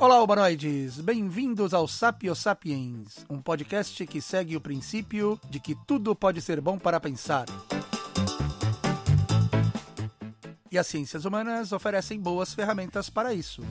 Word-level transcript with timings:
Olá, 0.00 0.22
humanoides! 0.22 0.98
Bem-vindos 0.98 1.74
ao 1.74 1.86
Sapio 1.86 2.34
Sapiens, 2.34 3.26
um 3.28 3.42
podcast 3.42 4.06
que 4.06 4.18
segue 4.18 4.56
o 4.56 4.60
princípio 4.60 5.38
de 5.50 5.60
que 5.60 5.74
tudo 5.86 6.16
pode 6.16 6.40
ser 6.40 6.58
bom 6.58 6.78
para 6.78 6.98
pensar. 6.98 7.44
E 10.72 10.78
as 10.78 10.86
ciências 10.86 11.26
humanas 11.26 11.70
oferecem 11.70 12.18
boas 12.18 12.54
ferramentas 12.54 13.10
para 13.10 13.34
isso. 13.34 13.62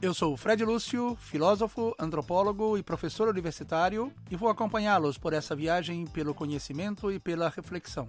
Eu 0.00 0.14
sou 0.14 0.36
Fred 0.36 0.64
Lúcio, 0.64 1.16
filósofo, 1.16 1.92
antropólogo 1.98 2.78
e 2.78 2.84
professor 2.84 3.26
universitário, 3.26 4.12
e 4.30 4.36
vou 4.36 4.48
acompanhá-los 4.48 5.18
por 5.18 5.32
essa 5.32 5.56
viagem 5.56 6.06
pelo 6.06 6.32
conhecimento 6.32 7.10
e 7.10 7.18
pela 7.18 7.48
reflexão. 7.48 8.06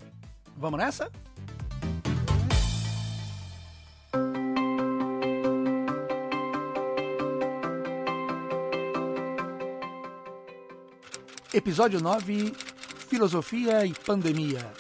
Vamos 0.56 0.80
nessa? 0.80 1.12
Episódio 11.54 12.00
9 12.00 12.54
Filosofia 13.10 13.86
e 13.86 13.94
Pandemia. 13.94 14.72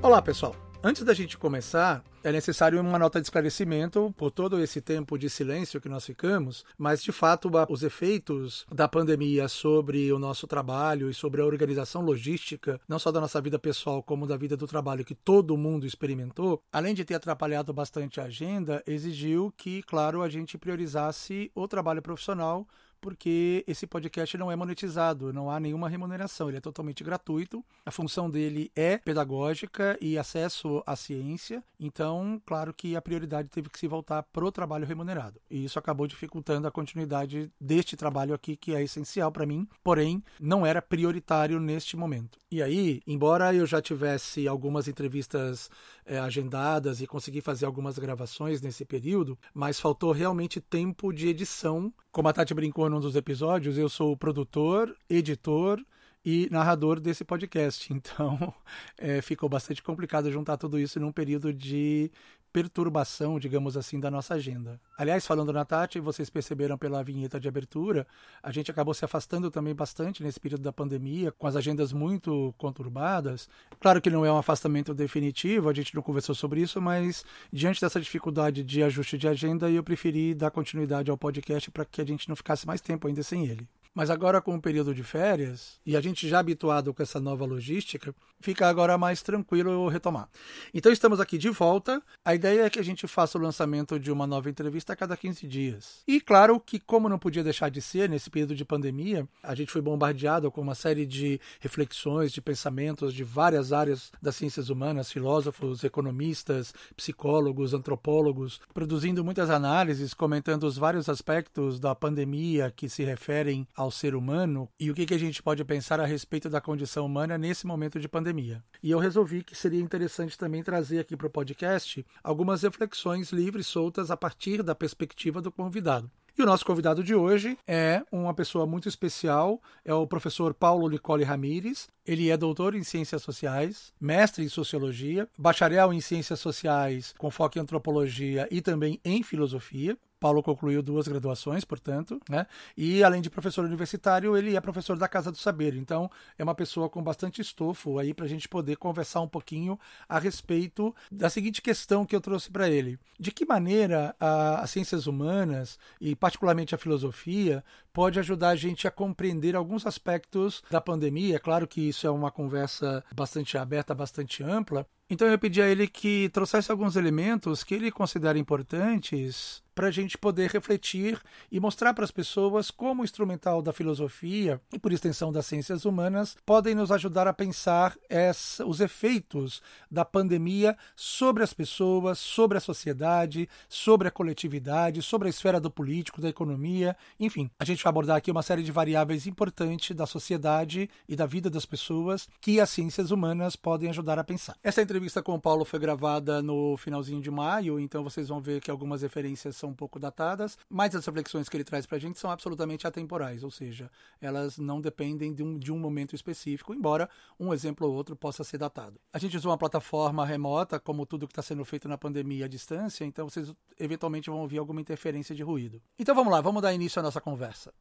Olá, 0.00 0.22
pessoal. 0.22 0.54
Antes 0.80 1.02
da 1.02 1.12
gente 1.12 1.36
começar, 1.36 2.04
é 2.22 2.32
necessário 2.32 2.80
uma 2.80 2.98
nota 2.98 3.20
de 3.20 3.26
esclarecimento 3.26 4.12
por 4.16 4.30
todo 4.30 4.60
esse 4.60 4.80
tempo 4.80 5.18
de 5.18 5.30
silêncio 5.30 5.80
que 5.80 5.88
nós 5.88 6.04
ficamos, 6.04 6.64
mas 6.76 7.02
de 7.02 7.12
fato 7.12 7.50
os 7.68 7.82
efeitos 7.82 8.66
da 8.72 8.88
pandemia 8.88 9.48
sobre 9.48 10.12
o 10.12 10.18
nosso 10.18 10.46
trabalho 10.46 11.08
e 11.08 11.14
sobre 11.14 11.40
a 11.40 11.44
organização 11.44 12.02
logística, 12.02 12.80
não 12.88 12.98
só 12.98 13.12
da 13.12 13.20
nossa 13.20 13.40
vida 13.40 13.58
pessoal, 13.58 14.02
como 14.02 14.26
da 14.26 14.36
vida 14.36 14.56
do 14.56 14.66
trabalho 14.66 15.04
que 15.04 15.14
todo 15.14 15.56
mundo 15.56 15.86
experimentou, 15.86 16.62
além 16.72 16.94
de 16.94 17.04
ter 17.04 17.14
atrapalhado 17.14 17.72
bastante 17.72 18.20
a 18.20 18.24
agenda, 18.24 18.82
exigiu 18.86 19.52
que, 19.56 19.82
claro, 19.82 20.22
a 20.22 20.28
gente 20.28 20.58
priorizasse 20.58 21.50
o 21.54 21.68
trabalho 21.68 22.02
profissional 22.02 22.66
porque 23.00 23.64
esse 23.66 23.86
podcast 23.86 24.36
não 24.36 24.50
é 24.50 24.56
monetizado, 24.56 25.32
não 25.32 25.50
há 25.50 25.58
nenhuma 25.58 25.88
remuneração, 25.88 26.48
ele 26.48 26.58
é 26.58 26.60
totalmente 26.60 27.02
gratuito. 27.02 27.64
A 27.84 27.90
função 27.90 28.30
dele 28.30 28.70
é 28.74 28.98
pedagógica 28.98 29.96
e 30.00 30.18
acesso 30.18 30.82
à 30.86 30.96
ciência, 30.96 31.62
então, 31.78 32.40
claro 32.44 32.74
que 32.74 32.96
a 32.96 33.02
prioridade 33.02 33.48
teve 33.48 33.68
que 33.68 33.78
se 33.78 33.86
voltar 33.86 34.22
para 34.22 34.44
o 34.44 34.52
trabalho 34.52 34.86
remunerado. 34.86 35.40
E 35.50 35.64
isso 35.64 35.78
acabou 35.78 36.06
dificultando 36.06 36.66
a 36.66 36.70
continuidade 36.70 37.50
deste 37.60 37.96
trabalho 37.96 38.34
aqui, 38.34 38.56
que 38.56 38.74
é 38.74 38.82
essencial 38.82 39.30
para 39.30 39.46
mim, 39.46 39.68
porém, 39.82 40.22
não 40.40 40.66
era 40.66 40.82
prioritário 40.82 41.60
neste 41.60 41.96
momento. 41.96 42.38
E 42.50 42.62
aí, 42.62 43.02
embora 43.06 43.54
eu 43.54 43.66
já 43.66 43.80
tivesse 43.82 44.48
algumas 44.48 44.88
entrevistas 44.88 45.70
é, 46.08 46.18
agendadas 46.18 47.00
e 47.02 47.06
consegui 47.06 47.42
fazer 47.42 47.66
algumas 47.66 47.98
gravações 47.98 48.62
nesse 48.62 48.84
período, 48.84 49.38
mas 49.52 49.78
faltou 49.78 50.10
realmente 50.10 50.58
tempo 50.60 51.12
de 51.12 51.28
edição. 51.28 51.92
Como 52.10 52.28
a 52.28 52.32
Tati 52.32 52.54
brincou 52.54 52.88
num 52.88 52.98
dos 52.98 53.14
episódios, 53.14 53.76
eu 53.76 53.88
sou 53.90 54.16
produtor, 54.16 54.96
editor 55.08 55.84
e 56.24 56.48
narrador 56.50 56.98
desse 56.98 57.24
podcast. 57.24 57.92
Então, 57.98 58.54
é, 58.96 59.20
ficou 59.20 59.48
bastante 59.48 59.82
complicado 59.82 60.32
juntar 60.32 60.56
tudo 60.56 60.78
isso 60.78 60.98
num 60.98 61.12
período 61.12 61.52
de 61.52 62.10
perturbação, 62.52 63.38
digamos 63.38 63.76
assim, 63.76 64.00
da 64.00 64.10
nossa 64.10 64.34
agenda. 64.34 64.80
Aliás, 64.96 65.26
falando 65.26 65.52
na 65.52 65.64
Tati, 65.64 66.00
vocês 66.00 66.30
perceberam 66.30 66.78
pela 66.78 67.02
vinheta 67.02 67.38
de 67.38 67.48
abertura, 67.48 68.06
a 68.42 68.50
gente 68.50 68.70
acabou 68.70 68.94
se 68.94 69.04
afastando 69.04 69.50
também 69.50 69.74
bastante 69.74 70.22
nesse 70.22 70.40
período 70.40 70.62
da 70.62 70.72
pandemia, 70.72 71.32
com 71.32 71.46
as 71.46 71.56
agendas 71.56 71.92
muito 71.92 72.54
conturbadas. 72.58 73.48
Claro 73.80 74.00
que 74.00 74.10
não 74.10 74.24
é 74.24 74.32
um 74.32 74.38
afastamento 74.38 74.94
definitivo, 74.94 75.68
a 75.68 75.74
gente 75.74 75.94
não 75.94 76.02
conversou 76.02 76.34
sobre 76.34 76.60
isso, 76.60 76.80
mas 76.80 77.24
diante 77.52 77.80
dessa 77.80 78.00
dificuldade 78.00 78.62
de 78.64 78.82
ajuste 78.82 79.18
de 79.18 79.28
agenda, 79.28 79.70
eu 79.70 79.84
preferi 79.84 80.34
dar 80.34 80.50
continuidade 80.50 81.10
ao 81.10 81.18
podcast 81.18 81.70
para 81.70 81.84
que 81.84 82.00
a 82.00 82.06
gente 82.06 82.28
não 82.28 82.36
ficasse 82.36 82.66
mais 82.66 82.80
tempo 82.80 83.06
ainda 83.06 83.22
sem 83.22 83.46
ele. 83.46 83.68
Mas 83.98 84.10
agora 84.10 84.40
com 84.40 84.54
o 84.54 84.62
período 84.62 84.94
de 84.94 85.02
férias, 85.02 85.80
e 85.84 85.96
a 85.96 86.00
gente 86.00 86.28
já 86.28 86.38
habituado 86.38 86.94
com 86.94 87.02
essa 87.02 87.18
nova 87.18 87.44
logística, 87.44 88.14
fica 88.40 88.68
agora 88.68 88.96
mais 88.96 89.22
tranquilo 89.22 89.88
retomar. 89.88 90.28
Então 90.72 90.92
estamos 90.92 91.18
aqui 91.18 91.36
de 91.36 91.50
volta. 91.50 92.00
A 92.24 92.32
ideia 92.32 92.62
é 92.62 92.70
que 92.70 92.78
a 92.78 92.84
gente 92.84 93.08
faça 93.08 93.36
o 93.36 93.40
lançamento 93.40 93.98
de 93.98 94.12
uma 94.12 94.24
nova 94.24 94.48
entrevista 94.48 94.92
a 94.92 94.96
cada 94.96 95.16
15 95.16 95.48
dias. 95.48 96.04
E 96.06 96.20
claro 96.20 96.60
que, 96.60 96.78
como 96.78 97.08
não 97.08 97.18
podia 97.18 97.42
deixar 97.42 97.70
de 97.72 97.82
ser 97.82 98.08
nesse 98.08 98.30
período 98.30 98.54
de 98.54 98.64
pandemia, 98.64 99.26
a 99.42 99.52
gente 99.52 99.72
foi 99.72 99.82
bombardeado 99.82 100.48
com 100.52 100.60
uma 100.60 100.76
série 100.76 101.04
de 101.04 101.40
reflexões, 101.58 102.30
de 102.30 102.40
pensamentos 102.40 103.12
de 103.12 103.24
várias 103.24 103.72
áreas 103.72 104.12
das 104.22 104.36
ciências 104.36 104.70
humanas, 104.70 105.10
filósofos, 105.10 105.82
economistas, 105.82 106.72
psicólogos, 106.96 107.74
antropólogos, 107.74 108.60
produzindo 108.72 109.24
muitas 109.24 109.50
análises, 109.50 110.14
comentando 110.14 110.62
os 110.62 110.78
vários 110.78 111.08
aspectos 111.08 111.80
da 111.80 111.96
pandemia 111.96 112.72
que 112.76 112.88
se 112.88 113.02
referem 113.02 113.66
ao 113.74 113.87
ao 113.88 113.90
ser 113.90 114.14
humano 114.14 114.68
e 114.78 114.90
o 114.90 114.94
que, 114.94 115.06
que 115.06 115.14
a 115.14 115.18
gente 115.18 115.42
pode 115.42 115.64
pensar 115.64 115.98
a 115.98 116.04
respeito 116.04 116.50
da 116.50 116.60
condição 116.60 117.06
humana 117.06 117.38
nesse 117.38 117.66
momento 117.66 117.98
de 117.98 118.06
pandemia. 118.06 118.62
E 118.82 118.90
eu 118.90 118.98
resolvi 118.98 119.42
que 119.42 119.56
seria 119.56 119.80
interessante 119.80 120.36
também 120.36 120.62
trazer 120.62 120.98
aqui 120.98 121.16
para 121.16 121.26
o 121.26 121.30
podcast 121.30 122.04
algumas 122.22 122.62
reflexões 122.62 123.32
livres, 123.32 123.66
soltas, 123.66 124.10
a 124.10 124.16
partir 124.16 124.62
da 124.62 124.74
perspectiva 124.74 125.40
do 125.40 125.50
convidado. 125.50 126.10
E 126.38 126.42
o 126.42 126.46
nosso 126.46 126.64
convidado 126.64 127.02
de 127.02 127.16
hoje 127.16 127.58
é 127.66 128.00
uma 128.12 128.32
pessoa 128.32 128.64
muito 128.64 128.88
especial, 128.88 129.60
é 129.84 129.92
o 129.92 130.06
professor 130.06 130.54
Paulo 130.54 130.88
Nicole 130.88 131.24
Ramires. 131.24 131.88
Ele 132.06 132.30
é 132.30 132.36
doutor 132.36 132.76
em 132.76 132.84
Ciências 132.84 133.22
Sociais, 133.22 133.92
mestre 134.00 134.44
em 134.44 134.48
Sociologia, 134.48 135.28
bacharel 135.36 135.92
em 135.92 136.00
Ciências 136.00 136.38
Sociais 136.38 137.12
com 137.18 137.28
foco 137.28 137.58
em 137.58 137.62
Antropologia 137.62 138.46
e 138.52 138.60
também 138.60 139.00
em 139.04 139.20
Filosofia. 139.24 139.98
Paulo 140.18 140.42
concluiu 140.42 140.82
duas 140.82 141.06
graduações, 141.06 141.64
portanto, 141.64 142.20
né? 142.28 142.46
E 142.76 143.02
além 143.02 143.22
de 143.22 143.30
professor 143.30 143.64
universitário, 143.64 144.36
ele 144.36 144.56
é 144.56 144.60
professor 144.60 144.96
da 144.96 145.08
Casa 145.08 145.30
do 145.30 145.38
Saber. 145.38 145.74
Então, 145.74 146.10
é 146.36 146.44
uma 146.44 146.54
pessoa 146.54 146.88
com 146.88 147.02
bastante 147.02 147.40
estofo 147.40 147.98
aí 147.98 148.12
para 148.12 148.24
a 148.24 148.28
gente 148.28 148.48
poder 148.48 148.76
conversar 148.76 149.20
um 149.20 149.28
pouquinho 149.28 149.78
a 150.08 150.18
respeito 150.18 150.94
da 151.10 151.30
seguinte 151.30 151.62
questão 151.62 152.04
que 152.04 152.14
eu 152.14 152.20
trouxe 152.20 152.50
para 152.50 152.68
ele: 152.68 152.98
de 153.18 153.30
que 153.30 153.44
maneira 153.44 154.14
a, 154.18 154.60
as 154.60 154.70
ciências 154.70 155.06
humanas 155.06 155.78
e 156.00 156.14
particularmente 156.14 156.74
a 156.74 156.78
filosofia 156.78 157.64
pode 157.98 158.20
ajudar 158.20 158.50
a 158.50 158.54
gente 158.54 158.86
a 158.86 158.92
compreender 158.92 159.56
alguns 159.56 159.84
aspectos 159.84 160.62
da 160.70 160.80
pandemia. 160.80 161.34
É 161.34 161.38
claro 161.40 161.66
que 161.66 161.88
isso 161.88 162.06
é 162.06 162.10
uma 162.12 162.30
conversa 162.30 163.04
bastante 163.12 163.58
aberta, 163.58 163.92
bastante 163.92 164.40
ampla. 164.40 164.86
Então 165.10 165.26
eu 165.26 165.36
pedi 165.36 165.60
a 165.60 165.66
ele 165.66 165.88
que 165.88 166.28
trouxesse 166.28 166.70
alguns 166.70 166.94
elementos 166.94 167.64
que 167.64 167.74
ele 167.74 167.90
considera 167.90 168.38
importantes 168.38 169.64
para 169.78 169.86
a 169.86 169.90
gente 169.92 170.18
poder 170.18 170.50
refletir 170.50 171.20
e 171.52 171.60
mostrar 171.60 171.94
para 171.94 172.04
as 172.04 172.10
pessoas 172.10 172.68
como 172.68 173.00
o 173.00 173.04
instrumental 173.04 173.62
da 173.62 173.72
filosofia 173.72 174.60
e, 174.72 174.78
por 174.78 174.92
extensão, 174.92 175.30
das 175.30 175.46
ciências 175.46 175.84
humanas 175.84 176.36
podem 176.44 176.74
nos 176.74 176.90
ajudar 176.90 177.28
a 177.28 177.32
pensar 177.32 177.96
essa, 178.08 178.66
os 178.66 178.80
efeitos 178.80 179.62
da 179.88 180.04
pandemia 180.04 180.76
sobre 180.96 181.44
as 181.44 181.54
pessoas, 181.54 182.18
sobre 182.18 182.58
a 182.58 182.60
sociedade, 182.60 183.48
sobre 183.68 184.08
a 184.08 184.10
coletividade, 184.10 185.00
sobre 185.00 185.28
a 185.28 185.30
esfera 185.30 185.60
do 185.60 185.70
político, 185.70 186.20
da 186.20 186.28
economia, 186.28 186.96
enfim. 187.20 187.48
A 187.60 187.64
gente 187.64 187.80
abordar 187.88 188.16
aqui 188.16 188.30
uma 188.30 188.42
série 188.42 188.62
de 188.62 188.72
variáveis 188.72 189.26
importantes 189.26 189.96
da 189.96 190.06
sociedade 190.06 190.88
e 191.08 191.16
da 191.16 191.26
vida 191.26 191.50
das 191.50 191.66
pessoas 191.66 192.28
que 192.40 192.60
as 192.60 192.70
ciências 192.70 193.10
humanas 193.10 193.56
podem 193.56 193.90
ajudar 193.90 194.18
a 194.18 194.24
pensar. 194.24 194.56
Essa 194.62 194.82
entrevista 194.82 195.22
com 195.22 195.34
o 195.34 195.40
Paulo 195.40 195.64
foi 195.64 195.78
gravada 195.78 196.42
no 196.42 196.76
finalzinho 196.76 197.20
de 197.20 197.30
maio, 197.30 197.78
então 197.80 198.04
vocês 198.04 198.28
vão 198.28 198.40
ver 198.40 198.60
que 198.60 198.70
algumas 198.70 199.02
referências 199.02 199.56
são 199.56 199.70
um 199.70 199.74
pouco 199.74 199.98
datadas, 199.98 200.58
mas 200.68 200.94
as 200.94 201.04
reflexões 201.04 201.48
que 201.48 201.56
ele 201.56 201.64
traz 201.64 201.86
para 201.86 201.96
a 201.96 202.00
gente 202.00 202.18
são 202.18 202.30
absolutamente 202.30 202.86
atemporais, 202.86 203.42
ou 203.42 203.50
seja, 203.50 203.90
elas 204.20 204.58
não 204.58 204.80
dependem 204.80 205.34
de 205.34 205.42
um, 205.42 205.58
de 205.58 205.72
um 205.72 205.78
momento 205.78 206.14
específico, 206.14 206.74
embora 206.74 207.08
um 207.38 207.52
exemplo 207.52 207.86
ou 207.86 207.94
outro 207.94 208.14
possa 208.16 208.44
ser 208.44 208.58
datado. 208.58 209.00
A 209.12 209.18
gente 209.18 209.36
usa 209.36 209.48
uma 209.48 209.58
plataforma 209.58 210.24
remota, 210.24 210.78
como 210.78 211.06
tudo 211.06 211.26
que 211.26 211.32
está 211.32 211.42
sendo 211.42 211.64
feito 211.64 211.88
na 211.88 211.98
pandemia 211.98 212.44
à 212.44 212.48
distância, 212.48 213.04
então 213.04 213.28
vocês 213.28 213.52
eventualmente 213.78 214.30
vão 214.30 214.40
ouvir 214.40 214.58
alguma 214.58 214.80
interferência 214.80 215.34
de 215.34 215.42
ruído. 215.42 215.80
Então 215.98 216.14
vamos 216.14 216.32
lá, 216.32 216.40
vamos 216.40 216.62
dar 216.62 216.74
início 216.74 217.00
à 217.00 217.02
nossa 217.02 217.20
conversa. 217.20 217.72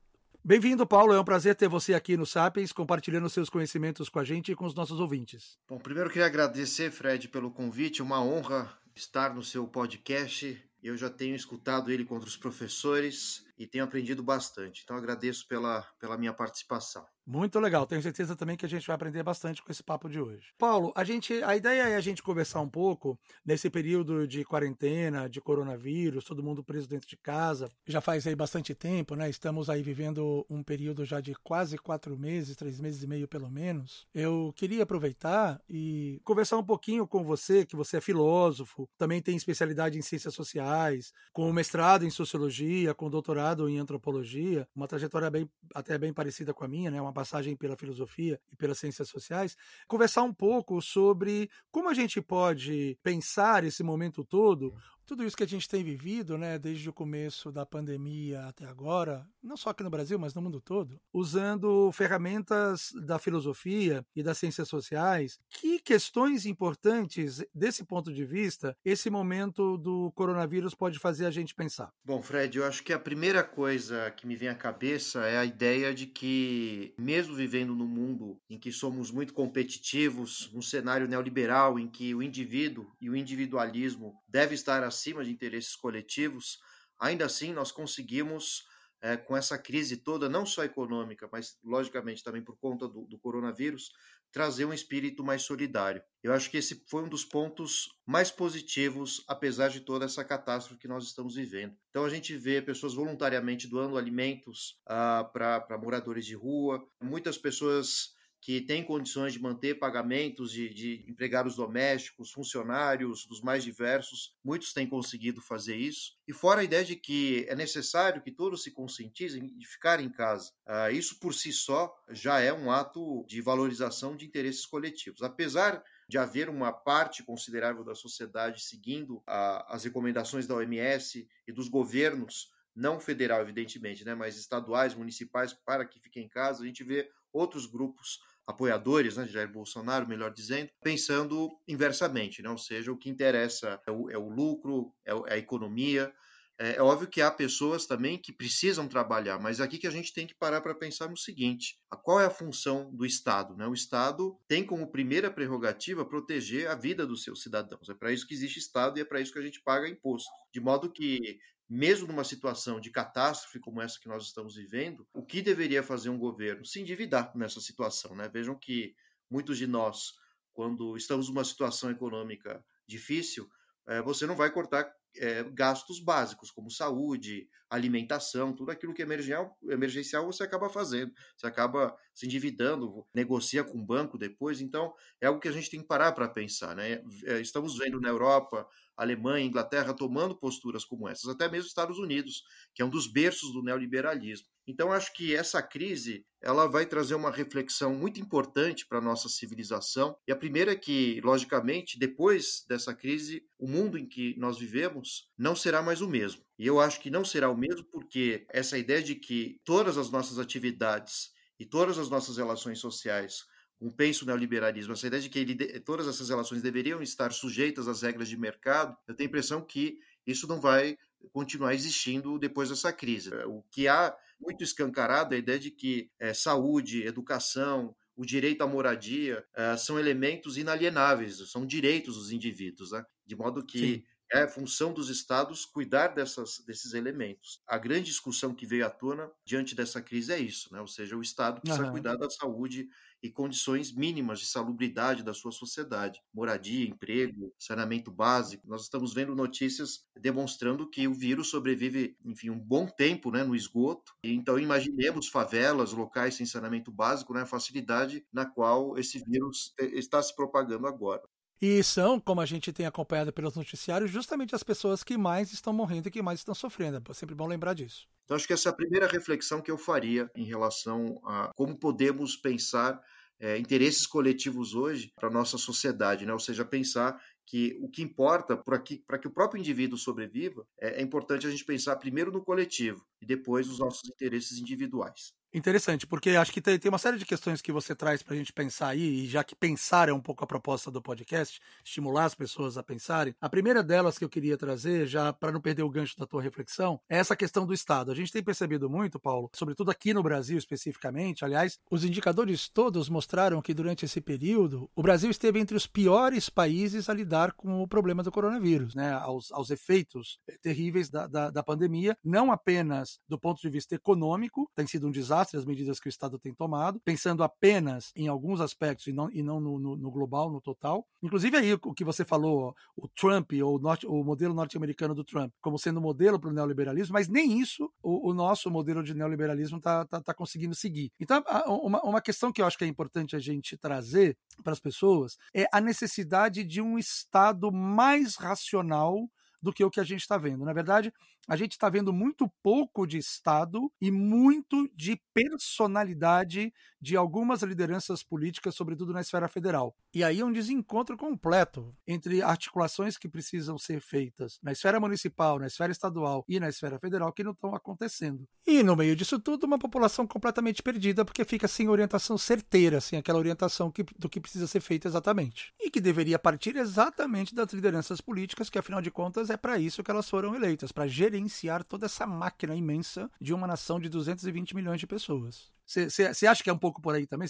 Bem-vindo, 0.48 0.88
Paulo. 0.88 1.12
É 1.14 1.20
um 1.20 1.26
prazer 1.26 1.56
ter 1.56 1.68
você 1.68 1.94
aqui 1.94 2.16
no 2.16 2.26
Sapiens, 2.26 2.72
compartilhando 2.72 3.30
seus 3.30 3.50
conhecimentos 3.50 4.08
com 4.08 4.18
a 4.18 4.24
gente 4.24 4.50
e 4.50 4.56
com 4.56 4.64
os 4.64 4.74
nossos 4.74 4.98
ouvintes. 4.98 5.58
Bom, 5.68 5.78
primeiro 5.78 6.10
queria 6.10 6.26
agradecer, 6.26 6.90
Fred, 6.90 7.28
pelo 7.28 7.52
convite. 7.52 8.02
Uma 8.02 8.24
honra 8.24 8.72
estar 8.96 9.36
no 9.36 9.44
seu 9.44 9.68
podcast. 9.68 10.58
Eu 10.82 10.96
já 10.96 11.10
tenho 11.10 11.36
escutado 11.36 11.92
ele 11.92 12.06
contra 12.06 12.30
os 12.30 12.38
professores 12.38 13.46
e 13.58 13.66
tenho 13.66 13.84
aprendido 13.84 14.22
bastante. 14.22 14.82
Então 14.84 14.96
agradeço 14.96 15.48
pela, 15.48 15.82
pela 16.00 16.18
minha 16.18 16.34
participação. 16.34 17.06
Muito 17.30 17.60
legal, 17.60 17.86
tenho 17.86 18.02
certeza 18.02 18.38
também 18.38 18.56
que 18.56 18.66
a 18.66 18.70
gente 18.70 18.88
vai 18.88 18.96
aprender 18.96 19.22
bastante 19.22 19.62
com 19.62 19.70
esse 19.70 19.84
papo 19.84 20.08
de 20.08 20.18
hoje. 20.18 20.54
Paulo, 20.58 20.94
a 20.96 21.04
gente, 21.04 21.44
a 21.44 21.58
ideia 21.58 21.90
é 21.90 21.96
a 21.96 22.00
gente 22.00 22.24
conversar 22.24 22.62
um 22.62 22.70
pouco 22.70 23.20
nesse 23.46 23.70
período 23.70 24.26
de 24.26 24.46
quarentena, 24.46 25.28
de 25.28 25.42
coronavírus, 25.42 26.24
todo 26.24 26.42
mundo 26.42 26.64
preso 26.64 26.88
dentro 26.88 27.06
de 27.10 27.18
casa. 27.18 27.70
Já 27.86 28.00
faz 28.00 28.26
aí 28.26 28.34
bastante 28.34 28.74
tempo, 28.74 29.14
né? 29.14 29.30
Estamos 29.30 29.70
aí 29.70 29.84
vivendo 29.84 30.46
um 30.50 30.64
período 30.64 31.04
já 31.04 31.20
de 31.20 31.36
quase 31.44 31.78
quatro 31.78 32.18
meses, 32.18 32.56
três 32.56 32.80
meses 32.80 33.04
e 33.04 33.08
meio 33.08 33.28
pelo 33.28 33.50
menos. 33.50 34.08
Eu 34.14 34.54
queria 34.56 34.84
aproveitar 34.84 35.62
e 35.70 36.22
conversar 36.24 36.58
um 36.58 36.64
pouquinho 36.64 37.06
com 37.06 37.26
você, 37.26 37.66
que 37.66 37.76
você 37.76 37.98
é 37.98 38.02
filósofo, 38.02 38.90
também 38.98 39.22
tem 39.22 39.36
especialidade 39.36 40.00
em 40.00 40.02
ciências 40.02 40.34
sociais, 40.34 41.12
com 41.34 41.52
mestrado 41.52 42.06
em 42.06 42.10
sociologia, 42.10 42.94
com 42.94 43.10
doutorado 43.10 43.47
em 43.70 43.78
antropologia, 43.78 44.68
uma 44.76 44.88
trajetória 44.88 45.30
bem 45.30 45.50
até 45.74 45.98
bem 45.98 46.14
parecida 46.14 46.54
com 46.54 46.64
a 46.64 46.68
minha, 46.68 46.90
né? 46.90 47.02
Uma 47.02 47.14
passagem 47.14 47.56
pela 47.56 47.76
filosofia 47.76 48.40
e 48.52 48.56
pelas 48.56 48.80
ciências 48.80 49.10
sociais, 49.10 49.56
conversar 49.88 50.24
um 50.24 50.34
pouco 50.34 50.82
sobre 50.82 51.50
como 51.72 51.90
a 51.90 51.94
gente 51.94 52.22
pode 52.22 52.98
pensar 53.04 53.64
esse 53.64 53.84
momento 53.84 54.24
todo 54.24 54.74
tudo 55.08 55.24
isso 55.24 55.38
que 55.38 55.44
a 55.44 55.48
gente 55.48 55.70
tem 55.70 55.84
vivido, 55.84 56.38
né, 56.38 56.60
desde 56.60 56.90
o 56.90 56.94
começo 56.94 57.50
da 57.50 57.66
pandemia 57.66 58.46
até 58.46 58.66
agora, 58.66 59.26
não 59.42 59.56
só 59.56 59.70
aqui 59.70 59.82
no 59.82 59.90
Brasil, 59.90 60.20
mas 60.20 60.34
no 60.34 60.42
mundo 60.42 60.60
todo, 60.60 61.00
usando 61.14 61.90
ferramentas 61.94 62.92
da 63.06 63.18
filosofia 63.18 64.06
e 64.14 64.22
das 64.22 64.38
ciências 64.38 64.68
sociais, 64.68 65.40
que 65.50 65.80
questões 65.80 66.46
importantes 66.46 67.42
desse 67.56 67.86
ponto 67.86 68.14
de 68.14 68.26
vista 68.26 68.76
esse 68.84 69.10
momento 69.10 69.78
do 69.78 70.12
coronavírus 70.14 70.76
pode 70.76 71.00
fazer 71.00 71.26
a 71.26 71.32
gente 71.32 71.56
pensar? 71.56 71.90
Bom, 72.04 72.22
Fred, 72.22 72.58
eu 72.58 72.66
acho 72.66 72.84
que 72.84 72.92
a 72.92 73.00
primeira 73.00 73.44
coisa 73.44 74.12
que 74.12 74.28
me 74.28 74.36
vem 74.36 74.50
à 74.50 74.56
cabeça 74.56 75.26
é 75.26 75.38
a 75.38 75.46
ideia 75.46 75.94
de 75.94 76.06
que, 76.06 76.94
mesmo 77.00 77.34
vivendo 77.34 77.74
num 77.74 77.88
mundo 77.88 78.38
em 78.50 78.60
que 78.60 78.74
somos 78.74 79.10
muito 79.10 79.34
competitivos, 79.34 80.52
um 80.54 80.62
cenário 80.62 81.08
neoliberal 81.08 81.80
em 81.80 81.88
que 81.88 82.14
o 82.14 82.22
indivíduo 82.22 82.92
e 83.00 83.10
o 83.10 83.16
individualismo 83.16 84.18
deve 84.28 84.56
estar 84.56 84.84
acima 84.84 85.24
de 85.24 85.32
interesses 85.32 85.76
coletivos, 85.76 86.60
ainda 87.00 87.26
assim 87.26 87.54
nós 87.54 87.72
conseguimos, 87.72 88.66
é, 89.02 89.16
com 89.16 89.38
essa 89.38 89.58
crise 89.58 89.98
toda, 89.98 90.28
não 90.28 90.46
só 90.46 90.64
econômica, 90.64 91.30
mas 91.32 91.58
logicamente 91.64 92.24
também 92.24 92.42
por 92.42 92.58
conta 92.58 92.88
do, 92.88 93.06
do 93.06 93.18
coronavírus, 93.18 93.92
trazer 94.32 94.66
um 94.66 94.74
espírito 94.74 95.24
mais 95.24 95.44
solidário. 95.44 96.02
Eu 96.22 96.34
acho 96.34 96.50
que 96.52 96.58
esse 96.58 96.84
foi 96.88 97.04
um 97.04 97.10
dos 97.10 97.24
pontos 97.24 97.88
mais 98.06 98.30
positivos, 98.30 99.24
apesar 99.28 99.70
de 99.70 99.82
toda 99.82 100.06
essa 100.06 100.24
catástrofe 100.24 100.80
que 100.80 100.88
nós 100.88 101.06
estamos 101.06 101.36
vivendo. 101.36 101.76
Então 101.90 102.04
a 102.04 102.10
gente 102.10 102.36
vê 102.36 102.62
pessoas 102.62 102.94
voluntariamente 102.94 103.68
doando 103.68 103.98
alimentos 103.98 104.78
uh, 104.86 105.32
para 105.32 105.78
moradores 105.82 106.26
de 106.26 106.36
rua, 106.36 106.86
muitas 107.02 107.38
pessoas 107.38 108.17
que 108.42 108.62
tem 108.62 108.84
condições 108.84 109.34
de 109.34 109.42
manter 109.42 109.80
pagamentos 109.80 110.52
de, 110.52 110.70
de 110.74 111.06
empregados 111.08 111.56
domésticos, 111.56 112.32
funcionários 112.32 113.26
dos 113.26 113.42
mais 113.42 113.64
diversos, 113.64 114.36
muitos 114.44 114.74
têm 114.74 114.88
conseguido 114.88 115.42
fazer 115.42 115.76
isso. 115.76 116.14
E 116.28 116.34
fora 116.34 116.62
a 116.62 116.64
ideia 116.64 116.86
de 116.86 116.96
que 116.96 117.46
é 117.50 117.56
necessário 117.56 118.22
que 118.22 118.32
todos 118.32 118.64
se 118.64 118.72
conscientizem 118.72 119.58
de 119.58 119.68
ficar 119.68 120.00
em 120.00 120.10
casa. 120.10 120.52
Uh, 120.68 120.92
isso 120.92 121.20
por 121.20 121.34
si 121.34 121.52
só 121.52 121.94
já 122.10 122.40
é 122.40 122.54
um 122.54 122.72
ato 122.72 123.26
de 123.28 123.42
valorização 123.42 124.16
de 124.16 124.26
interesses 124.26 124.66
coletivos. 124.66 125.22
Apesar 125.22 125.84
de 126.08 126.18
haver 126.18 126.50
uma 126.50 126.72
parte 126.72 127.24
considerável 127.24 127.84
da 127.84 127.96
sociedade 127.96 128.64
seguindo 128.64 129.22
a, 129.28 129.76
as 129.76 129.84
recomendações 129.84 130.48
da 130.48 130.56
OMS 130.56 131.28
e 131.46 131.52
dos 131.52 131.68
governos, 131.68 132.50
não 132.78 133.00
federal, 133.00 133.42
evidentemente, 133.42 134.06
né, 134.06 134.14
mas 134.14 134.38
estaduais, 134.38 134.94
municipais, 134.94 135.52
para 135.52 135.84
que 135.84 136.00
fiquem 136.00 136.26
em 136.26 136.30
casa, 136.30 136.64
a 136.64 136.68
gente 136.68 136.84
vê 136.84 137.10
outros 137.34 137.66
grupos 137.66 138.20
apoiadores 138.48 139.18
né, 139.18 139.26
de 139.26 139.34
Jair 139.34 139.52
Bolsonaro, 139.52 140.08
melhor 140.08 140.34
dizendo, 140.34 140.70
pensando 140.82 141.50
inversamente, 141.68 142.42
né? 142.42 142.50
ou 142.50 142.58
seja, 142.58 142.92
o 142.92 142.98
que 142.98 143.10
interessa 143.10 143.80
é 143.86 143.92
o, 143.92 144.10
é 144.10 144.18
o 144.18 144.30
lucro, 144.30 144.94
é, 145.06 145.12
é 145.12 145.34
a 145.34 145.38
economia. 145.38 146.14
É, 146.60 146.78
é, 146.78 146.82
óbvio 146.82 147.08
que 147.08 147.22
há 147.22 147.30
pessoas 147.30 147.86
também 147.86 148.18
que 148.18 148.32
precisam 148.32 148.88
trabalhar, 148.88 149.40
mas 149.40 149.62
aqui 149.62 149.78
que 149.78 149.86
a 149.86 149.92
gente 149.92 150.14
tem 150.14 150.26
que 150.26 150.34
parar 150.34 150.62
para 150.62 150.74
pensar 150.74 151.08
no 151.10 151.18
seguinte: 151.18 151.78
qual 152.04 152.20
é 152.20 152.26
a 152.26 152.32
função 152.32 152.90
do 152.96 153.06
Estado? 153.06 153.56
Né? 153.56 153.68
O 153.68 153.74
Estado 153.74 154.36
tem 154.48 154.66
como 154.66 154.92
primeira 154.92 155.30
prerrogativa 155.30 156.06
proteger 156.06 156.68
a 156.68 156.74
vida 156.74 157.06
dos 157.06 157.24
seus 157.24 157.44
cidadãos. 157.44 157.90
É 157.90 157.94
para 157.94 158.12
isso 158.12 158.26
que 158.26 158.34
existe 158.34 158.60
Estado 158.60 158.98
e 158.98 159.02
é 159.02 159.06
para 159.06 159.22
isso 159.22 159.34
que 159.34 159.40
a 159.40 159.44
gente 159.44 159.62
paga 159.62 159.88
imposto. 159.88 160.32
De 160.52 160.60
modo 160.60 160.92
que 160.92 161.38
mesmo 161.70 162.08
numa 162.08 162.24
situação 162.24 162.80
de 162.80 162.90
catástrofe 162.90 163.60
como 163.60 163.82
essa 163.82 164.00
que 164.00 164.08
nós 164.08 164.24
estamos 164.24 164.56
vivendo, 164.56 165.08
o 165.14 165.26
que 165.26 165.42
deveria 165.42 165.84
fazer 165.84 166.10
um 166.10 166.18
governo? 166.18 166.66
Se 166.66 166.80
endividar 166.80 167.32
nessa 167.36 167.60
situação. 167.60 168.16
Né? 168.16 168.30
Vejam 168.30 168.58
que 168.58 168.96
muitos 169.30 169.58
de 169.58 169.68
nós, 169.68 170.14
quando 170.54 170.96
estamos 170.96 171.28
numa 171.30 171.44
situação 171.44 171.92
econômica 171.92 172.64
difícil, 172.88 173.50
é, 173.88 174.02
você 174.02 174.26
não 174.26 174.36
vai 174.36 174.52
cortar 174.52 174.90
é, 175.20 175.44
gastos 175.44 176.00
básicos, 176.00 176.52
como 176.52 176.70
saúde, 176.70 177.48
alimentação, 177.70 178.54
tudo 178.54 178.72
aquilo 178.72 178.94
que 178.94 179.02
é 179.02 179.06
emergencial, 179.06 179.58
emergencial 179.64 180.26
você 180.26 180.44
acaba 180.44 180.70
fazendo. 180.70 181.12
Você 181.36 181.48
acaba 181.48 181.96
se 182.14 182.26
endividando, 182.26 183.06
negocia 183.14 183.64
com 183.64 183.78
o 183.78 183.86
banco 183.86 184.18
depois. 184.18 184.62
Então, 184.62 184.94
é 185.22 185.28
algo 185.28 185.40
que 185.40 185.48
a 185.48 185.52
gente 185.52 185.70
tem 185.70 185.82
que 185.82 185.88
parar 185.88 186.12
para 186.12 186.30
pensar. 186.30 186.76
Né? 186.76 187.02
É, 187.26 187.40
estamos 187.42 187.78
vendo 187.78 188.00
na 188.00 188.10
Europa 188.10 188.68
Alemanha, 188.98 189.46
Inglaterra 189.46 189.94
tomando 189.94 190.36
posturas 190.36 190.84
como 190.84 191.08
essas, 191.08 191.30
até 191.30 191.48
mesmo 191.48 191.68
Estados 191.68 192.00
Unidos, 192.00 192.44
que 192.74 192.82
é 192.82 192.86
um 192.86 192.90
dos 192.90 193.08
berços 193.08 193.54
do 193.54 193.62
neoliberalismo. 193.62 194.48
Então 194.68 194.92
acho 194.92 195.14
que 195.14 195.36
essa 195.36 195.62
crise 195.62 196.26
ela 196.42 196.68
vai 196.68 196.86
trazer 196.86 197.16
uma 197.16 197.32
reflexão 197.32 197.94
muito 197.96 198.20
importante 198.20 198.86
para 198.86 198.98
a 198.98 199.02
nossa 199.02 199.30
civilização. 199.30 200.18
E 200.28 200.32
a 200.32 200.36
primeira 200.36 200.74
é 200.74 200.76
que, 200.76 201.22
logicamente, 201.22 201.98
depois 201.98 202.66
dessa 202.68 202.94
crise, 202.94 203.44
o 203.58 203.68
mundo 203.68 203.98
em 203.98 204.08
que 204.08 204.36
nós 204.38 204.58
vivemos 204.58 205.30
não 205.38 205.56
será 205.56 205.82
mais 205.82 206.02
o 206.02 206.10
mesmo. 206.10 206.44
E 206.60 206.68
eu 206.68 206.80
acho 206.80 207.00
que 207.00 207.10
não 207.10 207.24
será 207.24 207.50
o 207.50 207.58
mesmo 207.58 207.86
porque 207.86 208.46
essa 208.50 208.78
ideia 208.78 209.02
de 209.02 209.16
que 209.16 209.60
todas 209.64 209.98
as 209.98 210.10
nossas 210.10 210.38
atividades 210.38 211.32
e 211.60 211.66
todas 211.66 211.98
as 211.98 212.10
nossas 212.10 212.38
relações 212.38 212.80
sociais 212.80 213.46
um 213.80 213.92
penso 213.92 214.26
neoliberalismo, 214.26 214.94
essa 214.94 215.08
ideia 215.08 215.22
de 215.22 215.30
que 215.30 215.40
ele, 215.40 215.80
todas 215.82 216.08
essas 216.08 216.30
relações 216.30 216.62
deveriam 216.62 217.02
estar 217.02 217.32
sujeitas 217.32 217.88
às 217.88 218.02
regras 218.02 218.28
de 218.28 218.38
mercado, 218.38 218.98
eu 219.08 219.16
tenho 219.16 219.28
a 219.28 219.30
impressão 219.30 219.62
que 219.62 220.00
isso 220.26 220.48
não 220.48 220.60
vai 220.60 220.98
continuar 221.32 221.74
existindo 221.74 222.40
depois 222.40 222.70
dessa 222.70 222.92
crise. 222.92 223.30
O 223.46 223.64
que 223.72 223.88
há 223.88 224.16
muito 224.40 224.64
escancarado 224.64 225.34
é 225.34 225.38
a 225.38 225.40
ideia 225.40 225.60
de 225.60 225.72
que 225.72 226.10
é, 226.20 226.34
saúde, 226.34 227.06
educação, 227.06 227.96
o 228.16 228.26
direito 228.26 228.64
à 228.64 228.68
moradia 228.68 229.46
é, 229.56 229.78
são 229.78 230.00
elementos 230.00 230.58
inalienáveis, 230.58 231.38
são 231.50 231.66
direitos 231.66 232.16
dos 232.16 232.32
indivíduos, 232.32 232.92
né? 232.92 233.06
de 233.26 233.36
modo 233.36 233.66
que 233.66 233.80
Sim 233.80 234.04
é 234.32 234.48
função 234.48 234.94
dos 234.94 235.10
estados 235.10 235.66
cuidar 235.66 236.10
dessas, 236.10 236.60
desses 236.66 236.94
elementos. 236.94 237.62
A 237.68 237.78
grande 237.78 238.08
discussão 238.08 238.54
que 238.54 238.66
veio 238.66 238.86
à 238.86 238.90
tona 238.90 239.30
diante 239.46 239.74
dessa 239.74 240.02
crise 240.02 240.34
é 240.34 240.40
isso, 240.40 240.72
né? 240.74 240.82
ou 240.82 240.88
seja, 240.88 241.16
o 241.16 241.22
Estado 241.22 241.62
precisa 241.62 241.86
uhum. 241.86 241.92
cuidar 241.92 242.16
da 242.18 242.30
saúde 242.30 242.90
e 243.22 243.30
condições 243.32 243.92
mínimas 243.94 244.40
de 244.40 244.46
salubridade 244.46 245.24
da 245.24 245.34
sua 245.34 245.52
sociedade, 245.52 246.22
moradia, 246.34 246.88
emprego, 246.88 247.54
saneamento 247.60 248.12
básico. 248.12 248.68
Nós 248.68 248.84
estamos 248.84 249.14
vendo 249.14 249.36
notícias 249.36 250.06
demonstrando 250.20 250.90
que 250.90 251.08
o 251.08 251.14
vírus 251.14 251.50
sobrevive, 251.50 252.16
enfim, 252.26 252.50
um 252.50 252.60
bom 252.60 252.86
tempo, 252.88 253.32
né, 253.32 253.44
no 253.44 253.56
esgoto. 253.56 254.14
Então 254.24 254.60
imaginemos 254.60 255.28
favelas, 255.28 255.94
locais 255.94 256.36
sem 256.36 256.46
saneamento 256.46 256.92
básico, 256.92 257.34
né, 257.34 257.42
a 257.42 257.46
facilidade 257.46 258.26
na 258.32 258.46
qual 258.46 258.98
esse 258.98 259.20
vírus 259.24 259.74
está 259.80 260.22
se 260.22 260.36
propagando 260.36 260.88
agora. 260.88 261.24
E 261.62 261.84
são, 261.84 262.20
como 262.20 262.40
a 262.40 262.46
gente 262.46 262.72
tem 262.72 262.86
acompanhado 262.86 263.34
pelos 263.34 263.56
noticiários, 263.56 264.12
justamente 264.12 264.54
as 264.54 264.64
pessoas 264.64 265.04
que 265.04 265.18
mais 265.18 265.52
estão 265.52 265.74
morrendo 265.74 266.08
e 266.08 266.12
que 266.12 266.22
mais 266.22 266.40
estão 266.40 266.54
sofrendo. 266.54 267.02
É 267.10 267.14
sempre 267.14 267.34
bom 267.34 267.48
lembrar 267.48 267.74
disso. 267.74 268.08
Então, 268.26 268.36
acho 268.36 268.46
que 268.46 268.54
essa 268.54 268.70
é 268.70 268.72
a 268.72 268.76
primeira 268.76 269.08
reflexão 269.08 269.62
que 269.62 269.72
eu 269.72 269.78
faria 269.78 270.30
em 270.36 270.44
relação 270.44 271.20
a 271.24 271.52
como 271.56 271.76
podemos 271.76 272.36
pensar 272.36 273.02
é, 273.40 273.58
interesses 273.58 274.06
coletivos 274.06 274.74
hoje 274.74 275.12
para 275.16 275.30
a 275.30 275.32
nossa 275.32 275.58
sociedade, 275.58 276.26
né? 276.26 276.34
ou 276.34 276.40
seja, 276.40 276.66
pensar 276.66 277.22
que 277.46 277.78
o 277.80 277.90
que 277.90 278.02
importa 278.02 278.58
para 278.58 278.78
que, 278.80 279.02
o 279.26 279.32
próprio 279.32 279.60
indivíduo 279.60 279.98
sobreviva 279.98 280.68
é, 280.80 281.00
é 281.00 281.02
importante 281.02 281.48
a 281.48 281.50
gente 281.50 281.64
pensar 281.64 281.96
primeiro 281.96 282.32
no 282.32 282.44
coletivo 282.44 283.06
e 283.22 283.26
depois 283.26 283.68
nos 283.68 283.80
nossos 283.80 284.10
interesses 284.10 284.60
individuais. 284.60 285.34
Interessante, 285.54 286.06
porque 286.06 286.32
acho 286.32 286.52
que 286.52 286.62
tem, 286.62 286.78
uma 286.90 286.98
série 286.98 287.18
de 287.18 287.26
questões 287.26 287.62
que 287.62 287.72
você 287.72 287.96
traz 287.96 288.22
para 288.22 288.34
a 288.34 288.38
gente 288.38 288.52
pensar 288.52 288.90
aí, 288.90 289.24
e 289.24 289.28
já 289.28 289.44
que 289.44 289.56
pensar 289.56 290.10
é 290.10 290.14
um 290.14 290.20
pouco 290.20 290.44
a 290.44 290.48
proposta 290.48 290.92
do 290.92 291.02
podcast, 291.02 291.62
estimular 291.84 292.26
as 292.26 292.36
pessoas 292.36 292.78
a 292.78 292.84
pensarem. 292.84 293.34
A 293.40 293.50
primeira 293.50 293.82
delas 293.82 294.18
que 294.18 294.26
eu 294.26 294.30
queria 294.30 294.58
trazer, 294.58 295.08
já 295.08 295.32
para 295.32 295.52
não 295.52 295.62
perder 295.62 295.84
o 295.84 295.90
gancho 295.90 296.18
da 296.18 296.26
tua 296.26 296.42
reflexão, 296.42 297.00
é 297.10 297.18
essa 297.18 297.36
questão 297.36 297.66
do 297.66 297.74
Estado. 297.74 298.12
A 298.12 298.16
gente 298.16 298.32
tem 298.32 298.44
percebido 298.44 298.90
muito, 298.90 299.20
Paulo, 299.20 299.50
sobretudo 299.54 299.90
aqui 299.90 300.14
no 300.14 300.22
Brasil 300.22 300.58
especificamente, 300.58 301.46
aliás, 301.46 301.80
os 301.90 302.04
indicadores 302.04 302.68
todos 302.68 303.08
mostraram 303.08 303.62
que 303.62 303.74
durante 303.74 304.04
esse 304.04 304.20
período 304.20 304.90
o 304.94 305.02
Brasil 305.02 305.32
esteve 305.32 305.60
entre 305.60 305.78
os 305.78 305.88
piores 305.88 306.50
países 306.50 307.10
a 307.10 307.14
lidar 307.14 307.54
com 307.54 307.82
o 307.82 307.88
problema 307.88 308.22
do 308.22 308.32
coronavírus, 308.32 308.94
né, 308.94 309.14
aos, 309.14 309.52
aos 309.54 309.70
efeitos 309.70 310.40
terríveis 310.62 311.10
da, 311.10 311.26
da, 311.26 311.50
da 311.50 311.64
pandemia, 311.64 312.18
não 312.22 312.52
apenas 312.52 313.20
do 313.30 313.40
ponto 313.40 313.62
de 313.62 313.70
vista 313.70 313.96
econômico, 313.96 314.70
tem 314.76 314.86
sido 314.86 315.08
um 315.08 315.12
desastre 315.12 315.37
desastre 315.38 315.58
as 315.58 315.66
medidas 315.66 316.00
que 316.00 316.08
o 316.08 316.10
Estado 316.10 316.40
tem 316.40 316.54
tomado, 316.54 317.00
pensando 317.04 317.44
apenas 317.44 318.12
em 318.16 318.28
alguns 318.28 318.62
aspectos 318.62 319.08
e 319.08 319.14
não, 319.14 319.30
e 319.32 319.44
não 319.44 319.60
no, 319.60 319.80
no, 319.80 319.96
no 319.96 320.12
global, 320.12 320.52
no 320.52 320.62
total. 320.62 321.06
Inclusive 321.22 321.58
aí 321.58 321.74
o 321.74 321.94
que 321.94 322.04
você 322.04 322.26
falou, 322.26 322.76
o 322.96 323.08
Trump, 323.08 323.52
ou 323.64 323.80
o, 323.80 324.20
o 324.20 324.24
modelo 324.24 324.54
norte-americano 324.54 325.14
do 325.14 325.24
Trump, 325.24 325.54
como 325.62 325.78
sendo 325.78 326.02
modelo 326.02 326.40
para 326.40 326.50
o 326.50 326.54
neoliberalismo, 326.54 327.14
mas 327.14 327.28
nem 327.28 327.60
isso 327.60 327.92
o, 328.02 328.30
o 328.30 328.34
nosso 328.34 328.70
modelo 328.70 329.04
de 329.04 329.14
neoliberalismo 329.14 329.78
está 329.78 330.06
tá, 330.06 330.22
tá 330.22 330.34
conseguindo 330.34 330.76
seguir. 330.76 331.12
Então, 331.20 331.44
uma, 331.84 332.02
uma 332.02 332.22
questão 332.22 332.52
que 332.52 332.62
eu 332.62 332.66
acho 332.66 332.78
que 332.78 332.84
é 332.84 332.88
importante 332.88 333.36
a 333.36 333.40
gente 333.40 333.78
trazer 333.78 334.38
para 334.64 334.74
as 334.74 334.80
pessoas 334.80 335.38
é 335.54 335.68
a 335.72 335.82
necessidade 335.82 336.64
de 336.64 336.82
um 336.82 336.98
Estado 336.98 337.72
mais 337.72 338.36
racional 338.36 339.30
do 339.62 339.74
que 339.74 339.84
o 339.84 339.90
que 339.90 340.00
a 340.00 340.04
gente 340.04 340.22
está 340.22 340.38
vendo. 340.38 340.64
Na 340.66 340.74
verdade, 340.74 341.12
a 341.48 341.56
gente 341.56 341.72
está 341.72 341.90
vendo 341.90 342.12
muito 342.12 342.52
pouco 342.62 343.08
de 343.08 343.18
Estado 343.18 343.92
e 344.02 344.12
muito 344.12 344.90
de 344.94 345.20
personalidade 345.34 346.74
de 347.00 347.16
algumas 347.16 347.62
lideranças 347.62 348.24
políticas, 348.24 348.76
sobretudo 348.76 349.14
na 349.14 349.22
esfera 349.22 349.48
federal. 349.48 349.96
E 350.14 350.24
aí 350.24 350.40
é 350.40 350.46
um 350.46 350.52
desencontro 350.52 351.16
completo 351.16 351.96
entre 352.06 352.42
articulações 352.42 353.18
que 353.18 353.30
precisam 353.30 353.78
ser 353.78 354.02
feitas 354.02 354.60
na 354.62 354.72
esfera 354.72 355.00
municipal, 355.00 355.60
na 355.60 355.68
esfera 355.68 355.92
estadual 355.92 356.44
e 356.48 356.60
na 356.60 356.70
esfera 356.70 357.00
federal 357.00 357.32
que 357.32 357.44
não 357.44 357.52
estão 357.52 357.74
acontecendo. 357.76 358.48
E 358.66 358.84
no 358.84 358.96
meio 358.96 359.16
disso 359.16 359.40
tudo, 359.40 359.66
uma 359.66 359.80
população 359.80 360.28
completamente 360.28 360.82
perdida 360.82 361.24
porque 361.24 361.46
fica 361.46 361.68
sem 361.68 361.88
orientação 361.88 362.38
certeira, 362.38 363.00
sem 363.00 363.20
aquela 363.20 363.40
orientação 363.40 363.92
que, 363.92 364.04
do 364.18 364.28
que 364.28 364.42
precisa 364.42 364.68
ser 364.68 364.82
feito 364.82 365.08
exatamente. 365.08 365.74
E 365.80 365.90
que 365.90 366.02
deveria 366.02 366.40
partir 366.40 366.76
exatamente 366.76 367.56
das 367.56 367.72
lideranças 367.72 368.20
políticas, 368.20 368.70
que 368.70 368.80
afinal 368.80 369.02
de 369.02 369.12
contas 369.12 369.50
é 369.50 369.56
para 369.56 369.78
isso 369.78 370.04
que 370.04 370.12
elas 370.12 370.30
foram 370.30 370.56
eleitas, 370.56 370.92
para 370.92 371.08
gerir 371.08 371.37
gerenciar 371.38 371.84
toda 371.84 372.08
essa 372.08 372.26
máquina 372.26 372.76
imensa 372.76 373.30
de 373.40 373.54
uma 373.54 373.68
nação 373.68 374.00
de 374.00 374.10
220 374.10 374.76
milhões 374.76 375.00
de 375.00 375.08
pessoas. 375.08 375.72
Você 375.86 376.48
acha 376.48 376.64
que 376.64 376.70
é 376.70 376.74
um 376.74 376.78
pouco 376.78 377.02
por 377.02 377.16
aí 377.16 377.26
também? 377.26 377.48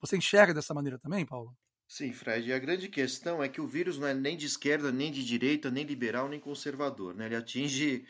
Você 0.00 0.16
enxerga 0.16 0.54
dessa 0.54 0.72
maneira 0.72 0.98
também, 0.98 1.26
Paulo? 1.26 1.54
Sim, 1.86 2.12
Fred. 2.12 2.48
E 2.48 2.52
a 2.52 2.58
grande 2.58 2.88
questão 2.88 3.42
é 3.42 3.48
que 3.48 3.60
o 3.60 3.66
vírus 3.66 3.98
não 3.98 4.06
é 4.06 4.14
nem 4.14 4.36
de 4.36 4.46
esquerda, 4.46 4.90
nem 4.90 5.12
de 5.12 5.22
direita, 5.24 5.70
nem 5.70 5.84
liberal, 5.84 6.28
nem 6.28 6.40
conservador. 6.40 7.14
Né? 7.14 7.26
Ele 7.26 7.36
atinge 7.36 8.06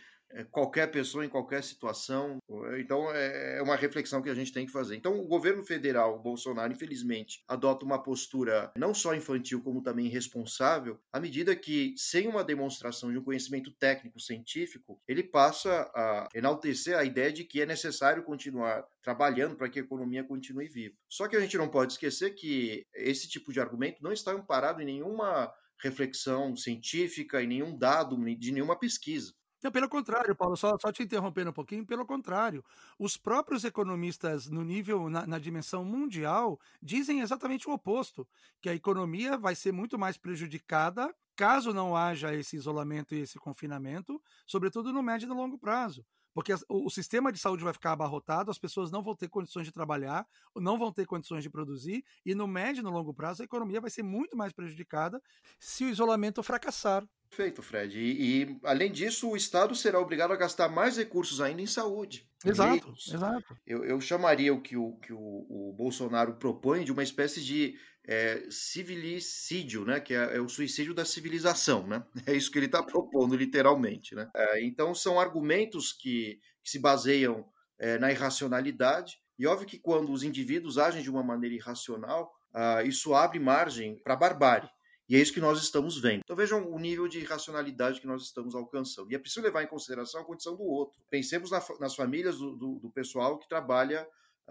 qualquer 0.51 0.91
pessoa 0.91 1.25
em 1.25 1.29
qualquer 1.29 1.63
situação. 1.63 2.39
Então, 2.79 3.11
é, 3.13 3.59
é 3.59 3.63
uma 3.63 3.77
reflexão 3.77 4.23
que 4.23 4.31
a 4.31 4.35
gente 4.35 4.53
tem 4.53 4.67
que 4.67 4.73
fazer. 4.73 4.97
Então, 4.97 5.19
o 5.19 5.27
governo 5.27 5.63
federal, 5.63 6.17
o 6.17 6.23
Bolsonaro, 6.23 6.73
infelizmente, 6.73 7.45
adota 7.47 7.85
uma 7.85 8.03
postura 8.03 8.73
não 8.77 8.93
só 8.93 9.15
infantil, 9.15 9.63
como 9.63 9.83
também 9.83 10.07
irresponsável, 10.07 10.99
à 11.13 11.21
medida 11.21 11.55
que, 11.55 11.95
sem 11.97 12.27
uma 12.27 12.43
demonstração 12.43 13.13
de 13.13 13.19
um 13.19 13.25
conhecimento 13.25 13.71
técnico 13.73 14.19
científico, 14.19 15.01
ele 15.07 15.23
passa 15.23 15.91
a 15.95 16.29
enaltecer 16.35 16.97
a 16.97 17.05
ideia 17.05 17.33
de 17.33 17.45
que 17.45 17.61
é 17.61 17.67
necessário 17.67 18.25
continuar 18.25 18.85
trabalhando 19.03 19.57
para 19.57 19.69
que 19.69 19.79
a 19.79 19.83
economia 19.83 20.25
continue 20.25 20.69
viva. 20.69 20.95
Só 21.09 21.29
que 21.29 21.37
a 21.37 21.41
gente 21.41 21.59
não 21.59 21.69
pode 21.69 21.93
esquecer 21.93 22.35
que 22.35 22.87
esse 22.95 23.29
tipo 23.29 23.53
de 23.53 23.61
argumento 23.61 24.03
não 24.03 24.13
está 24.13 24.33
amparado 24.33 24.81
em 24.81 24.87
nenhuma 24.87 25.53
reflexão 25.81 26.57
científica 26.57 27.43
e 27.43 27.47
nenhum 27.47 27.77
dado 27.77 28.17
de 28.37 28.53
nenhuma 28.53 28.79
pesquisa. 28.79 29.33
Pelo 29.71 29.89
contrário, 29.89 30.35
Paulo, 30.35 30.57
só, 30.57 30.77
só 30.79 30.93
te 30.93 31.03
interrompendo 31.03 31.51
um 31.51 31.53
pouquinho, 31.53 31.87
pelo 31.87 32.05
contrário, 32.05 32.65
os 32.99 33.17
próprios 33.17 33.65
economistas 33.65 34.49
no 34.49 34.63
nível, 34.63 35.09
na, 35.09 35.27
na, 35.27 35.39
dimensão 35.39 35.85
mundial, 35.85 36.61
dizem 36.83 37.21
exatamente 37.21 37.69
o 37.69 37.73
oposto, 37.73 38.27
que 38.61 38.69
a 38.69 38.75
economia 38.75 39.39
vai 39.39 39.55
ser 39.55 39.73
muito 39.73 39.99
mais 39.99 40.17
prejudicada 40.17 41.15
caso 41.37 41.73
não 41.73 41.97
haja 41.97 42.35
esse 42.35 42.57
isolamento 42.57 43.15
e 43.15 43.21
esse 43.21 43.39
confinamento, 43.39 44.23
sobretudo 44.47 44.93
no 44.93 45.03
médio 45.03 45.27
e 45.27 45.29
no 45.29 45.35
longo 45.35 45.59
prazo. 45.59 46.05
Porque 46.35 46.53
o, 46.69 46.87
o 46.87 46.91
sistema 46.91 47.33
de 47.33 47.39
saúde 47.39 47.63
vai 47.63 47.73
ficar 47.73 47.93
abarrotado, 47.93 48.51
as 48.51 48.59
pessoas 48.59 48.91
não 48.91 49.03
vão 49.03 49.15
ter 49.15 49.29
condições 49.29 49.65
de 49.65 49.73
trabalhar, 49.73 50.27
não 50.57 50.77
vão 50.77 50.93
ter 50.93 51.07
condições 51.07 51.43
de 51.43 51.49
produzir, 51.49 52.05
e 52.27 52.35
no 52.35 52.47
médio 52.47 52.81
e 52.81 52.85
no 52.85 52.91
longo 52.91 53.15
prazo 53.15 53.43
a 53.43 53.45
economia 53.45 53.81
vai 53.81 53.91
ser 53.91 54.03
muito 54.03 54.37
mais 54.37 54.53
prejudicada 54.53 55.23
se 55.59 55.85
o 55.85 55.89
isolamento 55.89 56.43
fracassar. 56.43 57.07
Perfeito, 57.31 57.63
Fred. 57.63 57.99
E, 57.99 58.43
e, 58.43 58.61
além 58.63 58.93
disso, 58.93 59.29
o 59.31 59.37
Estado 59.37 59.75
será 59.75 59.99
obrigado 59.99 60.33
a 60.33 60.37
gastar 60.37 60.69
mais 60.69 60.97
recursos 60.97 61.41
ainda 61.41 61.63
em 61.63 61.67
saúde. 61.67 62.29
Exato, 62.45 62.95
exato. 63.09 63.57
Eu, 63.67 63.85
eu, 63.85 64.01
chamaria 64.01 64.53
o 64.53 64.61
que, 64.61 64.77
o, 64.77 64.93
que 64.97 65.13
o, 65.13 65.19
o, 65.19 65.75
Bolsonaro 65.77 66.35
propõe 66.35 66.85
de 66.85 66.93
uma 66.93 67.03
espécie 67.03 67.43
de 67.43 67.77
é, 68.07 68.47
civilicídio, 68.51 69.85
né? 69.85 70.01
Que 70.01 70.15
é, 70.15 70.37
é, 70.37 70.41
o 70.41 70.49
suicídio 70.49 70.95
da 70.95 71.05
civilização, 71.05 71.87
né? 71.87 72.05
É 72.27 72.35
isso 72.35 72.51
que 72.51 72.59
ele 72.59 72.67
está 72.67 72.83
propondo, 72.83 73.37
literalmente, 73.37 74.15
né? 74.15 74.29
É, 74.35 74.65
então, 74.65 74.95
são 74.95 75.19
argumentos 75.19 75.93
que, 75.93 76.39
que 76.63 76.71
se 76.71 76.79
baseiam 76.79 77.47
é, 77.79 77.99
na 77.99 78.11
irracionalidade. 78.11 79.19
E 79.39 79.47
óbvio 79.47 79.67
que 79.67 79.79
quando 79.79 80.13
os 80.13 80.23
indivíduos 80.23 80.79
agem 80.79 81.03
de 81.03 81.11
uma 81.11 81.23
maneira 81.23 81.57
irracional, 81.57 82.33
uh, 82.55 82.87
isso 82.87 83.15
abre 83.15 83.41
margem 83.41 83.99
para 84.03 84.15
barbárie. 84.15 84.69
E 85.09 85.17
é 85.17 85.19
isso 85.19 85.35
que 85.35 85.41
nós 85.41 85.61
estamos 85.61 86.01
vendo. 86.01 86.23
Então 86.25 86.37
vejam 86.37 86.67
o 86.71 86.79
nível 86.79 87.07
de 87.07 87.23
racionalidade 87.25 88.01
que 88.01 88.07
nós 88.07 88.23
estamos 88.23 88.55
alcançando. 88.55 89.11
E 89.11 89.15
é 89.15 89.19
preciso 89.19 89.43
levar 89.43 89.63
em 89.63 89.67
consideração 89.67 90.21
a 90.21 90.25
condição 90.25 90.57
do 90.57 90.63
outro. 90.63 90.97
Pensemos 91.11 91.51
na, 91.51 91.63
nas 91.79 91.95
famílias 91.95 92.39
do, 92.39 92.57
do, 92.57 92.79
do, 92.79 92.91
pessoal 92.91 93.39
que 93.39 93.49
trabalha, 93.49 94.09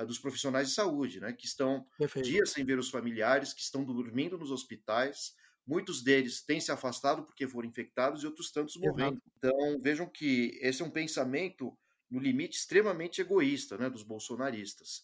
dos 0.07 0.17
profissionais 0.17 0.69
de 0.69 0.73
saúde, 0.73 1.19
né, 1.19 1.33
que 1.33 1.45
estão 1.45 1.85
Perfeito. 1.97 2.27
dias 2.27 2.49
sem 2.51 2.65
ver 2.65 2.79
os 2.79 2.89
familiares, 2.89 3.53
que 3.53 3.61
estão 3.61 3.83
dormindo 3.83 4.37
nos 4.37 4.51
hospitais. 4.51 5.35
Muitos 5.65 6.03
deles 6.03 6.43
têm 6.43 6.59
se 6.59 6.71
afastado 6.71 7.23
porque 7.23 7.47
foram 7.47 7.69
infectados 7.69 8.23
e 8.23 8.25
outros 8.25 8.51
tantos 8.51 8.75
morrendo. 8.77 9.21
Exato. 9.21 9.31
Então 9.37 9.81
vejam 9.81 10.09
que 10.09 10.57
esse 10.61 10.81
é 10.81 10.85
um 10.85 10.91
pensamento 10.91 11.77
no 12.09 12.19
limite 12.19 12.57
extremamente 12.57 13.21
egoísta 13.21 13.77
né, 13.77 13.89
dos 13.89 14.03
bolsonaristas. 14.03 15.03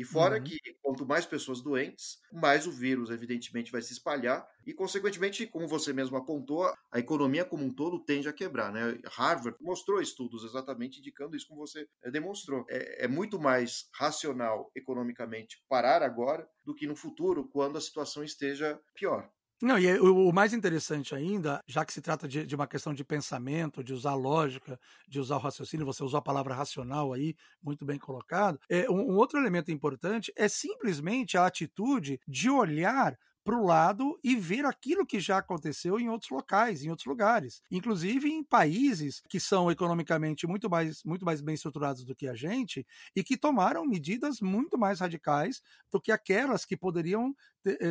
E 0.00 0.04
fora 0.04 0.38
uhum. 0.38 0.44
que 0.44 0.58
quanto 0.80 1.04
mais 1.04 1.26
pessoas 1.26 1.60
doentes, 1.60 2.16
mais 2.32 2.66
o 2.66 2.72
vírus, 2.72 3.10
evidentemente, 3.10 3.70
vai 3.70 3.82
se 3.82 3.92
espalhar 3.92 4.48
e, 4.66 4.72
consequentemente, 4.72 5.46
como 5.46 5.68
você 5.68 5.92
mesmo 5.92 6.16
apontou, 6.16 6.72
a 6.90 6.98
economia 6.98 7.44
como 7.44 7.66
um 7.66 7.70
todo 7.70 8.02
tende 8.02 8.26
a 8.26 8.32
quebrar. 8.32 8.72
Né? 8.72 8.98
Harvard 9.04 9.58
mostrou 9.60 10.00
estudos 10.00 10.42
exatamente 10.42 11.00
indicando 11.00 11.36
isso, 11.36 11.46
como 11.46 11.60
você 11.60 11.86
eh, 12.02 12.10
demonstrou. 12.10 12.64
É, 12.70 13.04
é 13.04 13.08
muito 13.08 13.38
mais 13.38 13.90
racional 13.92 14.70
economicamente 14.74 15.62
parar 15.68 16.02
agora 16.02 16.48
do 16.64 16.74
que 16.74 16.86
no 16.86 16.96
futuro, 16.96 17.46
quando 17.50 17.76
a 17.76 17.80
situação 17.82 18.24
esteja 18.24 18.80
pior. 18.94 19.30
Não, 19.62 19.78
e 19.78 19.98
o, 20.00 20.32
mais 20.32 20.54
interessante 20.54 21.14
ainda, 21.14 21.62
já 21.66 21.84
que 21.84 21.92
se 21.92 22.00
trata 22.00 22.26
de, 22.26 22.46
de, 22.46 22.54
uma 22.54 22.66
questão 22.66 22.94
de 22.94 23.04
pensamento, 23.04 23.84
de 23.84 23.92
usar 23.92 24.14
lógica, 24.14 24.80
de 25.06 25.20
usar 25.20 25.36
o 25.36 25.38
raciocínio, 25.38 25.84
você 25.84 26.02
usou 26.02 26.18
a 26.18 26.22
palavra 26.22 26.54
racional 26.54 27.12
aí, 27.12 27.36
muito 27.62 27.84
bem 27.84 27.98
colocado. 27.98 28.58
É, 28.70 28.88
um, 28.90 29.12
um 29.12 29.16
outro 29.16 29.38
elemento 29.38 29.70
importante 29.70 30.32
é 30.34 30.48
simplesmente 30.48 31.36
a 31.36 31.44
atitude 31.44 32.18
de 32.26 32.48
olhar 32.48 33.18
para 33.44 33.56
o 33.56 33.64
lado 33.64 34.18
e 34.22 34.36
ver 34.36 34.64
aquilo 34.64 35.06
que 35.06 35.18
já 35.18 35.38
aconteceu 35.38 35.98
em 35.98 36.08
outros 36.08 36.30
locais, 36.30 36.82
em 36.82 36.90
outros 36.90 37.06
lugares, 37.06 37.62
inclusive 37.70 38.28
em 38.30 38.44
países 38.44 39.22
que 39.28 39.40
são 39.40 39.70
economicamente 39.70 40.46
muito 40.46 40.68
mais, 40.68 41.02
muito 41.04 41.24
mais 41.24 41.40
bem 41.40 41.54
estruturados 41.54 42.04
do 42.04 42.14
que 42.14 42.28
a 42.28 42.34
gente 42.34 42.86
e 43.16 43.24
que 43.24 43.36
tomaram 43.36 43.84
medidas 43.86 44.40
muito 44.40 44.78
mais 44.78 45.00
radicais 45.00 45.62
do 45.90 46.00
que 46.00 46.12
aquelas 46.12 46.64
que 46.64 46.76
poderiam 46.76 47.34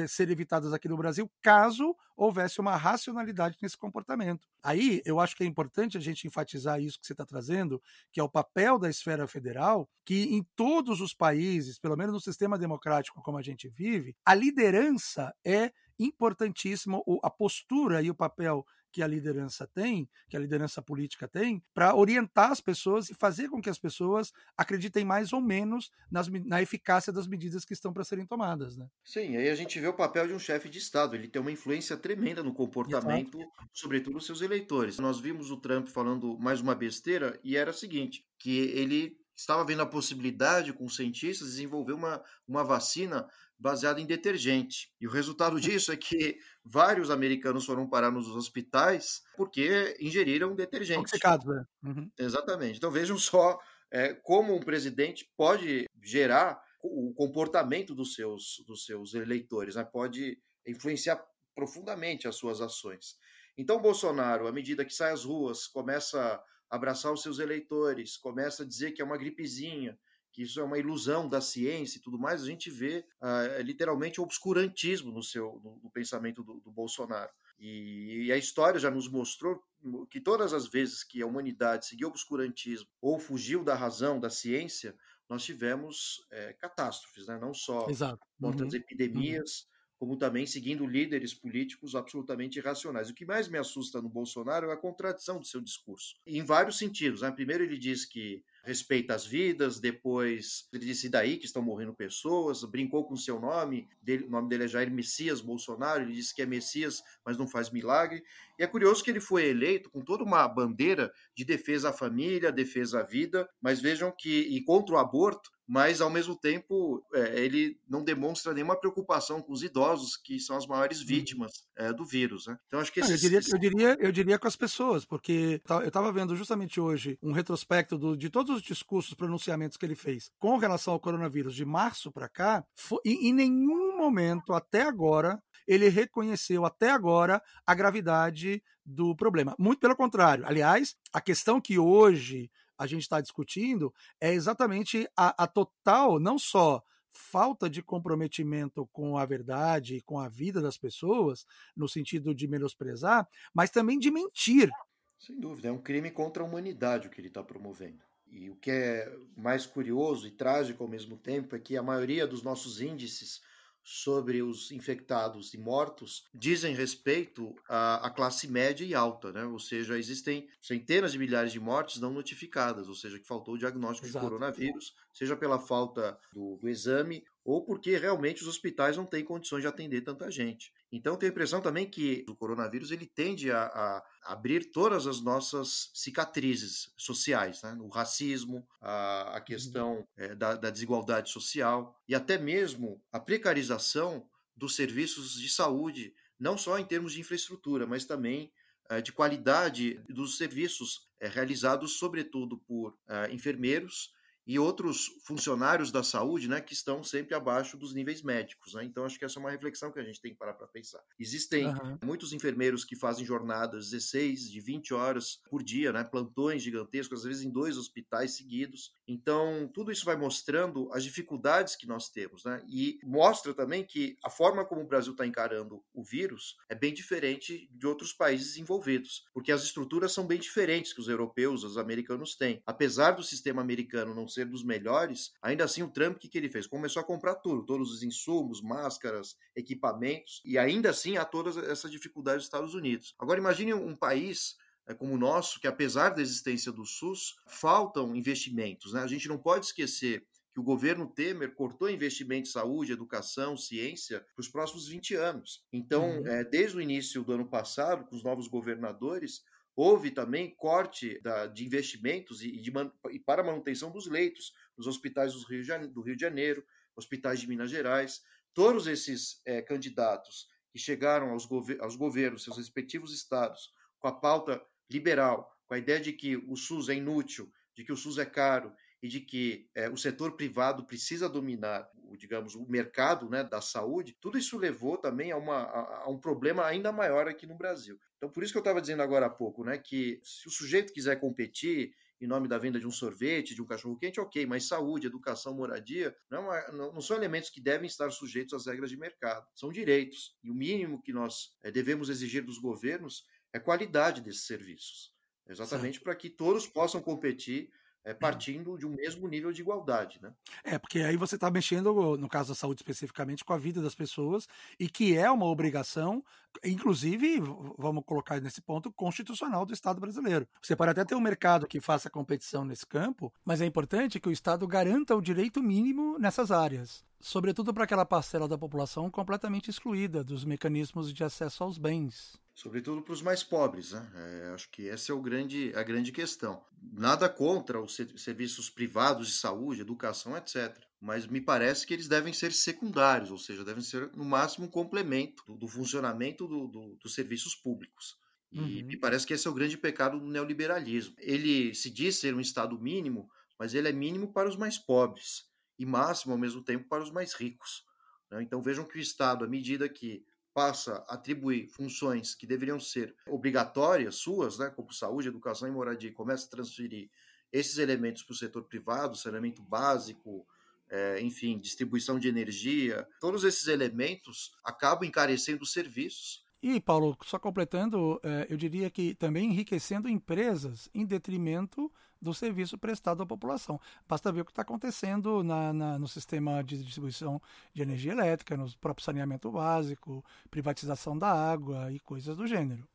ser 0.07 0.29
evitadas 0.29 0.73
aqui 0.73 0.87
no 0.87 0.97
Brasil 0.97 1.29
caso 1.41 1.95
houvesse 2.15 2.59
uma 2.59 2.75
racionalidade 2.75 3.57
nesse 3.61 3.77
comportamento. 3.77 4.47
Aí 4.63 5.01
eu 5.05 5.19
acho 5.19 5.35
que 5.35 5.43
é 5.43 5.45
importante 5.45 5.97
a 5.97 6.01
gente 6.01 6.27
enfatizar 6.27 6.81
isso 6.81 6.99
que 6.99 7.05
você 7.05 7.13
está 7.13 7.25
trazendo, 7.25 7.81
que 8.11 8.19
é 8.19 8.23
o 8.23 8.29
papel 8.29 8.77
da 8.77 8.89
esfera 8.89 9.27
federal, 9.27 9.89
que 10.05 10.23
em 10.35 10.45
todos 10.55 11.01
os 11.01 11.13
países, 11.13 11.79
pelo 11.79 11.95
menos 11.95 12.13
no 12.13 12.19
sistema 12.19 12.57
democrático 12.57 13.21
como 13.21 13.37
a 13.37 13.41
gente 13.41 13.69
vive, 13.69 14.15
a 14.25 14.33
liderança 14.33 15.33
é 15.45 15.71
importantíssimo 15.97 17.03
a 17.21 17.29
postura 17.29 18.01
e 18.01 18.09
o 18.09 18.15
papel 18.15 18.65
que 18.91 19.01
a 19.01 19.07
liderança 19.07 19.67
tem, 19.67 20.09
que 20.29 20.35
a 20.35 20.39
liderança 20.39 20.81
política 20.81 21.27
tem, 21.27 21.63
para 21.73 21.95
orientar 21.95 22.51
as 22.51 22.61
pessoas 22.61 23.09
e 23.09 23.13
fazer 23.13 23.49
com 23.49 23.61
que 23.61 23.69
as 23.69 23.79
pessoas 23.79 24.31
acreditem 24.57 25.05
mais 25.05 25.33
ou 25.33 25.41
menos 25.41 25.91
nas, 26.11 26.27
na 26.27 26.61
eficácia 26.61 27.11
das 27.13 27.27
medidas 27.27 27.65
que 27.65 27.73
estão 27.73 27.93
para 27.93 28.03
serem 28.03 28.25
tomadas. 28.25 28.77
Né? 28.77 28.87
Sim, 29.03 29.37
aí 29.37 29.49
a 29.49 29.55
gente 29.55 29.79
vê 29.79 29.87
o 29.87 29.93
papel 29.93 30.27
de 30.27 30.33
um 30.33 30.39
chefe 30.39 30.69
de 30.69 30.77
Estado. 30.77 31.15
Ele 31.15 31.27
tem 31.27 31.41
uma 31.41 31.51
influência 31.51 31.97
tremenda 31.97 32.43
no 32.43 32.53
comportamento, 32.53 33.39
Exato. 33.39 33.69
sobretudo 33.73 34.13
dos 34.13 34.25
seus 34.25 34.41
eleitores. 34.41 34.99
Nós 34.99 35.19
vimos 35.19 35.51
o 35.51 35.57
Trump 35.57 35.87
falando 35.87 36.37
mais 36.39 36.61
uma 36.61 36.75
besteira 36.75 37.39
e 37.43 37.55
era 37.55 37.71
o 37.71 37.73
seguinte, 37.73 38.25
que 38.37 38.57
ele 38.57 39.17
estava 39.39 39.63
vendo 39.63 39.81
a 39.81 39.85
possibilidade, 39.85 40.73
com 40.73 40.87
cientistas, 40.89 41.47
de 41.47 41.53
desenvolver 41.53 41.93
uma, 41.93 42.21
uma 42.47 42.63
vacina 42.63 43.27
baseada 43.57 44.01
em 44.01 44.05
detergente. 44.05 44.91
E 44.99 45.07
o 45.07 45.11
resultado 45.11 45.59
disso 45.61 45.91
é 45.91 45.97
que 45.97 46.37
vários 46.63 47.09
americanos 47.09 47.65
foram 47.65 47.89
parar 47.89 48.11
nos 48.11 48.27
hospitais 48.27 49.21
porque 49.37 49.95
ingeriram 49.99 50.55
detergente. 50.55 51.11
Toxicados, 51.11 51.45
né? 51.45 51.63
Uhum. 51.83 52.11
Exatamente. 52.17 52.77
Então 52.77 52.91
vejam 52.91 53.17
só 53.17 53.57
é, 53.91 54.13
como 54.13 54.55
um 54.55 54.59
presidente 54.59 55.29
pode 55.37 55.85
gerar 56.03 56.61
o 56.81 57.13
comportamento 57.13 57.93
dos 57.93 58.13
seus, 58.13 58.63
dos 58.65 58.85
seus 58.85 59.13
eleitores, 59.13 59.75
né? 59.75 59.83
pode 59.83 60.37
influenciar 60.65 61.21
profundamente 61.53 62.27
as 62.27 62.35
suas 62.35 62.61
ações. 62.61 63.17
Então, 63.57 63.81
Bolsonaro, 63.81 64.47
à 64.47 64.51
medida 64.51 64.85
que 64.85 64.93
sai 64.93 65.11
às 65.11 65.25
ruas, 65.25 65.67
começa 65.67 66.41
abraçar 66.69 67.11
os 67.11 67.21
seus 67.21 67.39
eleitores, 67.39 68.17
começa 68.17 68.63
a 68.63 68.65
dizer 68.65 68.91
que 68.91 69.01
é 69.01 69.05
uma 69.05 69.17
gripezinha, 69.17 69.97
que 70.31 70.43
isso 70.43 70.59
é 70.59 70.63
uma 70.63 70.77
ilusão 70.77 71.27
da 71.27 71.41
ciência 71.41 71.97
e 71.97 72.01
tudo 72.01 72.19
mais, 72.19 72.43
a 72.43 72.45
gente 72.45 72.69
vê 72.69 73.05
uh, 73.21 73.61
literalmente 73.61 74.21
o 74.21 74.23
obscurantismo 74.23 75.11
no 75.11 75.23
seu 75.23 75.59
no, 75.63 75.79
no 75.83 75.89
pensamento 75.89 76.43
do, 76.43 76.59
do 76.59 76.71
Bolsonaro. 76.71 77.31
E, 77.59 78.27
e, 78.27 78.31
a 78.31 78.37
história 78.37 78.79
já 78.79 78.89
nos 78.89 79.09
mostrou 79.09 79.61
que 80.09 80.21
todas 80.21 80.53
as 80.53 80.67
vezes 80.67 81.03
que 81.03 81.21
a 81.21 81.25
humanidade 81.27 81.87
seguiu 81.87 82.07
o 82.07 82.11
obscurantismo 82.11 82.87
ou 83.01 83.19
fugiu 83.19 83.63
da 83.63 83.75
razão, 83.75 84.19
da 84.19 84.29
ciência, 84.29 84.95
nós 85.27 85.43
tivemos 85.43 86.25
é, 86.31 86.53
catástrofes, 86.53 87.27
né? 87.27 87.37
não 87.37 87.53
só 87.53 87.89
Exato. 87.89 88.25
contra 88.39 88.61
uhum. 88.61 88.67
as 88.67 88.73
epidemias, 88.73 89.67
como 89.99 90.15
também 90.15 90.47
seguindo 90.47 90.87
líderes 90.87 91.33
políticos 91.33 91.93
absolutamente 91.93 92.57
irracionais. 92.57 93.09
O 93.09 93.13
que 93.13 93.25
mais 93.25 93.49
me 93.49 93.57
assusta 93.57 94.01
no 94.01 94.07
Bolsonaro 94.07 94.69
é 94.69 94.73
a 94.73 94.77
contradição 94.77 95.37
do 95.37 95.45
seu 95.45 95.59
discurso, 95.59 96.15
em 96.25 96.41
vários 96.41 96.77
sentidos. 96.77 97.21
Né? 97.21 97.29
Primeiro, 97.31 97.63
ele 97.63 97.77
diz 97.77 98.05
que 98.05 98.41
respeita 98.63 99.13
as 99.13 99.25
vidas, 99.25 99.79
depois 99.79 100.67
ele 100.71 100.85
disse 100.85 101.09
daí 101.09 101.37
que 101.37 101.45
estão 101.45 101.61
morrendo 101.61 101.93
pessoas, 101.93 102.63
brincou 102.63 103.05
com 103.05 103.15
seu 103.15 103.39
nome, 103.39 103.89
dele, 104.01 104.25
o 104.25 104.29
nome 104.29 104.47
dele 104.47 104.65
é 104.65 104.67
Jair 104.67 104.91
Messias 104.91 105.41
Bolsonaro, 105.41 106.03
ele 106.03 106.13
disse 106.13 106.33
que 106.33 106.41
é 106.41 106.45
Messias, 106.45 107.01
mas 107.25 107.37
não 107.37 107.47
faz 107.47 107.69
milagre. 107.69 108.23
E 108.57 108.63
é 108.63 108.67
curioso 108.67 109.03
que 109.03 109.09
ele 109.09 109.19
foi 109.19 109.47
eleito 109.47 109.89
com 109.89 110.01
toda 110.01 110.23
uma 110.23 110.47
bandeira 110.47 111.11
de 111.35 111.43
defesa 111.43 111.89
à 111.89 111.93
família, 111.93 112.51
defesa 112.51 113.01
à 113.01 113.03
vida, 113.03 113.49
mas 113.61 113.81
vejam 113.81 114.13
que, 114.17 114.41
e 114.41 114.63
contra 114.63 114.95
o 114.95 114.97
aborto, 114.97 115.51
mas 115.69 116.01
ao 116.01 116.09
mesmo 116.09 116.35
tempo 116.35 117.05
é, 117.13 117.39
ele 117.39 117.79
não 117.87 118.03
demonstra 118.03 118.55
nenhuma 118.55 118.75
preocupação 118.75 119.39
com 119.39 119.53
os 119.53 119.61
idosos, 119.61 120.17
que 120.17 120.39
são 120.39 120.57
as 120.57 120.65
maiores 120.65 121.01
uhum. 121.01 121.05
vítimas 121.05 121.51
é, 121.77 121.93
do 121.93 122.03
vírus. 122.03 122.47
Né? 122.47 122.57
Então 122.65 122.79
acho 122.79 122.91
que 122.91 122.99
esse, 122.99 123.11
eu, 123.11 123.17
diria, 123.17 123.39
eu, 123.39 123.59
diria, 123.59 123.97
eu 123.99 124.11
diria 124.11 124.39
com 124.39 124.47
as 124.47 124.55
pessoas, 124.55 125.05
porque 125.05 125.61
eu 125.69 125.87
estava 125.87 126.11
vendo 126.11 126.35
justamente 126.35 126.81
hoje 126.81 127.19
um 127.21 127.31
retrospecto 127.31 127.99
do, 127.99 128.17
de 128.17 128.31
todos 128.31 128.55
os 128.55 128.63
discursos, 128.63 129.13
pronunciamentos 129.13 129.77
que 129.77 129.85
ele 129.85 129.93
fez 129.93 130.31
com 130.39 130.57
relação 130.57 130.91
ao 130.91 130.99
coronavírus 130.99 131.53
de 131.53 131.63
março 131.63 132.11
para 132.11 132.27
cá, 132.27 132.65
foi, 132.75 132.99
e 133.05 133.29
em 133.29 133.33
nenhum 133.33 133.95
momento 133.95 134.53
até 134.53 134.81
agora 134.81 135.39
ele 135.67 135.87
reconheceu 135.87 136.65
até 136.65 136.89
agora 136.89 137.39
a 137.63 137.75
gravidade 137.75 138.63
do 138.83 139.15
problema. 139.15 139.55
Muito 139.59 139.79
pelo 139.79 139.95
contrário. 139.95 140.43
Aliás, 140.47 140.95
a 141.13 141.21
questão 141.21 141.61
que 141.61 141.77
hoje 141.77 142.49
a 142.79 142.87
gente 142.87 143.01
está 143.01 143.19
discutindo 143.19 143.93
é 144.21 144.33
exatamente 144.33 145.07
a, 145.15 145.43
a 145.43 145.45
total, 145.45 146.19
não 146.19 146.39
só 146.39 146.81
falta 147.11 147.69
de 147.69 147.83
comprometimento 147.83 148.87
com 148.93 149.17
a 149.17 149.25
verdade 149.25 149.95
e 149.95 150.01
com 150.01 150.17
a 150.17 150.29
vida 150.29 150.61
das 150.61 150.77
pessoas, 150.77 151.45
no 151.75 151.89
sentido 151.89 152.33
de 152.33 152.47
menosprezar, 152.47 153.27
mas 153.53 153.69
também 153.69 153.99
de 153.99 154.09
mentir. 154.09 154.69
Sem 155.17 155.37
dúvida, 155.37 155.67
é 155.67 155.71
um 155.71 155.81
crime 155.81 156.09
contra 156.09 156.41
a 156.41 156.45
humanidade 156.45 157.07
o 157.07 157.11
que 157.11 157.19
ele 157.19 157.27
está 157.27 157.43
promovendo. 157.43 158.01
E 158.31 158.49
o 158.49 158.55
que 158.55 158.71
é 158.71 159.17
mais 159.35 159.65
curioso 159.65 160.27
e 160.27 160.31
trágico 160.31 160.83
ao 160.83 160.89
mesmo 160.89 161.17
tempo 161.17 161.55
é 161.55 161.59
que 161.59 161.75
a 161.75 161.83
maioria 161.83 162.27
dos 162.27 162.43
nossos 162.43 162.79
índices 162.79 163.41
sobre 163.91 164.43
os 164.43 164.71
infectados 164.71 165.51
e 165.55 165.57
mortos 165.57 166.23
dizem 166.31 166.75
respeito 166.75 167.55
à, 167.67 168.05
à, 168.05 168.11
classe 168.11 168.47
média 168.47 168.85
e 168.85 168.93
alta, 168.93 169.33
né? 169.33 169.43
Ou 169.45 169.57
seja, 169.57 169.97
existem 169.97 170.47
centenas 170.61 171.11
de 171.11 171.17
milhares 171.17 171.51
de 171.51 171.59
mortes 171.59 171.99
não 171.99 172.13
notificadas, 172.13 172.87
ou 172.87 172.93
seja, 172.93 173.17
que 173.17 173.25
faltou 173.25 173.55
o 173.55 173.57
diagnóstico 173.57 174.05
Exato. 174.05 174.23
de 174.23 174.29
coronavírus, 174.29 174.93
seja 175.11 175.35
pela 175.35 175.57
falta 175.57 176.19
do, 176.31 176.57
do 176.57 176.69
exame 176.69 177.23
ou 177.49 177.63
porque 177.63 177.97
realmente 177.97 178.43
os 178.43 178.47
hospitais 178.47 178.95
não 178.95 179.07
têm 179.07 179.23
condições 179.23 179.61
de 179.61 179.67
atender 179.67 180.01
tanta 180.01 180.29
gente. 180.29 180.71
Então, 180.91 181.17
tenho 181.17 181.31
a 181.31 181.33
impressão 181.33 181.59
também 181.59 181.89
que 181.89 182.23
o 182.29 182.35
coronavírus 182.35 182.91
ele 182.91 183.07
tende 183.07 183.51
a, 183.51 183.63
a 183.63 184.05
abrir 184.21 184.65
todas 184.65 185.07
as 185.07 185.19
nossas 185.19 185.89
cicatrizes 185.95 186.93
sociais, 186.95 187.63
né? 187.63 187.75
o 187.81 187.87
racismo, 187.87 188.67
a, 188.79 189.37
a 189.37 189.41
questão 189.41 190.07
é, 190.15 190.35
da, 190.35 190.55
da 190.55 190.69
desigualdade 190.69 191.31
social 191.31 191.99
e 192.07 192.13
até 192.13 192.37
mesmo 192.37 193.01
a 193.11 193.19
precarização 193.19 194.29
dos 194.55 194.75
serviços 194.75 195.33
de 195.33 195.49
saúde, 195.49 196.13
não 196.39 196.55
só 196.55 196.77
em 196.77 196.85
termos 196.85 197.13
de 197.13 197.21
infraestrutura, 197.21 197.87
mas 197.87 198.05
também 198.05 198.51
é, 198.91 199.01
de 199.01 199.11
qualidade 199.11 199.99
dos 200.07 200.37
serviços 200.37 201.09
é, 201.19 201.27
realizados, 201.27 201.93
sobretudo 201.97 202.59
por 202.59 202.95
enfermeiros 203.31 204.13
e 204.49 204.57
outros 204.57 205.05
funcionários 205.27 205.91
da 205.91 206.01
saúde, 206.01 206.49
né, 206.49 206.59
que 206.59 206.73
estão 206.73 207.03
sempre 207.03 207.35
abaixo 207.35 207.77
dos 207.77 207.93
níveis 207.93 208.23
médicos, 208.23 208.73
né? 208.73 208.83
Então 208.83 209.05
acho 209.05 209.19
que 209.19 209.23
essa 209.23 209.37
é 209.37 209.41
uma 209.41 209.51
reflexão 209.51 209.91
que 209.91 209.99
a 209.99 210.03
gente 210.03 210.19
tem 210.19 210.31
que 210.31 210.39
parar 210.39 210.55
para 210.55 210.65
pensar. 210.65 211.03
Existem 211.19 211.67
uhum. 211.67 211.99
muitos 212.03 212.33
enfermeiros 212.33 212.83
que 212.83 212.95
fazem 212.95 213.23
jornadas 213.23 213.91
16, 213.91 214.49
de 214.49 214.59
20 214.59 214.91
horas 214.95 215.39
por 215.51 215.61
dia, 215.61 215.93
né, 215.93 216.03
plantões 216.03 216.63
gigantescos, 216.63 217.19
às 217.19 217.25
vezes 217.25 217.43
em 217.43 217.51
dois 217.51 217.77
hospitais 217.77 218.37
seguidos. 218.37 218.91
Então 219.07 219.69
tudo 219.71 219.91
isso 219.91 220.03
vai 220.03 220.17
mostrando 220.17 220.91
as 220.93 221.03
dificuldades 221.03 221.75
que 221.75 221.85
nós 221.85 222.09
temos, 222.09 222.43
né? 222.43 222.59
E 222.67 222.97
mostra 223.03 223.53
também 223.53 223.85
que 223.85 224.17
a 224.25 224.31
forma 224.31 224.65
como 224.65 224.81
o 224.81 224.87
Brasil 224.87 225.11
está 225.11 225.27
encarando 225.27 225.83
o 225.93 226.03
vírus 226.03 226.57
é 226.67 226.73
bem 226.73 226.91
diferente 226.91 227.69
de 227.71 227.85
outros 227.85 228.13
países 228.13 228.57
envolvidos, 228.57 229.27
porque 229.31 229.51
as 229.51 229.61
estruturas 229.61 230.11
são 230.11 230.25
bem 230.25 230.39
diferentes 230.39 230.91
que 230.91 231.01
os 231.01 231.07
europeus, 231.07 231.63
os 231.63 231.77
americanos 231.77 232.35
têm. 232.35 232.63
Apesar 232.65 233.11
do 233.11 233.21
sistema 233.21 233.61
americano 233.61 234.15
não 234.15 234.27
ser 234.27 234.38
ser 234.39 234.45
dos 234.45 234.63
melhores, 234.63 235.33
ainda 235.41 235.65
assim 235.65 235.83
o 235.83 235.89
Trump, 235.89 236.15
o 236.15 236.19
que, 236.19 236.29
que 236.29 236.37
ele 236.37 236.49
fez? 236.49 236.65
Começou 236.65 237.01
a 237.01 237.05
comprar 237.05 237.35
tudo, 237.35 237.65
todos 237.65 237.91
os 237.91 238.03
insumos, 238.03 238.61
máscaras, 238.61 239.35
equipamentos, 239.55 240.41
e 240.45 240.57
ainda 240.57 240.89
assim 240.89 241.17
há 241.17 241.25
todas 241.25 241.57
essas 241.57 241.91
dificuldades 241.91 242.41
dos 242.41 242.47
Estados 242.47 242.73
Unidos. 242.73 243.15
Agora 243.19 243.39
imagine 243.39 243.73
um 243.73 243.95
país 243.95 244.55
é, 244.87 244.93
como 244.93 245.13
o 245.13 245.17
nosso, 245.17 245.59
que 245.59 245.67
apesar 245.67 246.09
da 246.09 246.21
existência 246.21 246.71
do 246.71 246.85
SUS, 246.85 247.35
faltam 247.47 248.15
investimentos. 248.15 248.93
Né? 248.93 249.01
A 249.01 249.07
gente 249.07 249.27
não 249.27 249.37
pode 249.37 249.67
esquecer 249.67 250.25
que 250.51 250.59
o 250.59 250.63
governo 250.63 251.07
Temer 251.07 251.53
cortou 251.53 251.89
investimento 251.89 252.49
em 252.49 252.51
saúde, 252.51 252.91
educação, 252.91 253.55
ciência 253.55 254.25
para 254.33 254.41
os 254.41 254.49
próximos 254.49 254.87
20 254.87 255.15
anos. 255.15 255.63
Então, 255.71 256.09
uhum. 256.09 256.27
é, 256.27 256.43
desde 256.43 256.77
o 256.77 256.81
início 256.81 257.23
do 257.23 257.33
ano 257.33 257.47
passado, 257.47 258.05
com 258.05 258.15
os 258.15 258.23
novos 258.23 258.47
governadores, 258.47 259.43
Houve 259.81 260.11
também 260.11 260.53
corte 260.53 261.21
da, 261.21 261.47
de 261.47 261.65
investimentos 261.65 262.43
e, 262.43 262.51
de, 262.51 262.69
e, 263.11 263.17
para 263.17 263.41
manutenção 263.41 263.89
dos 263.89 264.07
leitos 264.07 264.51
nos 264.77 264.87
hospitais 264.87 265.31
do 265.31 265.41
Rio, 265.47 265.87
do 265.87 266.01
Rio 266.01 266.17
de 266.17 266.21
Janeiro, 266.21 266.65
hospitais 266.97 267.39
de 267.39 267.47
Minas 267.47 267.69
Gerais. 267.71 268.21
Todos 268.53 268.87
esses 268.87 269.41
é, 269.45 269.61
candidatos 269.61 270.49
que 270.69 270.77
chegaram 270.77 271.29
aos, 271.29 271.45
gover 271.45 271.79
aos 271.79 271.95
governos, 271.95 272.43
seus 272.43 272.57
respectivos 272.57 273.13
estados, 273.13 273.71
com 273.99 274.09
a 274.09 274.11
pauta 274.11 274.61
liberal, 274.91 275.49
com 275.65 275.75
a 275.75 275.77
ideia 275.77 276.01
de 276.01 276.11
que 276.11 276.35
o 276.35 276.57
SUS 276.57 276.89
é 276.89 276.95
inútil, 276.95 277.49
de 277.73 277.85
que 277.85 277.93
o 277.93 277.95
SUS 277.95 278.17
é 278.17 278.25
caro 278.25 278.73
e 279.01 279.07
de 279.07 279.21
que 279.21 279.69
é, 279.73 279.87
o 279.89 279.95
setor 279.95 280.35
privado 280.35 280.83
precisa 280.83 281.29
dominar, 281.29 281.89
o, 282.03 282.17
digamos, 282.17 282.53
o 282.53 282.69
mercado 282.69 283.29
né, 283.29 283.45
da 283.45 283.61
saúde, 283.61 284.17
tudo 284.19 284.37
isso 284.37 284.57
levou 284.57 284.97
também 284.97 285.31
a, 285.31 285.37
uma, 285.37 285.61
a, 285.61 286.03
a 286.03 286.09
um 286.09 286.19
problema 286.19 286.65
ainda 286.65 286.91
maior 286.91 287.29
aqui 287.29 287.47
no 287.47 287.55
Brasil. 287.55 287.97
Então, 288.19 288.29
por 288.29 288.43
isso 288.43 288.51
que 288.51 288.57
eu 288.57 288.61
estava 288.61 288.81
dizendo 288.81 289.01
agora 289.01 289.27
há 289.27 289.29
pouco, 289.29 289.63
né, 289.63 289.77
que 289.77 290.19
se 290.21 290.45
o 290.45 290.51
sujeito 290.51 290.91
quiser 290.91 291.17
competir 291.21 291.93
em 292.19 292.27
nome 292.27 292.49
da 292.49 292.57
venda 292.57 292.77
de 292.77 292.85
um 292.85 292.91
sorvete, 292.91 293.55
de 293.55 293.61
um 293.61 293.65
cachorro-quente, 293.65 294.19
ok, 294.19 294.45
mas 294.45 294.67
saúde, 294.67 295.07
educação, 295.07 295.55
moradia 295.55 296.13
não, 296.29 296.53
é, 296.53 296.69
não, 296.73 296.91
não, 296.91 296.99
são 296.99 297.15
elementos 297.15 297.49
que 297.49 297.61
devem 297.61 297.87
estar 297.87 298.11
sujeitos 298.11 298.53
às 298.53 298.65
regras 298.65 298.89
de 298.89 298.97
mercado, 298.97 299.47
são 299.55 299.71
direitos. 299.71 300.37
E 300.43 300.51
o 300.51 300.53
mínimo 300.53 301.01
que 301.01 301.13
nós 301.13 301.55
é, 301.63 301.71
devemos 301.71 302.09
exigir 302.09 302.43
dos 302.43 302.57
governos 302.59 303.23
é 303.53 303.59
qualidade 303.59 304.19
desses 304.19 304.45
serviços, 304.45 305.13
exatamente 305.47 306.01
para 306.01 306.13
que 306.13 306.29
todos 306.29 306.67
possam 306.67 307.01
competir 307.01 307.71
é, 308.09 308.13
partindo 308.13 308.75
de 308.75 308.87
um 308.87 308.89
mesmo 308.89 309.27
nível 309.27 309.51
de 309.51 309.61
igualdade, 309.61 310.19
né? 310.19 310.33
É, 310.63 310.79
porque 310.79 310.99
aí 311.01 311.15
você 311.15 311.35
está 311.35 311.51
mexendo, 311.51 312.17
no 312.17 312.27
caso 312.27 312.49
da 312.49 312.55
saúde 312.55 312.81
especificamente, 312.81 313.45
com 313.45 313.53
a 313.53 313.57
vida 313.57 313.81
das 313.83 313.93
pessoas 313.93 314.47
e 314.79 314.89
que 314.89 315.15
é 315.15 315.29
uma 315.29 315.45
obrigação, 315.45 316.23
inclusive, 316.65 317.39
vamos 317.77 318.03
colocar 318.03 318.41
nesse 318.41 318.61
ponto, 318.61 318.91
constitucional 318.91 319.63
do 319.63 319.73
Estado 319.73 320.01
brasileiro. 320.01 320.47
Você 320.59 320.75
pode 320.75 320.89
até 320.89 321.05
ter 321.05 321.13
um 321.13 321.21
mercado 321.21 321.67
que 321.67 321.79
faça 321.79 322.09
competição 322.09 322.65
nesse 322.65 322.85
campo, 322.85 323.31
mas 323.45 323.61
é 323.61 323.65
importante 323.65 324.19
que 324.19 324.27
o 324.29 324.31
Estado 324.31 324.67
garanta 324.67 325.15
o 325.15 325.21
direito 325.21 325.61
mínimo 325.61 326.17
nessas 326.17 326.49
áreas 326.49 327.07
sobretudo 327.21 327.73
para 327.73 327.83
aquela 327.83 328.05
parcela 328.05 328.47
da 328.47 328.57
população 328.57 329.11
completamente 329.11 329.69
excluída 329.69 330.23
dos 330.23 330.45
mecanismos 330.45 331.13
de 331.13 331.21
acesso 331.21 331.65
aos 331.65 331.77
bens. 331.77 332.39
Sobretudo 332.59 333.01
para 333.01 333.13
os 333.13 333.21
mais 333.21 333.41
pobres, 333.41 333.93
né? 333.93 334.11
É, 334.13 334.49
acho 334.53 334.69
que 334.69 334.89
essa 334.89 335.13
é 335.13 335.15
o 335.15 335.21
grande, 335.21 335.71
a 335.77 335.81
grande 335.81 336.11
questão. 336.11 336.61
Nada 336.91 337.29
contra 337.29 337.81
os 337.81 337.95
serviços 338.17 338.69
privados 338.69 339.27
de 339.27 339.33
saúde, 339.35 339.79
educação, 339.79 340.35
etc. 340.35 340.77
Mas 340.99 341.25
me 341.25 341.39
parece 341.39 341.87
que 341.87 341.93
eles 341.93 342.09
devem 342.09 342.33
ser 342.33 342.51
secundários, 342.51 343.31
ou 343.31 343.37
seja, 343.37 343.63
devem 343.63 343.81
ser 343.81 344.11
no 344.13 344.25
máximo 344.25 344.65
um 344.65 344.69
complemento 344.69 345.41
do, 345.47 345.55
do 345.55 345.67
funcionamento 345.69 346.49
do, 346.49 346.67
do, 346.67 346.95
dos 347.01 347.13
serviços 347.13 347.55
públicos. 347.55 348.17
E 348.51 348.59
uhum. 348.59 348.87
me 348.87 348.97
parece 348.97 349.25
que 349.25 349.33
esse 349.33 349.47
é 349.47 349.49
o 349.49 349.53
grande 349.53 349.77
pecado 349.77 350.19
do 350.19 350.27
neoliberalismo. 350.27 351.15
Ele 351.17 351.73
se 351.73 351.89
diz 351.89 352.17
ser 352.17 352.35
um 352.35 352.41
Estado 352.41 352.77
mínimo, 352.77 353.29
mas 353.57 353.73
ele 353.73 353.87
é 353.87 353.93
mínimo 353.93 354.33
para 354.33 354.49
os 354.49 354.57
mais 354.57 354.77
pobres 354.77 355.45
e 355.77 355.85
máximo 355.85 356.33
ao 356.33 356.37
mesmo 356.37 356.61
tempo 356.61 356.89
para 356.89 357.03
os 357.03 357.09
mais 357.09 357.33
ricos. 357.33 357.85
Né? 358.29 358.43
Então 358.43 358.61
vejam 358.61 358.83
que 358.83 358.97
o 358.97 359.01
Estado, 359.01 359.45
à 359.45 359.47
medida 359.47 359.87
que 359.87 360.25
passa 360.53 361.05
a 361.07 361.13
atribuir 361.13 361.67
funções 361.67 362.35
que 362.35 362.47
deveriam 362.47 362.79
ser 362.79 363.15
obrigatórias 363.27 364.15
suas, 364.15 364.57
né, 364.57 364.69
como 364.69 364.91
saúde, 364.91 365.27
educação 365.27 365.67
e 365.67 365.71
moradia, 365.71 366.09
e 366.09 366.13
começa 366.13 366.47
a 366.47 366.49
transferir 366.49 367.09
esses 367.51 367.77
elementos 367.77 368.23
para 368.23 368.33
o 368.33 368.37
setor 368.37 368.63
privado, 368.63 369.17
saneamento 369.17 369.61
básico, 369.61 370.45
é, 370.89 371.21
enfim, 371.21 371.59
distribuição 371.59 372.19
de 372.19 372.27
energia, 372.27 373.07
todos 373.19 373.43
esses 373.43 373.67
elementos 373.67 374.51
acabam 374.63 375.07
encarecendo 375.07 375.63
os 375.63 375.71
serviços 375.71 376.43
e, 376.61 376.79
Paulo, 376.81 377.17
só 377.23 377.39
completando, 377.39 378.19
é, 378.21 378.47
eu 378.49 378.57
diria 378.57 378.89
que 378.89 379.15
também 379.15 379.45
enriquecendo 379.45 380.09
empresas 380.09 380.89
em 380.93 381.05
detrimento 381.05 381.91
do 382.21 382.33
serviço 382.33 382.77
prestado 382.77 383.23
à 383.23 383.25
população. 383.25 383.79
Basta 384.07 384.31
ver 384.31 384.41
o 384.41 384.45
que 384.45 384.51
está 384.51 384.61
acontecendo 384.61 385.41
na, 385.41 385.71
na, 385.71 385.97
no 385.97 386.07
sistema 386.07 386.61
de 386.61 386.83
distribuição 386.83 387.41
de 387.73 387.81
energia 387.81 388.11
elétrica, 388.11 388.57
no 388.57 388.69
próprio 388.77 389.05
saneamento 389.05 389.49
básico, 389.51 390.23
privatização 390.51 391.17
da 391.17 391.31
água 391.31 391.91
e 391.91 391.99
coisas 391.99 392.35
do 392.35 392.45
gênero. 392.45 392.87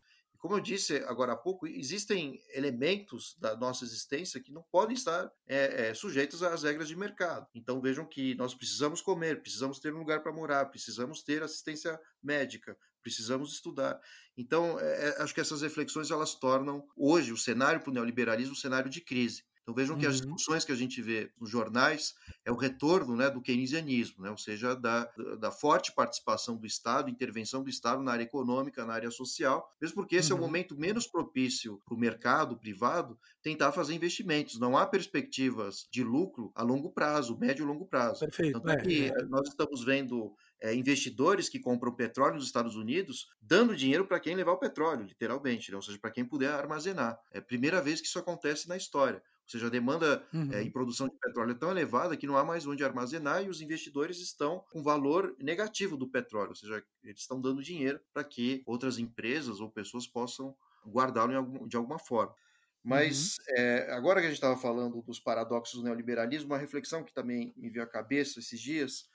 Como 0.44 0.57
eu 0.57 0.61
disse 0.61 0.98
agora 1.07 1.33
há 1.33 1.37
pouco, 1.37 1.66
existem 1.66 2.38
elementos 2.53 3.35
da 3.40 3.57
nossa 3.57 3.83
existência 3.83 4.42
que 4.42 4.53
não 4.53 4.62
podem 4.62 4.92
estar 4.92 5.33
é, 5.48 5.88
é, 5.88 5.94
sujeitos 5.94 6.42
às 6.42 6.64
regras 6.64 6.87
de 6.87 6.94
mercado. 6.94 7.46
Então 7.55 7.81
vejam 7.81 8.05
que 8.05 8.35
nós 8.35 8.55
precisamos 8.55 9.00
comer, 9.00 9.40
precisamos 9.40 9.79
ter 9.79 9.94
um 9.94 10.00
lugar 10.00 10.22
para 10.22 10.35
morar, 10.35 10.66
precisamos 10.66 11.22
ter 11.22 11.42
assistência 11.42 11.98
médica, 12.22 12.77
precisamos 13.05 13.53
estudar. 13.53 14.01
Então, 14.37 14.81
é, 14.81 15.23
acho 15.23 15.33
que 15.33 15.40
essas 15.40 15.62
reflexões 15.62 16.11
elas 16.11 16.35
tornam 16.35 16.85
hoje 16.97 17.33
o 17.33 17.37
cenário 17.37 17.81
para 17.81 17.90
o 17.90 17.95
neoliberalismo 17.95 18.53
um 18.53 18.57
cenário 18.57 18.90
de 18.90 19.01
crise. 19.01 19.45
Então 19.64 19.75
vejam 19.75 19.97
que 19.97 20.07
as 20.07 20.17
uhum. 20.17 20.27
discussões 20.27 20.62
que 20.62 20.73
a 20.73 20.77
gente 20.77 21.01
vê 21.01 21.33
nos 21.40 21.49
jornais 21.49 22.14
é 22.45 22.53
o 22.53 22.55
retorno 22.55 23.17
né, 23.17 23.31
do 23.31 23.40
keynesianismo, 23.40 24.23
né, 24.23 24.31
ou 24.31 24.37
seja, 24.37 24.77
da, 24.77 25.11
da 25.38 25.51
forte 25.51 25.90
participação 25.93 26.55
do 26.57 26.67
Estado, 26.67 27.09
intervenção 27.09 27.62
do 27.62 27.71
Estado 27.71 28.03
na 28.03 28.12
área 28.12 28.25
econômica, 28.25 28.85
na 28.85 28.93
área 28.93 29.11
social, 29.11 29.67
mesmo 29.81 29.97
porque 29.97 30.17
esse 30.17 30.33
uhum. 30.33 30.38
é 30.38 30.40
o 30.40 30.43
uhum. 30.43 30.49
momento 30.49 30.79
menos 30.79 31.07
propício 31.07 31.81
para 31.87 31.95
o 31.95 31.99
mercado 31.99 32.59
privado 32.59 33.19
tentar 33.43 33.73
fazer 33.73 33.95
investimentos. 33.95 34.59
Não 34.61 34.77
há 34.77 34.87
perspectivas 34.87 35.88
de 35.90 36.05
lucro 36.05 36.53
a 36.55 36.62
longo 36.62 36.90
prazo, 36.90 37.38
médio 37.38 37.64
e 37.64 37.67
longo 37.67 37.87
prazo. 37.87 38.21
Perfeito. 38.21 38.61
Tanto 38.61 38.69
é, 38.69 38.77
que 38.77 39.07
é. 39.07 39.23
nós 39.25 39.49
estamos 39.49 39.83
vendo 39.83 40.37
é, 40.64 40.74
investidores 40.74 41.46
que 41.46 41.61
compram 41.61 41.94
petróleo 41.94 42.37
nos 42.37 42.46
Estados 42.46 42.74
Unidos 42.74 43.29
dando 43.38 43.77
dinheiro 43.77 44.07
para 44.07 44.18
quem 44.18 44.35
levar 44.35 44.53
o 44.53 44.59
petróleo, 44.59 45.05
literalmente, 45.05 45.70
né? 45.70 45.77
ou 45.77 45.83
seja, 45.83 45.98
para 45.98 46.11
quem 46.11 46.24
puder 46.24 46.50
armazenar. 46.50 47.20
É 47.31 47.38
a 47.38 47.42
primeira 47.42 47.83
vez 47.83 48.00
que 48.00 48.07
isso 48.07 48.18
acontece 48.18 48.66
na 48.66 48.74
história. 48.74 49.18
Ou 49.18 49.50
seja, 49.50 49.66
a 49.66 49.70
demanda 49.70 50.27
uhum. 50.33 50.50
é, 50.55 50.62
em 50.62 50.70
produção 50.70 51.07
de 51.07 51.18
petróleo 51.18 51.50
é 51.50 51.55
tão 51.55 51.70
elevada 51.70 52.16
que 52.16 52.27
não 52.27 52.38
há 52.38 52.42
mais 52.42 52.66
onde 52.66 52.83
armazenar 52.83 53.44
e 53.44 53.50
os 53.50 53.61
investidores 53.61 54.18
estão 54.20 54.64
com 54.72 54.83
valor 54.83 55.37
negativo 55.38 55.98
do 55.98 56.09
petróleo, 56.09 56.48
ou 56.48 56.55
seja, 56.55 56.83
eles 57.03 57.20
estão 57.20 57.38
dando 57.38 57.62
dinheiro 57.62 58.00
para 58.14 58.24
que 58.24 58.62
outras 58.64 58.98
empresas 58.98 59.61
ou 59.61 59.70
pessoas 59.70 60.07
possam 60.07 60.57
guardá-lo 60.87 61.68
de 61.68 61.77
alguma 61.77 61.98
forma. 61.98 62.35
Mas 62.83 63.37
uhum. 63.37 63.55
é, 63.59 63.92
agora 63.92 64.20
que 64.20 64.27
a 64.27 64.31
gente 64.31 64.38
estava 64.38 64.57
falando 64.57 65.03
dos 65.03 65.20
paradoxos 65.20 65.79
do 65.79 65.85
neoliberalismo, 65.85 66.53
uma 66.53 66.59
reflexão 66.59 67.05
que 67.05 67.12
também 67.12 67.53
me 67.55 67.68
veio 67.68 67.85
à 67.85 67.87
cabeça 67.87 68.38
esses 68.38 68.59
dias 68.59 69.12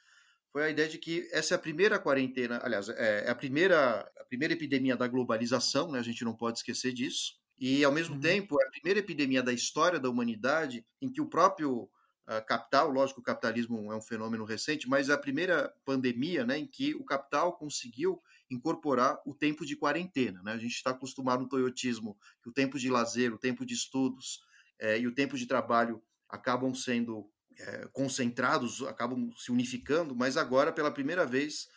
foi 0.52 0.64
a 0.64 0.70
ideia 0.70 0.90
de 0.90 0.98
que 0.98 1.28
essa 1.32 1.54
é 1.54 1.56
a 1.56 1.60
primeira 1.60 2.00
quarentena, 2.00 2.60
aliás, 2.64 2.90
é, 2.90 3.26
é 3.26 3.30
a 3.30 3.36
primeira, 3.36 4.00
a 4.20 4.24
primeira 4.26 4.54
epidemia 4.54 4.96
da 4.96 5.08
globalização, 5.08 5.92
né? 5.92 6.00
a 6.00 6.04
gente 6.04 6.24
não 6.24 6.36
pode 6.36 6.60
esquecer 6.60 6.92
disso. 6.92 7.40
E, 7.60 7.84
ao 7.84 7.92
mesmo 7.92 8.16
uhum. 8.16 8.22
tempo, 8.22 8.60
é 8.62 8.66
a 8.66 8.72
primeira 8.72 9.00
epidemia 9.00 9.44
da 9.44 9.52
história 9.52 10.00
da 10.00 10.10
humanidade 10.10 10.86
em 11.02 11.12
que 11.12 11.20
o 11.20 11.28
próprio 11.28 11.84
uh, 11.84 12.46
capital, 12.48 12.90
lógico, 12.90 13.20
o 13.20 13.24
capitalismo 13.24 13.92
é 13.92 13.96
um 13.96 14.02
fenômeno 14.02 14.46
recente, 14.46 14.88
mas 14.88 15.10
é 15.10 15.14
a 15.14 15.18
primeira 15.18 15.74
pandemia 15.84 16.46
né, 16.46 16.58
em 16.58 16.66
que 16.66 16.96
o 16.96 17.04
capital 17.04 17.58
conseguiu 17.58 18.22
incorporar 18.50 19.20
o 19.26 19.34
tempo 19.34 19.66
de 19.66 19.76
quarentena. 19.76 20.42
Né? 20.42 20.54
A 20.54 20.58
gente 20.58 20.74
está 20.74 20.92
acostumado 20.92 21.44
no 21.44 21.50
toyotismo 21.50 22.18
que 22.42 22.50
o 22.50 22.54
tempo 22.54 22.80
de 22.80 22.90
lazer, 22.90 23.34
o 23.34 23.38
tempo 23.38 23.66
de 23.66 23.74
estudos 23.74 24.40
é, 24.80 24.98
e 24.98 25.06
o 25.06 25.14
tempo 25.14 25.38
de 25.38 25.46
trabalho 25.46 26.02
acabam 26.30 26.74
sendo 26.74 27.30
é, 27.60 27.88
concentrados, 27.92 28.82
acabam 28.84 29.32
se 29.38 29.52
unificando, 29.52 30.16
mas 30.16 30.38
agora, 30.38 30.72
pela 30.72 30.92
primeira 30.92 31.26
vez, 31.26 31.68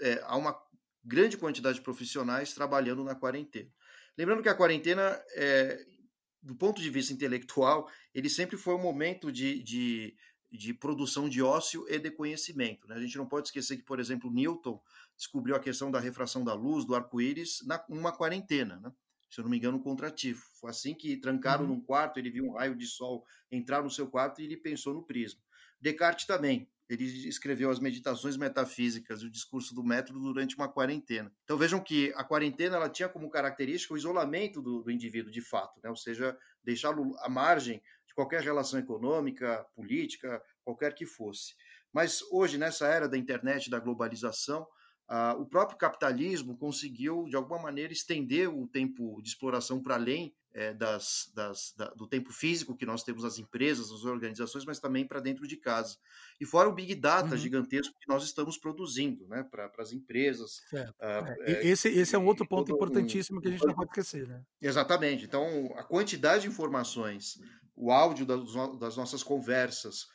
é, 0.00 0.20
há 0.24 0.36
uma 0.36 0.56
grande 1.04 1.36
quantidade 1.36 1.78
de 1.78 1.84
profissionais 1.84 2.52
trabalhando 2.52 3.04
na 3.04 3.14
quarentena. 3.14 3.70
Lembrando 4.16 4.42
que 4.42 4.48
a 4.48 4.54
quarentena, 4.54 5.20
é, 5.34 5.84
do 6.42 6.54
ponto 6.54 6.80
de 6.80 6.90
vista 6.90 7.12
intelectual, 7.12 7.88
ele 8.14 8.28
sempre 8.30 8.56
foi 8.56 8.74
um 8.74 8.82
momento 8.82 9.30
de, 9.30 9.62
de, 9.62 10.16
de 10.50 10.74
produção 10.74 11.28
de 11.28 11.42
ócio 11.42 11.86
e 11.88 11.98
de 11.98 12.10
conhecimento. 12.10 12.88
Né? 12.88 12.96
A 12.96 13.00
gente 13.00 13.18
não 13.18 13.26
pode 13.26 13.48
esquecer 13.48 13.76
que, 13.76 13.84
por 13.84 14.00
exemplo, 14.00 14.32
Newton 14.32 14.80
descobriu 15.16 15.54
a 15.54 15.60
questão 15.60 15.90
da 15.90 16.00
refração 16.00 16.42
da 16.42 16.54
luz, 16.54 16.84
do 16.84 16.94
arco-íris, 16.94 17.58
numa 17.88 18.12
quarentena, 18.12 18.80
né? 18.80 18.92
Se 19.36 19.40
eu 19.40 19.44
não 19.44 19.50
me 19.50 19.58
engano, 19.58 19.78
contrativo. 19.78 20.42
Foi 20.58 20.70
assim 20.70 20.94
que 20.94 21.16
trancaram 21.18 21.64
uhum. 21.64 21.74
num 21.74 21.80
quarto, 21.80 22.18
ele 22.18 22.30
viu 22.30 22.46
um 22.46 22.54
raio 22.54 22.74
de 22.74 22.86
sol 22.86 23.24
entrar 23.50 23.82
no 23.82 23.90
seu 23.90 24.08
quarto 24.08 24.40
e 24.40 24.44
ele 24.44 24.56
pensou 24.56 24.94
no 24.94 25.02
prisma. 25.02 25.40
Descartes 25.78 26.26
também 26.26 26.66
ele 26.88 27.04
escreveu 27.28 27.70
as 27.70 27.80
meditações 27.80 28.36
metafísicas 28.36 29.20
e 29.20 29.26
o 29.26 29.30
discurso 29.30 29.74
do 29.74 29.82
método 29.82 30.20
durante 30.20 30.56
uma 30.56 30.68
quarentena. 30.68 31.32
Então 31.44 31.58
vejam 31.58 31.80
que 31.80 32.12
a 32.16 32.22
quarentena 32.22 32.76
ela 32.76 32.88
tinha 32.88 33.08
como 33.08 33.28
característica 33.28 33.92
o 33.92 33.96
isolamento 33.96 34.62
do, 34.62 34.82
do 34.82 34.90
indivíduo 34.90 35.30
de 35.30 35.40
fato, 35.40 35.80
né? 35.82 35.90
ou 35.90 35.96
seja, 35.96 36.38
deixá-lo 36.62 37.14
à 37.18 37.28
margem 37.28 37.82
de 38.06 38.14
qualquer 38.14 38.40
relação 38.40 38.78
econômica, 38.78 39.66
política, 39.74 40.40
qualquer 40.64 40.94
que 40.94 41.04
fosse. 41.04 41.54
Mas 41.92 42.22
hoje, 42.30 42.56
nessa 42.56 42.86
era 42.86 43.08
da 43.08 43.18
internet, 43.18 43.68
da 43.68 43.80
globalização, 43.80 44.66
Uh, 45.08 45.40
o 45.40 45.46
próprio 45.46 45.78
capitalismo 45.78 46.56
conseguiu, 46.56 47.26
de 47.28 47.36
alguma 47.36 47.60
maneira, 47.60 47.92
estender 47.92 48.48
o 48.48 48.66
tempo 48.66 49.20
de 49.22 49.28
exploração 49.28 49.80
para 49.80 49.94
além 49.94 50.34
é, 50.56 50.72
das, 50.72 51.30
das, 51.34 51.74
da, 51.76 51.90
do 51.90 52.08
tempo 52.08 52.32
físico 52.32 52.74
que 52.74 52.86
nós 52.86 53.04
temos 53.04 53.22
nas 53.22 53.38
empresas, 53.38 53.90
nas 53.90 54.04
organizações, 54.04 54.64
mas 54.64 54.80
também 54.80 55.06
para 55.06 55.20
dentro 55.20 55.46
de 55.46 55.56
casa. 55.56 55.98
E 56.40 56.46
fora 56.46 56.66
o 56.66 56.72
Big 56.72 56.94
Data 56.94 57.32
uhum. 57.32 57.36
gigantesco 57.36 57.94
que 58.00 58.08
nós 58.08 58.24
estamos 58.24 58.56
produzindo 58.56 59.28
né, 59.28 59.44
para 59.44 59.70
as 59.78 59.92
empresas. 59.92 60.60
Uh, 60.72 61.42
é, 61.42 61.66
esse, 61.66 61.88
esse 61.88 62.16
é 62.16 62.18
um 62.18 62.24
outro 62.24 62.48
ponto 62.48 62.72
importantíssimo 62.72 63.38
um, 63.38 63.42
que 63.42 63.48
a 63.48 63.50
gente 63.50 63.66
não 63.66 63.74
pode 63.74 63.90
esquecer. 63.90 64.26
Né? 64.26 64.42
Exatamente. 64.60 65.26
Então, 65.26 65.46
a 65.76 65.84
quantidade 65.84 66.44
de 66.44 66.48
informações, 66.48 67.38
o 67.76 67.92
áudio 67.92 68.24
das, 68.24 68.40
das 68.80 68.96
nossas 68.96 69.22
conversas, 69.22 70.08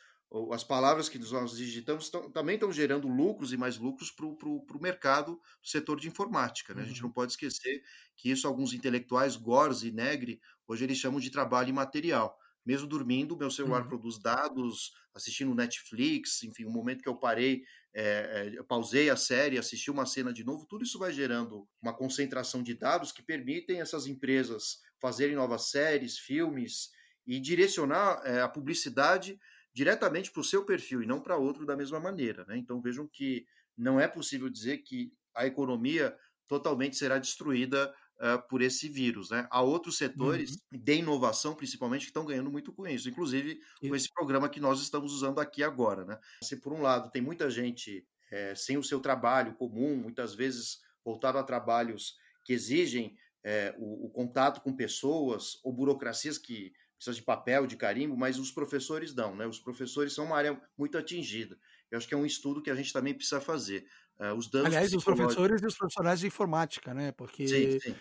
as 0.50 0.64
palavras 0.64 1.08
que 1.08 1.18
nós 1.18 1.56
digitamos 1.56 2.08
tão, 2.08 2.30
também 2.30 2.54
estão 2.54 2.72
gerando 2.72 3.06
lucros 3.06 3.52
e 3.52 3.56
mais 3.56 3.76
lucros 3.76 4.10
para 4.10 4.26
o 4.26 4.80
mercado 4.80 5.32
do 5.62 5.68
setor 5.68 6.00
de 6.00 6.08
informática. 6.08 6.72
Né? 6.72 6.80
Uhum. 6.80 6.86
A 6.86 6.88
gente 6.88 7.00
uhum. 7.02 7.08
não 7.08 7.12
pode 7.12 7.32
esquecer 7.32 7.82
que 8.16 8.30
isso 8.30 8.46
alguns 8.46 8.72
intelectuais, 8.72 9.36
Gores 9.36 9.82
e 9.82 9.90
Negri, 9.90 10.40
hoje 10.66 10.84
eles 10.84 10.98
chamam 10.98 11.20
de 11.20 11.30
trabalho 11.30 11.68
imaterial. 11.68 12.38
Mesmo 12.64 12.86
dormindo, 12.86 13.36
meu 13.36 13.50
celular 13.50 13.82
uhum. 13.82 13.88
produz 13.88 14.18
dados, 14.18 14.92
assistindo 15.14 15.54
Netflix, 15.54 16.42
enfim, 16.44 16.64
o 16.64 16.68
um 16.68 16.72
momento 16.72 17.02
que 17.02 17.08
eu 17.08 17.16
parei, 17.16 17.64
é, 17.92 18.54
é, 18.56 18.62
pausei 18.62 19.10
a 19.10 19.16
série, 19.16 19.58
assisti 19.58 19.90
uma 19.90 20.06
cena 20.06 20.32
de 20.32 20.44
novo, 20.44 20.64
tudo 20.66 20.84
isso 20.84 20.98
vai 20.98 21.12
gerando 21.12 21.68
uma 21.82 21.92
concentração 21.92 22.62
de 22.62 22.74
dados 22.74 23.12
que 23.12 23.22
permitem 23.22 23.80
essas 23.80 24.06
empresas 24.06 24.78
fazerem 25.00 25.34
novas 25.34 25.70
séries, 25.70 26.18
filmes 26.18 26.90
e 27.26 27.38
direcionar 27.38 28.22
é, 28.24 28.40
a 28.40 28.48
publicidade 28.48 29.38
diretamente 29.74 30.30
para 30.30 30.40
o 30.40 30.44
seu 30.44 30.64
perfil 30.64 31.02
e 31.02 31.06
não 31.06 31.20
para 31.20 31.36
outro 31.36 31.64
da 31.64 31.76
mesma 31.76 31.98
maneira. 31.98 32.44
Né? 32.46 32.56
Então 32.56 32.80
vejam 32.80 33.08
que 33.10 33.46
não 33.76 33.98
é 33.98 34.06
possível 34.06 34.48
dizer 34.48 34.78
que 34.78 35.12
a 35.34 35.46
economia 35.46 36.16
totalmente 36.46 36.96
será 36.96 37.18
destruída 37.18 37.92
uh, 38.16 38.46
por 38.48 38.60
esse 38.60 38.88
vírus. 38.88 39.30
Né? 39.30 39.46
Há 39.50 39.62
outros 39.62 39.96
setores 39.96 40.50
uhum. 40.50 40.78
de 40.78 40.94
inovação, 40.96 41.54
principalmente, 41.54 42.02
que 42.02 42.10
estão 42.10 42.26
ganhando 42.26 42.50
muito 42.50 42.72
com 42.72 42.86
isso, 42.86 43.08
inclusive 43.08 43.52
isso. 43.52 43.88
com 43.88 43.96
esse 43.96 44.12
programa 44.12 44.48
que 44.48 44.60
nós 44.60 44.80
estamos 44.80 45.12
usando 45.12 45.40
aqui 45.40 45.62
agora. 45.62 46.04
Né? 46.04 46.18
Se 46.42 46.56
por 46.56 46.72
um 46.72 46.82
lado 46.82 47.10
tem 47.10 47.22
muita 47.22 47.50
gente 47.50 48.06
é, 48.30 48.54
sem 48.54 48.76
o 48.76 48.84
seu 48.84 49.00
trabalho 49.00 49.54
comum, 49.54 49.96
muitas 49.96 50.34
vezes 50.34 50.80
voltado 51.04 51.38
a 51.38 51.42
trabalhos 51.42 52.16
que 52.44 52.52
exigem 52.52 53.16
é, 53.44 53.74
o, 53.78 54.06
o, 54.06 54.10
contato 54.10 54.60
com 54.60 54.74
pessoas 54.74 55.58
ou 55.64 55.72
burocracias 55.72 56.38
que 56.38 56.72
precisa 57.02 57.16
de 57.16 57.22
papel, 57.22 57.66
de 57.66 57.76
carimbo, 57.76 58.16
mas 58.16 58.38
os 58.38 58.52
professores 58.52 59.12
não, 59.12 59.34
né? 59.34 59.44
Os 59.44 59.58
professores 59.58 60.12
são 60.12 60.26
uma 60.26 60.36
área 60.36 60.60
muito 60.78 60.96
atingida. 60.96 61.58
Eu 61.90 61.98
acho 61.98 62.06
que 62.06 62.14
é 62.14 62.16
um 62.16 62.24
estudo 62.24 62.62
que 62.62 62.70
a 62.70 62.74
gente 62.76 62.92
também 62.92 63.12
precisa 63.12 63.40
fazer. 63.40 63.84
Uh, 64.22 64.34
os 64.34 64.48
danos 64.48 64.68
Aliás, 64.68 64.92
os 64.92 65.04
professores 65.04 65.60
e 65.60 65.66
os 65.66 65.76
profissionais 65.76 66.20
de 66.20 66.26
informática, 66.26 66.94
né? 66.94 67.12
Porque 67.12 67.48
sim, 67.48 67.80
sim. 67.80 67.94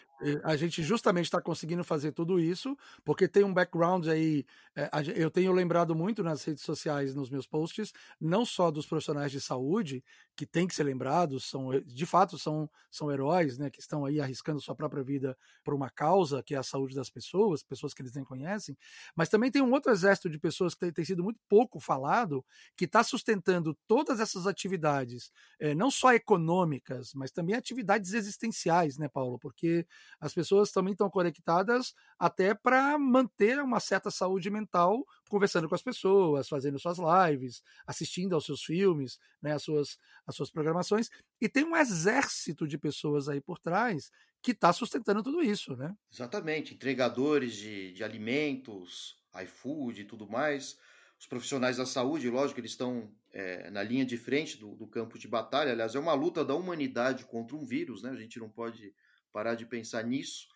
a 0.44 0.56
gente 0.56 0.84
justamente 0.84 1.26
está 1.26 1.42
conseguindo 1.42 1.84
fazer 1.84 2.12
tudo 2.12 2.40
isso, 2.40 2.78
porque 3.04 3.28
tem 3.28 3.44
um 3.44 3.54
background 3.54 4.08
aí. 4.08 4.46
Eh, 4.76 4.90
eu 5.16 5.32
tenho 5.32 5.52
lembrado 5.52 5.96
muito 5.96 6.24
nas 6.24 6.44
redes 6.44 6.64
sociais, 6.64 7.16
nos 7.16 7.30
meus 7.30 7.48
posts, 7.48 7.92
não 8.20 8.46
só 8.46 8.70
dos 8.70 8.86
profissionais 8.86 9.32
de 9.32 9.42
saúde, 9.42 10.04
que 10.36 10.46
tem 10.46 10.68
que 10.68 10.76
ser 10.76 10.84
lembrados, 10.84 11.46
são 11.50 11.72
de 11.86 12.06
fato 12.06 12.38
são, 12.38 12.70
são 12.90 13.12
heróis, 13.12 13.58
né? 13.58 13.70
Que 13.70 13.80
estão 13.80 14.06
aí 14.06 14.22
arriscando 14.22 14.62
sua 14.62 14.76
própria 14.76 15.04
vida 15.04 15.38
por 15.64 15.74
uma 15.74 15.90
causa, 15.90 16.44
que 16.44 16.54
é 16.54 16.58
a 16.58 16.64
saúde 16.64 16.96
das 16.96 17.10
pessoas, 17.10 17.64
pessoas 17.64 17.94
que 17.94 18.02
eles 18.02 18.14
nem 18.14 18.24
conhecem, 18.24 18.78
mas 19.16 19.30
também 19.30 19.50
tem 19.50 19.62
um 19.62 19.72
outro 19.72 19.92
exército 19.92 20.30
de 20.30 20.38
pessoas 20.38 20.74
que 20.74 20.82
tem, 20.82 20.92
tem 20.92 21.06
sido 21.06 21.24
muito 21.24 21.40
pouco 21.50 21.80
falado, 21.80 22.46
que 22.76 22.86
está 22.86 23.04
sustentando 23.04 23.78
todas 23.88 24.20
essas 24.20 24.46
atividades, 24.48 25.32
é, 25.60 25.74
não 25.74 25.90
só 25.90 26.11
econômicas, 26.15 27.13
mas 27.13 27.32
também 27.32 27.56
atividades 27.56 28.13
existenciais, 28.13 28.97
né, 28.97 29.08
Paulo? 29.08 29.39
Porque 29.39 29.86
as 30.19 30.34
pessoas 30.34 30.71
também 30.71 30.93
estão 30.93 31.10
conectadas 31.10 31.93
até 32.19 32.54
para 32.54 32.97
manter 32.97 33.60
uma 33.60 33.80
certa 33.80 34.12
saúde 34.12 34.50
mental, 34.50 35.06
conversando 35.30 35.67
com 35.67 35.76
as 35.76 35.82
pessoas, 35.82 36.47
fazendo 36.47 36.80
suas 36.80 36.97
lives, 36.97 37.62
assistindo 37.86 38.36
aos 38.36 38.45
seus 38.45 38.63
filmes, 38.63 39.17
né, 39.41 39.54
as, 39.54 39.63
suas, 39.63 39.97
as 40.26 40.36
suas 40.36 40.52
programações. 40.52 41.10
E 41.39 41.50
tem 41.50 41.63
um 41.63 41.76
exército 41.76 42.67
de 42.67 42.78
pessoas 42.78 43.30
aí 43.30 43.41
por 43.41 43.60
trás 43.60 44.12
que 44.41 44.52
está 44.52 44.74
sustentando 44.74 45.21
tudo 45.21 45.41
isso, 45.41 45.76
né? 45.76 45.93
Exatamente. 46.12 46.74
Entregadores 46.74 47.56
de, 47.56 47.91
de 47.91 48.04
alimentos, 48.04 49.17
iFood 49.43 50.02
e 50.02 50.06
tudo 50.06 50.28
mais 50.28 50.78
os 51.22 51.28
profissionais 51.28 51.78
da 51.78 51.86
saúde, 51.86 52.28
lógico, 52.32 52.60
eles 52.60 52.72
estão 52.72 53.14
é, 53.32 53.70
na 53.70 53.84
linha 53.84 54.04
de 54.04 54.18
frente 54.18 54.58
do, 54.58 54.76
do, 54.76 54.88
campo 54.88 55.20
de 55.20 55.28
batalha. 55.28 55.72
Aliás, 55.72 55.94
é 55.94 56.00
uma 56.00 56.16
luta 56.16 56.44
da 56.44 56.56
humanidade 56.56 57.26
contra 57.26 57.56
um 57.56 57.64
vírus, 57.64 58.02
né? 58.02 58.10
A 58.10 58.16
gente 58.16 58.40
não 58.40 58.50
pode 58.50 58.92
parar 59.32 59.54
de 59.54 59.64
pensar 59.64 60.04
nisso. 60.04 60.48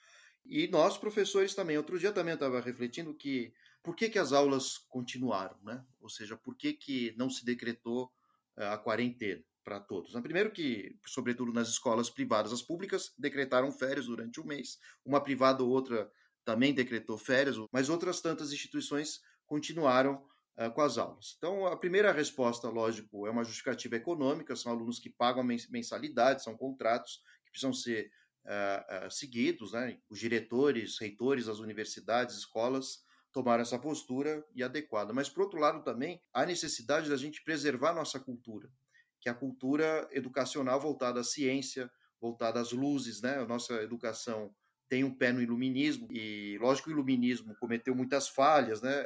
E 0.43 0.67
nós, 0.67 0.97
professores, 0.97 1.54
também. 1.54 1.78
Outro 1.78 1.99
dia 1.99 2.12
também 2.12 2.34
estava 2.34 2.60
refletindo 2.60 3.13
que 3.13 3.54
por 3.84 3.95
que, 3.95 4.10
que 4.10 4.17
as 4.17 4.34
aulas 4.34 4.80
continuaram, 4.89 5.56
né? 5.62 5.86
Ou 6.01 6.10
seja, 6.10 6.36
por 6.36 6.58
que, 6.58 6.73
que 6.73 7.13
não 7.15 7.30
se 7.30 7.45
decretou 7.45 8.12
é, 8.58 8.65
a 8.65 8.78
quarentena 8.80 9.43
para 9.63 9.80
todos? 9.80 10.15
Né? 10.15 10.21
Primeiro 10.21 10.49
que, 10.49 10.97
sobretudo 11.06 11.54
nas 11.54 11.67
escolas 11.67 12.10
privadas, 12.10 12.51
as 12.51 12.63
públicas 12.63 13.13
decretaram 13.19 13.71
férias 13.71 14.08
durante 14.08 14.41
um 14.41 14.43
mês. 14.43 14.80
Uma 15.06 15.21
privada 15.21 15.62
ou 15.62 15.69
outra 15.69 16.12
também 16.43 16.73
decretou 16.73 17.19
férias, 17.19 17.56
mas 17.71 17.88
outras 17.88 18.19
tantas 18.19 18.51
instituições 18.51 19.21
continuaram 19.45 20.25
uh, 20.57 20.71
com 20.71 20.81
as 20.81 20.97
aulas. 20.97 21.35
Então, 21.37 21.65
a 21.65 21.77
primeira 21.77 22.11
resposta, 22.11 22.69
lógico, 22.69 23.27
é 23.27 23.31
uma 23.31 23.43
justificativa 23.43 23.95
econômica, 23.95 24.55
são 24.55 24.71
alunos 24.71 24.99
que 24.99 25.09
pagam 25.09 25.43
mensalidade, 25.43 26.43
são 26.43 26.55
contratos 26.55 27.21
que 27.45 27.51
precisam 27.51 27.73
ser 27.73 28.11
uh, 28.45 29.11
seguidos, 29.11 29.73
né? 29.73 29.97
os 30.09 30.19
diretores, 30.19 30.99
reitores 30.99 31.45
das 31.45 31.59
universidades, 31.59 32.35
escolas, 32.35 33.03
tomaram 33.31 33.61
essa 33.61 33.77
postura 33.77 34.45
e 34.55 34.63
adequada. 34.63 35.13
Mas, 35.13 35.29
por 35.29 35.43
outro 35.43 35.59
lado, 35.59 35.83
também 35.83 36.21
há 36.33 36.45
necessidade 36.45 37.09
da 37.09 37.17
gente 37.17 37.43
preservar 37.43 37.93
nossa 37.93 38.19
cultura, 38.19 38.69
que 39.19 39.27
é 39.27 39.31
a 39.31 39.35
cultura 39.35 40.07
educacional 40.11 40.79
voltada 40.79 41.19
à 41.19 41.23
ciência, 41.23 41.91
voltada 42.21 42.61
às 42.61 42.71
luzes, 42.71 43.21
né? 43.21 43.35
A 43.39 43.45
nossa 43.45 43.73
educação 43.83 44.55
tem 44.87 45.03
um 45.03 45.13
pé 45.13 45.33
no 45.33 45.41
iluminismo 45.41 46.07
e, 46.11 46.57
lógico, 46.59 46.89
o 46.89 46.93
iluminismo 46.93 47.55
cometeu 47.59 47.93
muitas 47.93 48.29
falhas, 48.29 48.81
né? 48.81 49.03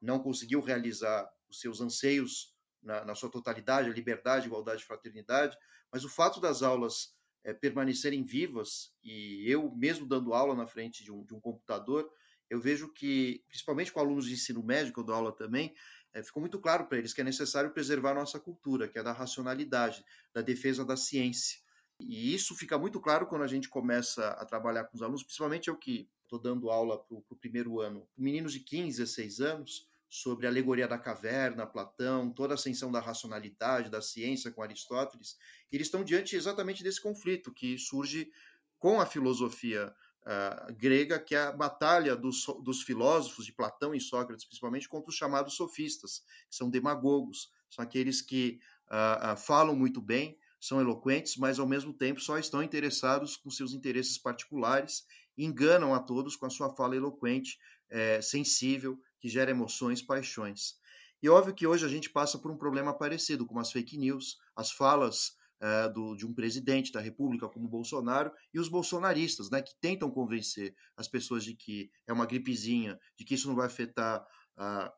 Não 0.00 0.18
conseguiu 0.18 0.60
realizar 0.60 1.30
os 1.48 1.60
seus 1.60 1.80
anseios 1.80 2.54
na, 2.82 3.04
na 3.04 3.14
sua 3.14 3.30
totalidade, 3.30 3.90
liberdade, 3.90 4.46
igualdade, 4.46 4.82
a 4.82 4.86
fraternidade, 4.86 5.56
mas 5.92 6.04
o 6.04 6.08
fato 6.08 6.40
das 6.40 6.62
aulas 6.62 7.14
é, 7.44 7.52
permanecerem 7.52 8.22
vivas, 8.22 8.94
e 9.02 9.44
eu 9.50 9.74
mesmo 9.74 10.06
dando 10.06 10.34
aula 10.34 10.54
na 10.54 10.66
frente 10.66 11.02
de 11.04 11.12
um, 11.12 11.24
de 11.24 11.34
um 11.34 11.40
computador, 11.40 12.10
eu 12.48 12.60
vejo 12.60 12.92
que, 12.92 13.44
principalmente 13.48 13.92
com 13.92 14.00
alunos 14.00 14.26
de 14.26 14.34
ensino 14.34 14.62
médio, 14.62 14.92
que 14.92 14.98
eu 14.98 15.04
dou 15.04 15.14
aula 15.14 15.32
também, 15.32 15.74
é, 16.12 16.22
ficou 16.22 16.40
muito 16.40 16.58
claro 16.58 16.86
para 16.86 16.98
eles 16.98 17.12
que 17.12 17.20
é 17.20 17.24
necessário 17.24 17.70
preservar 17.70 18.14
nossa 18.14 18.40
cultura, 18.40 18.88
que 18.88 18.98
é 18.98 19.02
da 19.02 19.12
racionalidade, 19.12 20.04
da 20.34 20.42
defesa 20.42 20.84
da 20.84 20.96
ciência. 20.96 21.60
E 22.00 22.34
isso 22.34 22.56
fica 22.56 22.78
muito 22.78 23.00
claro 23.00 23.26
quando 23.26 23.42
a 23.42 23.46
gente 23.46 23.68
começa 23.68 24.28
a 24.30 24.44
trabalhar 24.44 24.84
com 24.84 24.96
os 24.96 25.02
alunos, 25.02 25.22
principalmente 25.22 25.68
eu 25.68 25.76
que 25.76 26.08
estou 26.22 26.38
dando 26.38 26.70
aula 26.70 26.98
para 26.98 27.16
o 27.16 27.36
primeiro 27.36 27.80
ano, 27.80 28.08
meninos 28.16 28.52
de 28.52 28.60
15, 28.60 28.98
16 28.98 29.40
anos, 29.40 29.89
sobre 30.10 30.44
a 30.44 30.50
alegoria 30.50 30.88
da 30.88 30.98
caverna, 30.98 31.64
Platão, 31.64 32.32
toda 32.32 32.54
a 32.54 32.56
ascensão 32.56 32.90
da 32.90 32.98
racionalidade, 32.98 33.88
da 33.88 34.02
ciência 34.02 34.50
com 34.50 34.60
Aristóteles, 34.60 35.38
eles 35.70 35.86
estão 35.86 36.02
diante 36.02 36.34
exatamente 36.34 36.82
desse 36.82 37.00
conflito 37.00 37.54
que 37.54 37.78
surge 37.78 38.28
com 38.76 39.00
a 39.00 39.06
filosofia 39.06 39.94
uh, 40.22 40.74
grega, 40.74 41.20
que 41.20 41.36
é 41.36 41.42
a 41.42 41.52
batalha 41.52 42.16
dos, 42.16 42.44
dos 42.64 42.82
filósofos 42.82 43.46
de 43.46 43.52
Platão 43.52 43.94
e 43.94 44.00
Sócrates, 44.00 44.44
principalmente, 44.44 44.88
contra 44.88 45.10
os 45.10 45.16
chamados 45.16 45.54
sofistas, 45.54 46.24
que 46.48 46.56
são 46.56 46.68
demagogos, 46.68 47.52
são 47.70 47.84
aqueles 47.84 48.20
que 48.20 48.58
uh, 48.90 49.34
uh, 49.34 49.36
falam 49.36 49.76
muito 49.76 50.00
bem, 50.00 50.36
são 50.58 50.80
eloquentes, 50.80 51.36
mas 51.36 51.60
ao 51.60 51.68
mesmo 51.68 51.94
tempo 51.94 52.20
só 52.20 52.36
estão 52.36 52.62
interessados 52.62 53.36
com 53.36 53.48
seus 53.48 53.72
interesses 53.72 54.18
particulares, 54.18 55.04
enganam 55.38 55.94
a 55.94 56.00
todos 56.00 56.34
com 56.34 56.46
a 56.46 56.50
sua 56.50 56.74
fala 56.74 56.96
eloquente, 56.96 57.58
é, 57.88 58.20
sensível, 58.20 59.00
que 59.20 59.28
gera 59.28 59.50
emoções, 59.50 60.02
paixões. 60.02 60.78
E 61.22 61.28
óbvio 61.28 61.54
que 61.54 61.66
hoje 61.66 61.84
a 61.84 61.88
gente 61.88 62.08
passa 62.10 62.38
por 62.38 62.50
um 62.50 62.56
problema 62.56 62.96
parecido, 62.96 63.46
como 63.46 63.60
as 63.60 63.70
fake 63.70 63.98
news, 63.98 64.38
as 64.56 64.72
falas 64.72 65.36
uh, 65.60 65.92
do, 65.92 66.16
de 66.16 66.26
um 66.26 66.32
presidente 66.32 66.90
da 66.90 67.00
República 67.00 67.48
como 67.48 67.68
Bolsonaro 67.68 68.32
e 68.52 68.58
os 68.58 68.68
bolsonaristas, 68.68 69.50
né, 69.50 69.60
que 69.60 69.74
tentam 69.80 70.10
convencer 70.10 70.74
as 70.96 71.06
pessoas 71.06 71.44
de 71.44 71.54
que 71.54 71.90
é 72.06 72.12
uma 72.12 72.26
gripezinha, 72.26 72.98
de 73.16 73.24
que 73.24 73.34
isso 73.34 73.48
não 73.48 73.54
vai 73.54 73.66
afetar 73.66 74.26
a, 74.56 74.92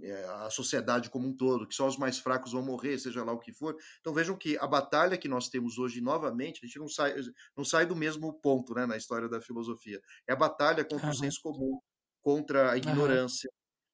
eh, 0.00 0.24
a 0.44 0.50
sociedade 0.50 1.10
como 1.10 1.26
um 1.26 1.36
todo, 1.36 1.66
que 1.66 1.74
só 1.74 1.86
os 1.86 1.96
mais 1.96 2.18
fracos 2.18 2.52
vão 2.52 2.62
morrer, 2.62 2.98
seja 2.98 3.24
lá 3.24 3.32
o 3.32 3.38
que 3.38 3.52
for. 3.52 3.76
Então 4.00 4.12
vejam 4.12 4.36
que 4.36 4.56
a 4.58 4.66
batalha 4.66 5.18
que 5.18 5.28
nós 5.28 5.48
temos 5.48 5.78
hoje 5.78 6.00
novamente, 6.00 6.60
a 6.62 6.66
gente 6.66 6.78
não 6.78 6.88
sai, 6.88 7.14
não 7.56 7.64
sai 7.64 7.86
do 7.86 7.96
mesmo 7.96 8.32
ponto 8.40 8.74
né, 8.74 8.86
na 8.86 8.96
história 8.96 9.28
da 9.28 9.40
filosofia. 9.40 10.00
É 10.26 10.32
a 10.32 10.36
batalha 10.36 10.84
contra 10.84 11.06
uhum. 11.06 11.12
o 11.12 11.16
senso 11.16 11.40
comum, 11.42 11.80
contra 12.22 12.72
a 12.72 12.76
ignorância, 12.76 13.50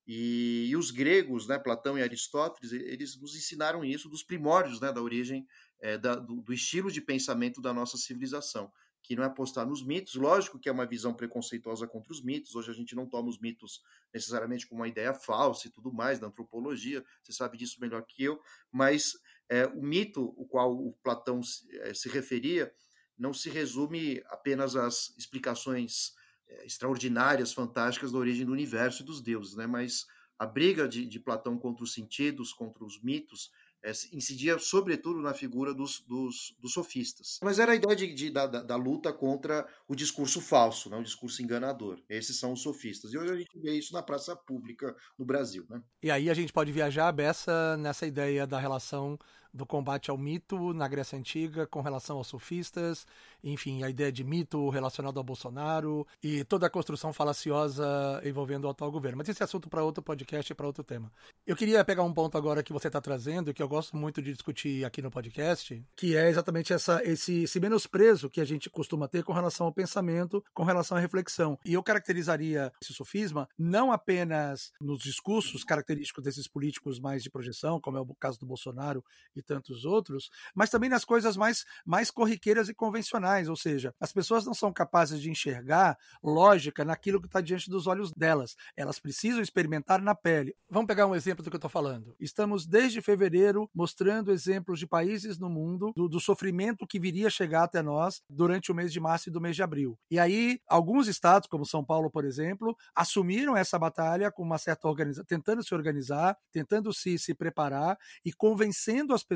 e, 0.07 0.67
e, 0.69 0.77
os 0.77 0.91
gregos, 0.91 1.47
né, 1.47 1.59
Platão 1.59 1.99
e 1.99 2.03
Aristóteles, 2.03 2.73
eles 2.73 3.19
nos 3.19 3.35
ensinaram 3.35 3.85
isso 3.85 4.09
dos 4.09 4.23
primórdios 4.23 4.81
né, 4.81 4.93
da 4.93 5.01
origem 5.01 5.47
é, 5.81 5.97
da, 5.97 6.15
do, 6.15 6.43
do, 6.43 6.53
estilo 6.53 6.91
de 6.91 7.01
pensamento 7.01 7.61
da 7.61 7.73
nossa 7.73 7.97
civilização, 7.97 8.71
que 9.03 9.17
não 9.17 9.23
é 9.23 9.27
apostar 9.27 9.67
nos 9.67 9.83
mitos. 9.83 10.15
Lógico 10.15 10.59
que 10.59 10.69
é 10.69 10.73
uma 10.73 10.87
visão 10.87 11.15
preconceituosa 11.15 11.87
contra 11.87 12.13
os 12.13 12.23
mitos. 12.23 12.55
Hoje 12.55 12.71
a 12.71 12.75
gente 12.75 12.95
não 12.95 13.07
toma 13.07 13.29
os 13.29 13.39
mitos 13.39 13.83
necessariamente 14.13 14.67
como 14.67 14.83
uma 14.83 14.89
ideia 14.89 15.15
falsa 15.15 15.69
e 15.69 15.71
tudo 15.71 15.93
mais 15.93 16.19
da 16.19 16.27
antropologia. 16.27 17.05
Você 17.23 17.33
sabe 17.33 17.57
disso 17.57 17.81
melhor 17.81 18.05
que 18.05 18.25
eu. 18.25 18.41
Mas 18.71 19.15
é, 19.49 19.67
o 19.67 19.83
mito, 19.83 20.35
o 20.37 20.47
qual 20.47 20.73
o 20.75 20.93
Platão 21.03 21.43
se, 21.43 21.67
é, 21.79 21.95
se 21.95 22.09
referia, 22.09 22.73
não 23.17 23.33
se 23.33 23.49
resume 23.49 24.23
apenas 24.27 24.77
às 24.77 25.15
explicações 25.17 26.13
é, 26.49 26.67
extraordinárias, 26.67 27.53
fantásticas 27.53 28.13
da 28.13 28.19
origem 28.19 28.47
do 28.47 28.53
universo 28.53 29.03
e 29.03 29.07
dos 29.07 29.21
deuses, 29.21 29.57
né? 29.57 29.67
Mas 29.67 30.07
a 30.39 30.47
briga 30.47 30.89
de, 30.89 31.07
de 31.07 31.21
Platão 31.21 31.59
contra 31.59 31.85
os 31.85 31.93
sentidos, 31.93 32.53
contra 32.53 32.85
os 32.85 33.01
mitos, 33.03 33.51
é, 33.85 33.93
incidia 34.13 34.59
sobretudo 34.59 35.21
na 35.21 35.35
figura 35.35 35.75
dos, 35.75 36.01
dos, 36.01 36.57
dos, 36.59 36.73
sofistas. 36.73 37.39
Mas 37.43 37.59
era 37.59 37.73
a 37.73 37.75
ideia 37.75 37.95
de, 37.95 38.15
de 38.15 38.31
da, 38.31 38.47
da, 38.47 38.77
luta 38.77 39.13
contra 39.13 39.69
o 39.87 39.95
discurso 39.95 40.41
falso, 40.41 40.89
né? 40.89 40.97
o 40.97 41.03
discurso 41.03 41.43
enganador. 41.43 42.01
Esses 42.09 42.39
são 42.39 42.55
os 42.55 42.63
sofistas. 42.63 43.13
E 43.13 43.19
hoje 43.19 43.33
a 43.33 43.37
gente 43.37 43.59
vê 43.61 43.75
isso 43.75 43.93
na 43.93 44.03
praça 44.03 44.35
pública 44.35 44.97
no 45.19 45.25
Brasil. 45.27 45.67
Né? 45.69 45.83
E 46.03 46.11
aí 46.11 46.31
a 46.31 46.35
gente 46.35 46.53
pode 46.53 46.73
viajar, 46.73 47.13
Bessa, 47.13 47.77
nessa 47.77 48.07
ideia 48.07 48.47
da 48.47 48.59
relação 48.59 49.19
do 49.55 49.65
combate 49.65 50.11
ao 50.11 50.19
mito 50.19 50.75
na 50.75 50.89
Grécia 50.89 51.17
Antiga 51.17 51.65
com 51.65 51.81
relação 51.81 52.17
aos 52.17 52.27
sofistas, 52.27 53.07
enfim, 53.43 53.85
a 53.85 53.89
ideia 53.89 54.11
de 54.11 54.25
mito 54.25 54.69
relacionado 54.69 55.17
ao 55.17 55.23
Bolsonaro 55.23 56.05
e 56.21 56.43
toda 56.45 56.67
a 56.67 56.71
construção 56.71 57.13
falaciosa 57.13 58.21
envolvendo 58.25 58.65
o 58.65 58.69
atual 58.69 58.91
governo. 58.91 59.19
Mas 59.19 59.29
esse 59.29 59.43
é 59.43 59.45
assunto 59.45 59.69
para 59.69 59.85
outro 59.85 60.03
podcast 60.03 60.51
e 60.51 60.57
para 60.57 60.67
outro 60.67 60.83
tema. 60.83 61.13
Eu 61.47 61.55
queria 61.55 61.85
pegar 61.85 62.03
um 62.03 62.13
ponto 62.13 62.37
agora 62.37 62.65
que 62.65 62.73
você 62.73 62.89
está 62.89 63.01
trazendo, 63.01 63.55
que 63.55 63.63
eu 63.63 63.69
gosto 63.69 63.97
muito 63.97 64.21
de 64.21 64.33
discutir 64.33 64.85
aqui 64.85 65.01
no 65.01 65.11
podcast, 65.11 65.81
que 65.95 66.17
é 66.17 66.29
exatamente 66.29 66.73
essa, 66.73 67.01
esse, 67.05 67.45
esse 67.45 67.61
menosprezo 67.61 68.29
que 68.29 68.41
a 68.41 68.45
gente 68.45 68.69
costuma 68.69 69.07
ter 69.07 69.23
com 69.23 69.33
relação 69.33 69.67
ao 69.67 69.73
pensamento, 69.73 70.43
com 70.53 70.65
relação 70.65 70.97
à 70.97 71.01
reflexão. 71.01 71.57
E 71.65 71.75
eu 71.75 71.83
caracterizaria 71.83 72.73
esse 72.83 72.93
sofisma 72.93 73.49
não 73.57 73.93
apenas 73.93 74.73
nos 74.81 74.99
discursos 74.99 75.63
característicos 75.63 76.25
desses 76.25 76.49
políticos 76.49 76.99
mais 76.99 77.23
de 77.23 77.31
projeção, 77.31 77.81
como 77.81 77.99
é 77.99 78.01
o 78.01 78.15
caso 78.15 78.41
do 78.41 78.47
Bolsonaro 78.47 79.05
e 79.37 79.44
tantos 79.45 79.85
outros, 79.85 80.31
mas 80.55 80.71
também 80.71 80.91
nas 80.91 81.05
coisas 81.05 81.37
mais, 81.37 81.65
mais 81.85 82.11
corriqueiras 82.11 82.69
e 82.69 82.75
convencionais, 82.75 83.49
ou 83.49 83.57
seja, 83.57 83.95
as 84.01 84.13
pessoas 84.13 84.45
não 84.45 84.55
são 84.55 84.73
capazes 84.73 85.21
de 85.21 85.31
enxergar 85.31 85.97
lógica 86.23 86.85
naquilo 86.85 87.21
que 87.21 87.27
está 87.27 87.41
diante 87.41 87.71
dos 87.71 87.87
olhos 87.87 88.13
delas. 88.13 88.57
Elas 88.77 88.99
precisam 88.99 89.41
experimentar 89.41 90.01
na 90.01 90.15
pele. 90.15 90.55
Vamos 90.69 90.87
pegar 90.87 91.07
um 91.07 91.15
exemplo 91.15 91.45
do 91.45 91.51
que 91.51 91.57
eu 91.57 91.59
estou 91.59 91.71
falando. 91.71 92.15
Estamos 92.19 92.67
desde 92.67 93.01
fevereiro 93.01 93.69
mostrando 93.75 94.33
exemplos 94.33 94.79
de 94.79 94.87
países 94.87 95.39
no 95.39 95.49
mundo 95.49 95.93
do, 95.95 96.09
do 96.09 96.21
sofrimento 96.21 96.87
que 96.87 96.99
viria 96.99 97.31
chegar 97.31 97.65
até 97.65 97.83
nós 97.83 98.23
durante 98.29 98.73
o 98.73 98.75
mês 98.75 98.93
de 98.93 99.01
março 99.01 99.29
e 99.29 99.33
do 99.33 99.41
mês 99.41 99.55
de 99.55 99.63
abril. 99.63 99.99
E 100.11 100.19
aí, 100.19 100.61
alguns 100.67 101.07
estados, 101.09 101.49
como 101.49 101.67
São 101.67 101.85
Paulo, 101.85 102.11
por 102.11 102.25
exemplo, 102.25 102.77
assumiram 102.95 103.57
essa 103.57 103.79
batalha 103.79 104.31
com 104.31 104.43
uma 104.43 104.59
certa 104.59 104.89
organização, 104.89 105.25
tentando 105.27 105.63
se 105.63 105.75
organizar, 105.75 106.37
tentando 106.51 106.93
se, 106.93 107.19
se 107.19 107.35
preparar 107.35 107.99
e 108.25 108.33
convencendo 108.33 109.13
as 109.15 109.23
pessoas 109.23 109.34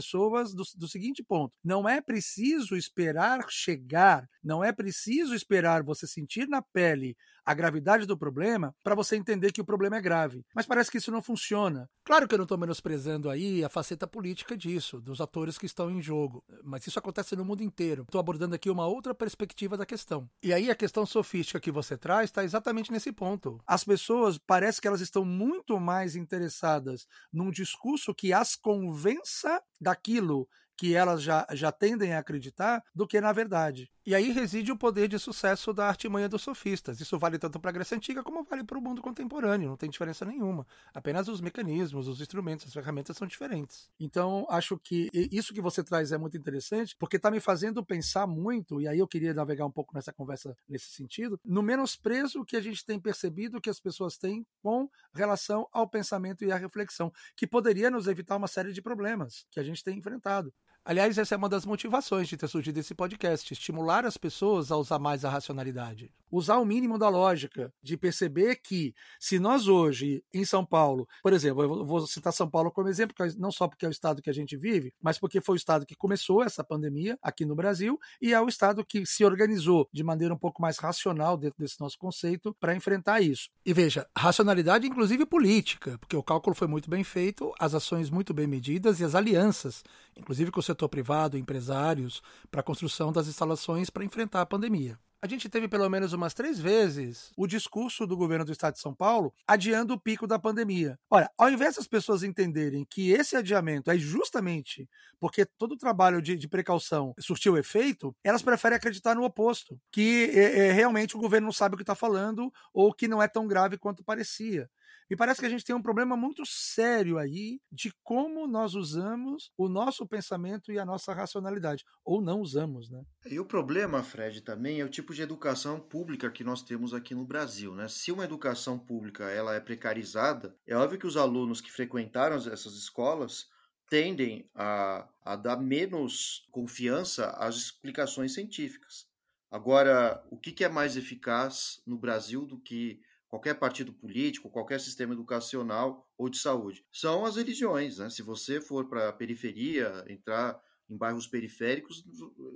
do, 0.55 0.63
do 0.77 0.89
seguinte 0.89 1.23
ponto: 1.23 1.55
não 1.63 1.89
é 1.89 2.01
preciso 2.01 2.77
esperar 2.77 3.47
chegar, 3.49 4.29
não 4.43 4.63
é 4.63 4.73
preciso 4.73 5.35
esperar 5.35 5.83
você 5.83 6.07
sentir 6.07 6.49
na 6.49 6.63
pele 6.63 7.17
a 7.49 7.55
gravidade 7.55 8.05
do 8.05 8.15
problema 8.15 8.75
para 8.85 8.95
você 8.95 9.17
entender 9.17 9.53
que 9.53 9.61
o 9.63 9.65
problema 9.65 9.97
é 9.97 10.03
grave. 10.03 10.45
Mas 10.55 10.67
parece 10.67 10.91
que 10.91 10.99
isso 10.99 11.11
não 11.11 11.23
funciona. 11.23 11.89
Claro 12.05 12.29
que 12.29 12.35
eu 12.35 12.39
não 12.39 12.45
estou 12.45 12.59
menosprezando 12.59 13.31
aí 13.31 13.65
a 13.65 13.71
faceta 13.71 14.07
política 14.07 14.55
disso, 14.55 15.01
dos 15.01 15.19
atores 15.19 15.57
que 15.57 15.65
estão 15.65 15.91
em 15.91 16.03
jogo, 16.03 16.45
mas 16.63 16.87
isso 16.87 16.99
acontece 16.99 17.35
no 17.35 17.47
mundo 17.47 17.63
inteiro. 17.63 18.03
Estou 18.03 18.19
abordando 18.19 18.55
aqui 18.55 18.69
uma 18.69 18.87
outra 18.87 19.15
perspectiva 19.15 19.79
da 19.79 19.87
questão. 19.87 20.29
E 20.43 20.53
aí 20.53 20.71
a 20.71 20.75
questão 20.75 21.07
sofística 21.07 21.59
que 21.59 21.73
você 21.73 21.97
traz 21.97 22.25
está 22.25 22.45
exatamente 22.45 22.93
nesse 22.93 23.13
ponto. 23.13 23.59
As 23.67 23.83
pessoas 23.83 24.37
parece 24.37 24.79
que 24.79 24.87
elas 24.87 25.01
estão 25.01 25.25
muito 25.25 25.81
mais 25.81 26.17
interessadas 26.17 27.07
num 27.33 27.51
discurso 27.51 28.15
que 28.15 28.31
as 28.31 28.57
convença 28.57 29.59
daquilo 29.81 30.47
que 30.79 30.95
elas 30.95 31.21
já, 31.21 31.45
já 31.53 31.73
tendem 31.73 32.15
a 32.15 32.21
acreditar 32.21 32.83
do 32.95 33.07
que 33.07 33.21
na 33.21 33.33
verdade. 33.33 33.91
E 34.09 34.15
aí 34.15 34.33
reside 34.33 34.73
o 34.73 34.77
poder 34.79 35.07
de 35.07 35.19
sucesso 35.19 35.71
da 35.71 35.87
artimanha 35.87 36.31
dos 36.31 36.41
sofistas. 36.41 36.99
Isso 36.99 37.19
vale 37.19 37.39
tanto 37.39 37.61
para 37.61 37.69
a 37.69 37.73
Grécia 37.75 37.95
Antiga 37.95 38.23
como 38.23 38.43
vale 38.43 38.65
para 38.65 38.79
o 38.79 38.81
mundo 38.81 39.03
contemporâneo, 39.03 39.69
não 39.69 39.77
tem 39.77 39.91
diferença 39.91 40.25
nenhuma. 40.25 40.67
Apenas 40.95 41.29
os 41.29 41.43
mecanismos, 41.43 42.09
os 42.09 42.19
instrumentos, 42.19 42.67
as 42.67 42.73
ferramentas 42.73 43.19
são 43.19 43.29
diferentes. 43.29 43.91
Então, 44.01 44.47
acho 44.49 44.79
que 44.79 45.11
isso 45.13 45.53
que 45.53 45.61
você 45.61 45.85
traz 45.85 46.11
é 46.11 46.17
muito 46.17 46.39
interessante, 46.39 46.97
porque 46.99 47.17
está 47.17 47.31
me 47.31 47.39
fazendo 47.39 47.85
pensar 47.85 48.27
muito, 48.27 48.81
e 48.81 48.89
aí 48.89 48.99
eu 48.99 49.07
queria 49.07 49.35
navegar 49.35 49.67
um 49.67 49.71
pouco 49.71 49.95
nessa 49.95 50.11
conversa 50.11 50.57
nesse 50.67 50.87
sentido, 50.87 51.39
no 51.45 51.63
menosprezo 51.63 52.47
que 52.47 52.57
a 52.57 52.63
gente 52.63 52.87
tem 52.87 52.99
percebido 52.99 53.61
que 53.61 53.69
as 53.69 53.79
pessoas 53.79 54.17
têm 54.17 54.47
com 54.63 54.89
relação 55.13 55.69
ao 55.71 55.87
pensamento 55.87 56.47
e 56.47 56.51
à 56.51 56.57
reflexão, 56.57 57.13
que 57.37 57.47
poderia 57.47 57.91
nos 57.91 58.07
evitar 58.07 58.37
uma 58.37 58.49
série 58.49 58.73
de 58.73 58.81
problemas 58.81 59.45
que 59.51 59.61
a 59.61 59.63
gente 59.63 59.85
tem 59.85 59.99
enfrentado. 59.99 60.51
Aliás, 60.89 61.19
essa 61.19 61.35
é 61.35 61.37
uma 61.37 61.51
das 61.51 61.67
motivações 61.67 62.29
de 62.29 62.37
ter 62.39 62.49
surgido 62.49 62.81
esse 62.81 62.95
podcast: 62.95 63.53
estimular 63.53 64.07
as 64.07 64.17
pessoas 64.17 64.73
a 64.73 64.77
usar 64.79 64.99
mais 64.99 65.23
a 65.23 65.29
racionalidade. 65.29 66.11
Usar 66.31 66.59
o 66.59 66.65
mínimo 66.65 66.99
da 66.99 67.09
lógica, 67.09 67.73
de 67.83 67.97
perceber 67.97 68.57
que, 68.57 68.95
se 69.19 69.39
nós 69.39 69.69
hoje, 69.69 70.23
em 70.33 70.45
São 70.45 70.65
Paulo, 70.65 71.09
por 71.23 71.33
exemplo, 71.33 71.63
eu 71.63 71.85
vou 71.85 72.07
citar 72.07 72.33
São 72.33 72.49
Paulo 72.49 72.71
como 72.71 72.89
exemplo, 72.89 73.15
não 73.37 73.51
só 73.51 73.69
porque 73.69 73.85
é 73.85 73.89
o 73.89 73.91
estado 73.93 74.23
que 74.23 74.31
a 74.31 74.35
gente 74.35 74.57
vive, 74.57 74.93
mas 75.01 75.19
porque 75.19 75.41
foi 75.41 75.55
o 75.55 75.57
estado 75.57 75.87
que 75.87 75.95
começou 75.95 76.43
essa 76.43 76.63
pandemia 76.63 77.19
aqui 77.23 77.45
no 77.45 77.55
Brasil 77.55 77.99
e 78.21 78.33
é 78.33 78.41
o 78.41 78.49
estado 78.49 78.85
que 78.85 79.05
se 79.07 79.25
organizou 79.25 79.89
de 79.93 80.05
maneira 80.05 80.35
um 80.35 80.39
pouco 80.39 80.61
mais 80.61 80.79
racional 80.79 81.37
dentro 81.37 81.59
desse 81.59 81.81
nosso 81.81 81.99
conceito 81.99 82.55
para 82.61 82.75
enfrentar 82.75 83.21
isso. 83.21 83.49
E 83.65 83.73
veja, 83.73 84.07
racionalidade 84.17 84.87
inclusive 84.87 85.27
política, 85.27 85.99
porque 85.99 86.17
o 86.17 86.23
cálculo 86.23 86.55
foi 86.55 86.69
muito 86.69 86.91
bem 86.91 87.05
feito, 87.05 87.53
as 87.59 87.75
ações 87.75 88.11
muito 88.11 88.33
bem 88.35 88.47
medidas 88.47 89.01
e 89.01 89.05
as 89.05 89.15
alianças, 89.15 89.83
inclusive 90.17 90.51
com 90.51 90.61
o 90.61 90.63
setor 90.63 90.89
privado, 90.89 91.37
empresários, 91.37 92.23
para 92.51 92.61
a 92.61 92.65
construção 92.65 93.13
das 93.13 93.29
instalações 93.29 93.91
para 93.91 94.05
enfrentar 94.05 94.41
a 94.41 94.47
pandemia. 94.47 94.99
A 95.21 95.27
gente 95.27 95.49
teve 95.49 95.67
pelo 95.67 95.89
menos 95.89 96.13
umas 96.13 96.33
três 96.33 96.61
vezes 96.61 97.33
o 97.37 97.45
discurso 97.45 98.07
do 98.07 98.17
governo 98.17 98.45
do 98.45 98.53
estado 98.53 98.75
de 98.75 98.81
São 98.81 98.95
Paulo 98.95 99.35
adiando 99.49 99.95
o 99.95 100.01
pico 100.01 100.29
da 100.29 100.39
pandemia. 100.39 100.97
Olha, 101.11 101.29
ao 101.37 101.51
invés 101.51 101.75
das 101.75 101.89
pessoas 101.89 102.23
entenderem 102.23 102.87
que 102.89 103.11
esse 103.11 103.35
adiamento 103.35 103.91
é 103.91 103.99
justamente 103.99 104.89
porque 105.19 105.45
todo 105.45 105.73
o 105.73 105.77
trabalho 105.77 106.23
de, 106.23 106.37
de 106.37 106.47
precaução 106.47 107.15
surtiu 107.19 107.59
efeito, 107.59 108.15
elas 108.23 108.43
preferem 108.43 108.77
acreditar 108.77 109.17
no 109.17 109.25
oposto, 109.25 109.77
que 109.91 110.31
é, 110.33 110.69
é, 110.69 110.73
realmente 110.73 111.17
o 111.17 111.21
governo 111.21 111.47
não 111.47 111.53
sabe 111.53 111.75
o 111.75 111.77
que 111.77 111.83
está 111.83 111.97
falando 111.97 112.53
ou 112.73 112.95
que 112.95 113.09
não 113.09 113.21
é 113.21 113.27
tão 113.27 113.45
grave 113.49 113.77
quanto 113.77 114.05
parecia. 114.05 114.71
Me 115.11 115.17
parece 115.17 115.41
que 115.41 115.47
a 115.47 115.49
gente 115.49 115.65
tem 115.65 115.75
um 115.75 115.83
problema 115.83 116.17
muito 116.17 116.43
sério 116.45 117.17
aí 117.17 117.61
de 117.73 117.91
como 118.03 118.47
nós 118.47 118.75
usamos 118.75 119.51
o 119.57 119.69
nosso 119.69 120.07
pensamento 120.07 120.71
e 120.71 120.79
a 120.79 120.85
nossa 120.85 121.15
racionalidade, 121.15 121.85
ou 122.05 122.21
não 122.21 122.41
usamos, 122.41 122.91
né? 122.91 123.03
E 123.27 123.41
o 123.41 123.45
problema, 123.45 124.03
Fred, 124.03 124.43
também 124.43 124.81
é 124.81 124.85
o 124.85 124.89
tipo 124.89 125.15
de 125.15 125.23
educação 125.23 125.81
pública 125.81 126.31
que 126.31 126.45
nós 126.45 126.63
temos 126.63 126.93
aqui 126.93 127.15
no 127.15 127.25
Brasil, 127.25 127.75
né? 127.75 127.89
Se 127.89 128.13
uma 128.13 128.25
educação 128.25 128.79
pública 128.79 129.31
ela 129.31 129.55
é 129.55 129.61
precarizada, 129.61 130.55
é 130.67 130.77
óbvio 130.77 130.99
que 130.99 131.07
os 131.07 131.17
alunos 131.17 131.61
que 131.61 131.73
frequentaram 131.73 132.37
essas 132.37 132.75
escolas 132.75 133.49
tendem 133.89 134.49
a, 134.55 135.09
a 135.25 135.37
dar 135.37 135.57
menos 135.57 136.47
confiança 136.51 137.31
às 137.31 137.57
explicações 137.57 138.35
científicas. 138.35 139.07
Agora, 139.51 140.23
o 140.31 140.37
que, 140.37 140.53
que 140.53 140.63
é 140.63 140.69
mais 140.69 140.97
eficaz 140.97 141.81
no 141.87 141.97
Brasil 141.97 142.45
do 142.45 142.59
que 142.59 143.01
qualquer 143.29 143.55
partido 143.55 143.93
político, 143.93 144.51
qualquer 144.51 144.81
sistema 144.81 145.13
educacional 145.13 146.09
ou 146.17 146.29
de 146.29 146.39
saúde. 146.39 146.85
São 146.91 147.25
as 147.25 147.37
religiões. 147.37 147.99
Né? 147.99 148.11
Se 148.11 148.23
você 148.23 148.61
for 148.61 148.89
para 148.89 149.09
a 149.09 149.13
periferia, 149.13 150.05
entrar 150.09 150.61
em 150.89 150.97
bairros 150.97 151.27
periféricos, 151.27 152.03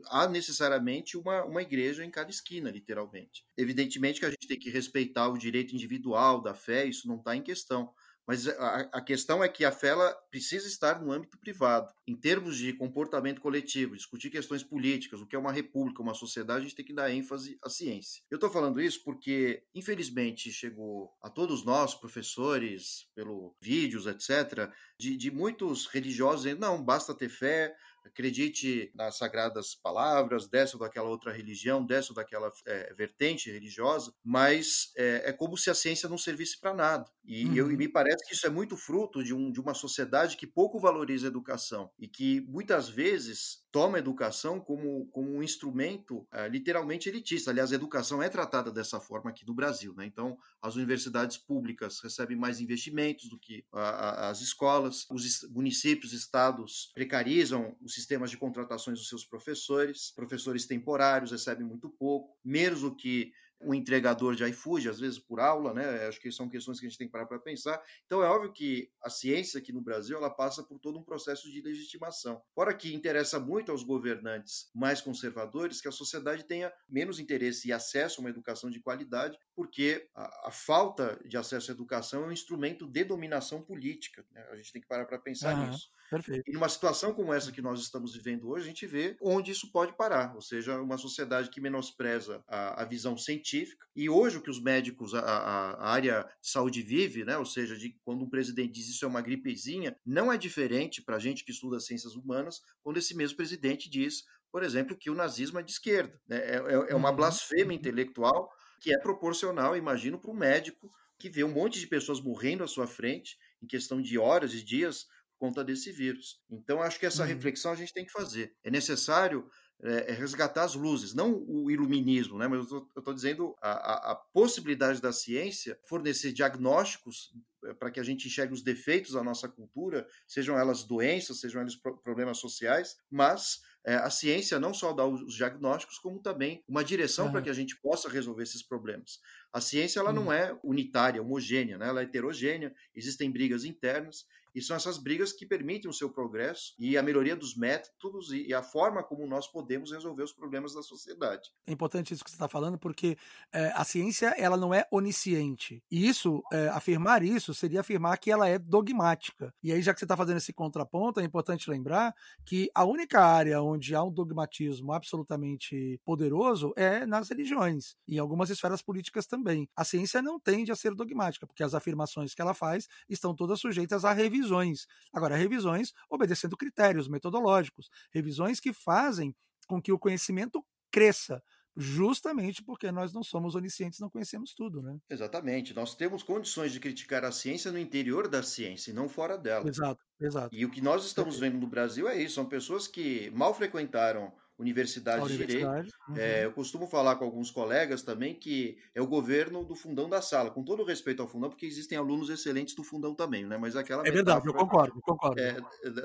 há 0.06 0.26
necessariamente 0.26 1.18
uma, 1.18 1.44
uma 1.44 1.60
igreja 1.60 2.02
em 2.02 2.10
cada 2.10 2.30
esquina, 2.30 2.70
literalmente. 2.70 3.44
Evidentemente 3.56 4.20
que 4.20 4.26
a 4.26 4.30
gente 4.30 4.48
tem 4.48 4.58
que 4.58 4.70
respeitar 4.70 5.28
o 5.28 5.36
direito 5.36 5.74
individual 5.74 6.40
da 6.40 6.54
fé, 6.54 6.86
isso 6.86 7.06
não 7.06 7.16
está 7.16 7.36
em 7.36 7.42
questão. 7.42 7.92
Mas 8.26 8.46
a, 8.46 9.00
questão 9.00 9.42
é 9.42 9.48
que 9.48 9.64
a 9.64 9.72
fé 9.72 9.88
ela 9.88 10.12
precisa 10.30 10.66
estar 10.66 11.02
no 11.02 11.10
âmbito 11.10 11.38
privado. 11.38 11.92
Em 12.06 12.16
termos 12.16 12.56
de 12.56 12.72
comportamento 12.72 13.40
coletivo, 13.40 13.96
discutir 13.96 14.30
questões 14.30 14.62
políticas, 14.62 15.20
o 15.20 15.26
que 15.26 15.34
é 15.34 15.38
uma 15.38 15.52
república, 15.52 16.02
uma 16.02 16.14
sociedade, 16.14 16.60
a 16.60 16.62
gente 16.62 16.76
tem 16.76 16.84
que 16.84 16.94
dar 16.94 17.10
ênfase 17.10 17.58
à 17.62 17.68
ciência. 17.68 18.22
Eu 18.30 18.36
estou 18.36 18.50
falando 18.50 18.80
isso 18.80 19.02
porque, 19.04 19.64
infelizmente, 19.74 20.52
chegou 20.52 21.12
a 21.20 21.28
todos 21.28 21.64
nós, 21.64 21.94
professores, 21.94 23.08
pelo 23.14 23.56
vídeos, 23.60 24.06
etc., 24.06 24.70
de, 24.98 25.16
de 25.16 25.30
muitos 25.30 25.86
religiosos 25.86 26.42
dizendo, 26.42 26.60
não, 26.60 26.82
basta 26.82 27.14
ter 27.14 27.28
fé, 27.28 27.74
acredite 28.04 28.90
nas 28.94 29.16
sagradas 29.16 29.74
palavras, 29.74 30.48
dessa 30.48 30.76
ou 30.76 30.80
daquela 30.80 31.08
outra 31.08 31.32
religião, 31.32 31.84
dessa 31.84 32.12
ou 32.12 32.16
daquela 32.16 32.50
é, 32.66 32.94
vertente 32.94 33.50
religiosa, 33.50 34.12
mas 34.24 34.92
é, 34.96 35.30
é, 35.30 35.32
como 35.32 35.56
se 35.56 35.70
a 35.70 35.74
ciência 35.74 36.08
não 36.08 36.18
servisse 36.18 36.58
para 36.60 36.74
nada. 36.74 37.10
E, 37.24 37.46
uhum. 37.46 37.54
eu, 37.54 37.70
e 37.70 37.76
me 37.76 37.88
parece 37.88 38.26
que 38.26 38.34
isso 38.34 38.46
é 38.46 38.50
muito 38.50 38.76
fruto 38.76 39.22
de, 39.22 39.32
um, 39.32 39.50
de 39.50 39.60
uma 39.60 39.74
sociedade 39.74 40.36
que 40.36 40.46
pouco 40.46 40.78
valoriza 40.78 41.26
a 41.26 41.30
educação 41.30 41.90
e 41.98 42.08
que 42.08 42.40
muitas 42.42 42.88
vezes 42.88 43.62
toma 43.70 43.96
a 43.96 44.00
educação 44.00 44.60
como, 44.60 45.06
como 45.06 45.34
um 45.34 45.42
instrumento 45.42 46.26
é, 46.32 46.48
literalmente 46.48 47.08
elitista. 47.08 47.50
Aliás, 47.50 47.72
a 47.72 47.76
educação 47.76 48.22
é 48.22 48.28
tratada 48.28 48.70
dessa 48.70 49.00
forma 49.00 49.30
aqui 49.30 49.46
no 49.46 49.54
Brasil. 49.54 49.94
Né? 49.94 50.04
Então, 50.04 50.36
as 50.60 50.76
universidades 50.76 51.38
públicas 51.38 52.00
recebem 52.00 52.36
mais 52.36 52.60
investimentos 52.60 53.28
do 53.28 53.38
que 53.38 53.64
a, 53.72 53.80
a, 53.80 54.30
as 54.30 54.40
escolas, 54.40 55.06
os 55.10 55.42
municípios, 55.50 56.12
estados 56.12 56.90
precarizam 56.94 57.76
os 57.80 57.91
sistemas 57.92 58.30
de 58.30 58.36
contratações 58.36 58.98
dos 58.98 59.08
seus 59.08 59.24
professores, 59.24 60.10
professores 60.10 60.66
temporários 60.66 61.30
recebem 61.30 61.66
muito 61.66 61.88
pouco, 61.88 62.38
menos 62.44 62.80
do 62.80 62.94
que 62.94 63.32
um 63.64 63.74
entregador 63.74 64.34
de 64.34 64.44
iFood, 64.44 64.88
às 64.88 65.00
vezes 65.00 65.18
por 65.18 65.40
aula, 65.40 65.72
né? 65.72 66.06
Acho 66.06 66.20
que 66.20 66.30
são 66.30 66.48
questões 66.48 66.78
que 66.78 66.86
a 66.86 66.88
gente 66.88 66.98
tem 66.98 67.06
que 67.06 67.12
parar 67.12 67.26
para 67.26 67.38
pensar. 67.38 67.82
Então 68.06 68.22
é 68.22 68.28
óbvio 68.28 68.52
que 68.52 68.90
a 69.02 69.10
ciência 69.10 69.58
aqui 69.58 69.72
no 69.72 69.80
Brasil 69.80 70.16
ela 70.16 70.30
passa 70.30 70.62
por 70.62 70.78
todo 70.78 70.98
um 70.98 71.02
processo 71.02 71.50
de 71.50 71.60
legitimação. 71.60 72.42
Fora 72.54 72.74
que 72.74 72.94
interessa 72.94 73.38
muito 73.38 73.70
aos 73.70 73.82
governantes 73.82 74.70
mais 74.74 75.00
conservadores 75.00 75.80
que 75.80 75.88
a 75.88 75.92
sociedade 75.92 76.44
tenha 76.44 76.72
menos 76.88 77.18
interesse 77.18 77.68
e 77.68 77.72
acesso 77.72 78.20
a 78.20 78.24
uma 78.24 78.30
educação 78.30 78.70
de 78.70 78.80
qualidade, 78.80 79.38
porque 79.54 80.08
a, 80.14 80.48
a 80.48 80.50
falta 80.50 81.20
de 81.24 81.36
acesso 81.36 81.70
à 81.70 81.74
educação 81.74 82.24
é 82.24 82.26
um 82.28 82.32
instrumento 82.32 82.86
de 82.86 83.04
dominação 83.04 83.62
política. 83.62 84.24
Né? 84.32 84.46
A 84.50 84.56
gente 84.56 84.72
tem 84.72 84.82
que 84.82 84.88
parar 84.88 85.06
para 85.06 85.18
pensar 85.18 85.56
uhum. 85.56 85.66
nisso. 85.66 85.90
Perfeito. 86.12 86.42
E 86.46 86.52
numa 86.52 86.68
situação 86.68 87.14
como 87.14 87.32
essa 87.32 87.50
que 87.50 87.62
nós 87.62 87.80
estamos 87.80 88.14
vivendo 88.14 88.50
hoje, 88.50 88.64
a 88.64 88.68
gente 88.68 88.86
vê 88.86 89.16
onde 89.22 89.50
isso 89.50 89.72
pode 89.72 89.96
parar, 89.96 90.34
ou 90.34 90.42
seja, 90.42 90.78
uma 90.78 90.98
sociedade 90.98 91.48
que 91.48 91.58
menospreza 91.58 92.44
a, 92.46 92.82
a 92.82 92.84
visão 92.84 93.16
científica. 93.16 93.51
E 93.94 94.08
hoje 94.08 94.38
o 94.38 94.42
que 94.42 94.50
os 94.50 94.60
médicos, 94.60 95.14
a, 95.14 95.20
a, 95.20 95.90
área 95.90 96.22
de 96.40 96.48
saúde 96.48 96.82
vive, 96.82 97.24
né, 97.24 97.36
ou 97.36 97.44
seja, 97.44 97.76
de 97.76 97.96
quando 98.04 98.24
um 98.24 98.28
presidente 98.30 98.72
diz 98.72 98.88
isso 98.88 99.04
é 99.04 99.08
uma 99.08 99.20
gripezinha, 99.20 99.96
não 100.04 100.32
é 100.32 100.38
diferente 100.38 101.02
para 101.02 101.16
a 101.16 101.18
gente 101.18 101.44
que 101.44 101.52
estuda 101.52 101.80
ciências 101.80 102.14
humanas, 102.14 102.60
quando 102.82 102.98
esse 102.98 103.14
mesmo 103.14 103.36
presidente 103.36 103.90
diz, 103.90 104.24
por 104.50 104.62
exemplo, 104.62 104.96
que 104.96 105.10
o 105.10 105.14
nazismo 105.14 105.58
é 105.58 105.62
de 105.62 105.72
esquerda. 105.72 106.20
Né? 106.28 106.38
É, 106.38 106.56
é, 106.56 106.92
é 106.92 106.94
uma 106.94 107.10
uhum. 107.10 107.16
blasfêmia 107.16 107.74
intelectual 107.74 108.50
que 108.80 108.94
é 108.94 108.98
proporcional, 108.98 109.76
imagino, 109.76 110.18
para 110.18 110.30
um 110.30 110.36
médico 110.36 110.90
que 111.18 111.30
vê 111.30 111.44
um 111.44 111.52
monte 111.52 111.78
de 111.78 111.86
pessoas 111.86 112.20
morrendo 112.20 112.64
à 112.64 112.66
sua 112.66 112.86
frente 112.86 113.36
em 113.62 113.66
questão 113.66 114.02
de 114.02 114.18
horas 114.18 114.54
e 114.54 114.62
dias 114.62 115.06
conta 115.38 115.64
desse 115.64 115.90
vírus. 115.90 116.40
Então, 116.48 116.80
acho 116.80 117.00
que 117.00 117.06
essa 117.06 117.22
uhum. 117.22 117.28
reflexão 117.28 117.72
a 117.72 117.74
gente 117.74 117.92
tem 117.92 118.04
que 118.04 118.12
fazer. 118.12 118.54
É 118.62 118.70
necessário 118.70 119.48
é, 119.84 120.12
é, 120.12 120.14
resgatar 120.14 120.62
as 120.62 120.74
luzes, 120.74 121.12
não 121.12 121.44
o 121.46 121.70
iluminismo, 121.70 122.38
né? 122.38 122.46
mas 122.46 122.70
eu 122.70 122.88
estou 122.96 123.12
dizendo 123.12 123.56
a, 123.60 123.70
a, 123.70 124.12
a, 124.12 124.14
possibilidade 124.14 125.02
da 125.02 125.12
ciência 125.12 125.76
fornecer 125.84 126.32
diagnósticos 126.32 127.34
é, 127.64 127.74
para 127.74 127.90
que 127.90 127.98
a 127.98 128.02
gente 128.04 128.28
enxergue 128.28 128.54
os 128.54 128.62
defeitos 128.62 129.12
da 129.12 129.24
nossa 129.24 129.48
cultura, 129.48 130.06
sejam 130.26 130.56
elas 130.56 130.84
doenças, 130.84 131.40
sejam 131.40 131.60
elas 131.60 131.74
problemas 131.74 132.38
sociais, 132.38 132.96
mas 133.10 133.60
é, 133.84 133.96
a 133.96 134.08
ciência 134.08 134.60
não 134.60 134.72
só 134.72 134.92
dá 134.92 135.04
os 135.04 135.34
diagnósticos, 135.34 135.98
como 135.98 136.20
também 136.20 136.62
uma 136.68 136.84
direção 136.84 137.26
uhum. 137.26 137.32
para 137.32 137.42
que 137.42 137.50
a 137.50 137.54
gente 137.54 137.76
possa 137.80 138.08
resolver 138.08 138.44
esses 138.44 138.62
problemas. 138.62 139.18
A 139.52 139.60
ciência 139.60 139.98
ela 139.98 140.10
uhum. 140.10 140.16
não 140.16 140.32
é 140.32 140.56
unitária, 140.62 141.20
homogênea, 141.20 141.76
né? 141.76 141.88
ela 141.88 142.00
é 142.00 142.04
heterogênea, 142.04 142.72
existem 142.94 143.32
brigas 143.32 143.64
internas 143.64 144.24
e 144.54 144.60
são 144.60 144.76
essas 144.76 144.98
brigas 144.98 145.32
que 145.32 145.46
permitem 145.46 145.90
o 145.90 145.94
seu 145.94 146.10
progresso 146.10 146.74
e 146.78 146.96
a 146.96 147.02
melhoria 147.02 147.36
dos 147.36 147.56
métodos 147.56 148.32
e 148.32 148.52
a 148.52 148.62
forma 148.62 149.02
como 149.02 149.26
nós 149.26 149.46
podemos 149.46 149.92
resolver 149.92 150.22
os 150.22 150.32
problemas 150.32 150.74
da 150.74 150.82
sociedade. 150.82 151.50
É 151.66 151.72
importante 151.72 152.12
isso 152.12 152.24
que 152.24 152.30
você 152.30 152.36
está 152.36 152.48
falando, 152.48 152.78
porque 152.78 153.16
é, 153.52 153.72
a 153.74 153.84
ciência 153.84 154.34
ela 154.36 154.56
não 154.56 154.74
é 154.74 154.86
onisciente. 154.90 155.82
E 155.90 156.06
isso, 156.06 156.42
é, 156.52 156.68
afirmar 156.68 157.22
isso, 157.22 157.54
seria 157.54 157.80
afirmar 157.80 158.18
que 158.18 158.30
ela 158.30 158.48
é 158.48 158.58
dogmática. 158.58 159.52
E 159.62 159.72
aí, 159.72 159.82
já 159.82 159.92
que 159.94 160.00
você 160.00 160.04
está 160.04 160.16
fazendo 160.16 160.36
esse 160.36 160.52
contraponto, 160.52 161.20
é 161.20 161.24
importante 161.24 161.70
lembrar 161.70 162.14
que 162.44 162.70
a 162.74 162.84
única 162.84 163.24
área 163.24 163.62
onde 163.62 163.94
há 163.94 164.02
um 164.02 164.12
dogmatismo 164.12 164.92
absolutamente 164.92 166.00
poderoso 166.04 166.72
é 166.76 167.06
nas 167.06 167.28
religiões 167.28 167.96
e 168.06 168.16
em 168.16 168.18
algumas 168.18 168.50
esferas 168.50 168.82
políticas 168.82 169.26
também. 169.26 169.68
A 169.76 169.84
ciência 169.84 170.20
não 170.20 170.38
tende 170.38 170.70
a 170.70 170.76
ser 170.76 170.94
dogmática, 170.94 171.46
porque 171.46 171.62
as 171.62 171.74
afirmações 171.74 172.34
que 172.34 172.42
ela 172.42 172.54
faz 172.54 172.88
estão 173.08 173.34
todas 173.34 173.60
sujeitas 173.60 174.04
à 174.04 174.12
revisão 174.12 174.41
revisões. 174.42 174.86
Agora, 175.12 175.36
revisões 175.36 175.92
obedecendo 176.10 176.56
critérios 176.56 177.08
metodológicos, 177.08 177.88
revisões 178.12 178.60
que 178.60 178.72
fazem 178.72 179.34
com 179.68 179.80
que 179.80 179.92
o 179.92 179.98
conhecimento 179.98 180.64
cresça, 180.90 181.42
justamente 181.76 182.62
porque 182.62 182.90
nós 182.92 183.12
não 183.12 183.22
somos 183.22 183.54
oniscientes, 183.54 184.00
não 184.00 184.10
conhecemos 184.10 184.54
tudo, 184.54 184.82
né? 184.82 184.96
Exatamente. 185.08 185.74
Nós 185.74 185.94
temos 185.94 186.22
condições 186.22 186.72
de 186.72 186.80
criticar 186.80 187.24
a 187.24 187.32
ciência 187.32 187.72
no 187.72 187.78
interior 187.78 188.28
da 188.28 188.42
ciência 188.42 188.90
e 188.90 188.94
não 188.94 189.08
fora 189.08 189.38
dela. 189.38 189.68
Exato, 189.68 190.00
exato. 190.20 190.54
E 190.54 190.64
o 190.64 190.70
que 190.70 190.80
nós 190.80 191.04
estamos 191.04 191.38
vendo 191.38 191.58
no 191.58 191.66
Brasil 191.66 192.08
é 192.08 192.20
isso, 192.20 192.34
são 192.34 192.46
pessoas 192.46 192.86
que 192.86 193.30
mal 193.30 193.54
frequentaram 193.54 194.32
universidade, 194.58 195.26
de 195.26 195.36
direito. 195.36 195.90
Uhum. 196.08 196.16
É, 196.16 196.44
eu 196.44 196.52
costumo 196.52 196.86
falar 196.86 197.16
com 197.16 197.24
alguns 197.24 197.50
colegas 197.50 198.02
também 198.02 198.34
que 198.34 198.78
é 198.94 199.02
o 199.02 199.06
governo 199.06 199.64
do 199.64 199.74
fundão 199.74 200.08
da 200.08 200.22
sala, 200.22 200.50
com 200.50 200.62
todo 200.62 200.84
respeito 200.84 201.20
ao 201.20 201.28
fundão, 201.28 201.50
porque 201.50 201.66
existem 201.66 201.98
alunos 201.98 202.30
excelentes 202.30 202.74
do 202.74 202.84
fundão 202.84 203.14
também, 203.14 203.44
né? 203.44 203.56
Mas 203.58 203.76
aquela 203.76 204.06
é 204.06 204.10
verdade, 204.10 204.46
eu 204.46 204.54
concordo, 204.54 204.96
eu 204.96 205.02
concordo. 205.02 205.40
É, 205.40 205.56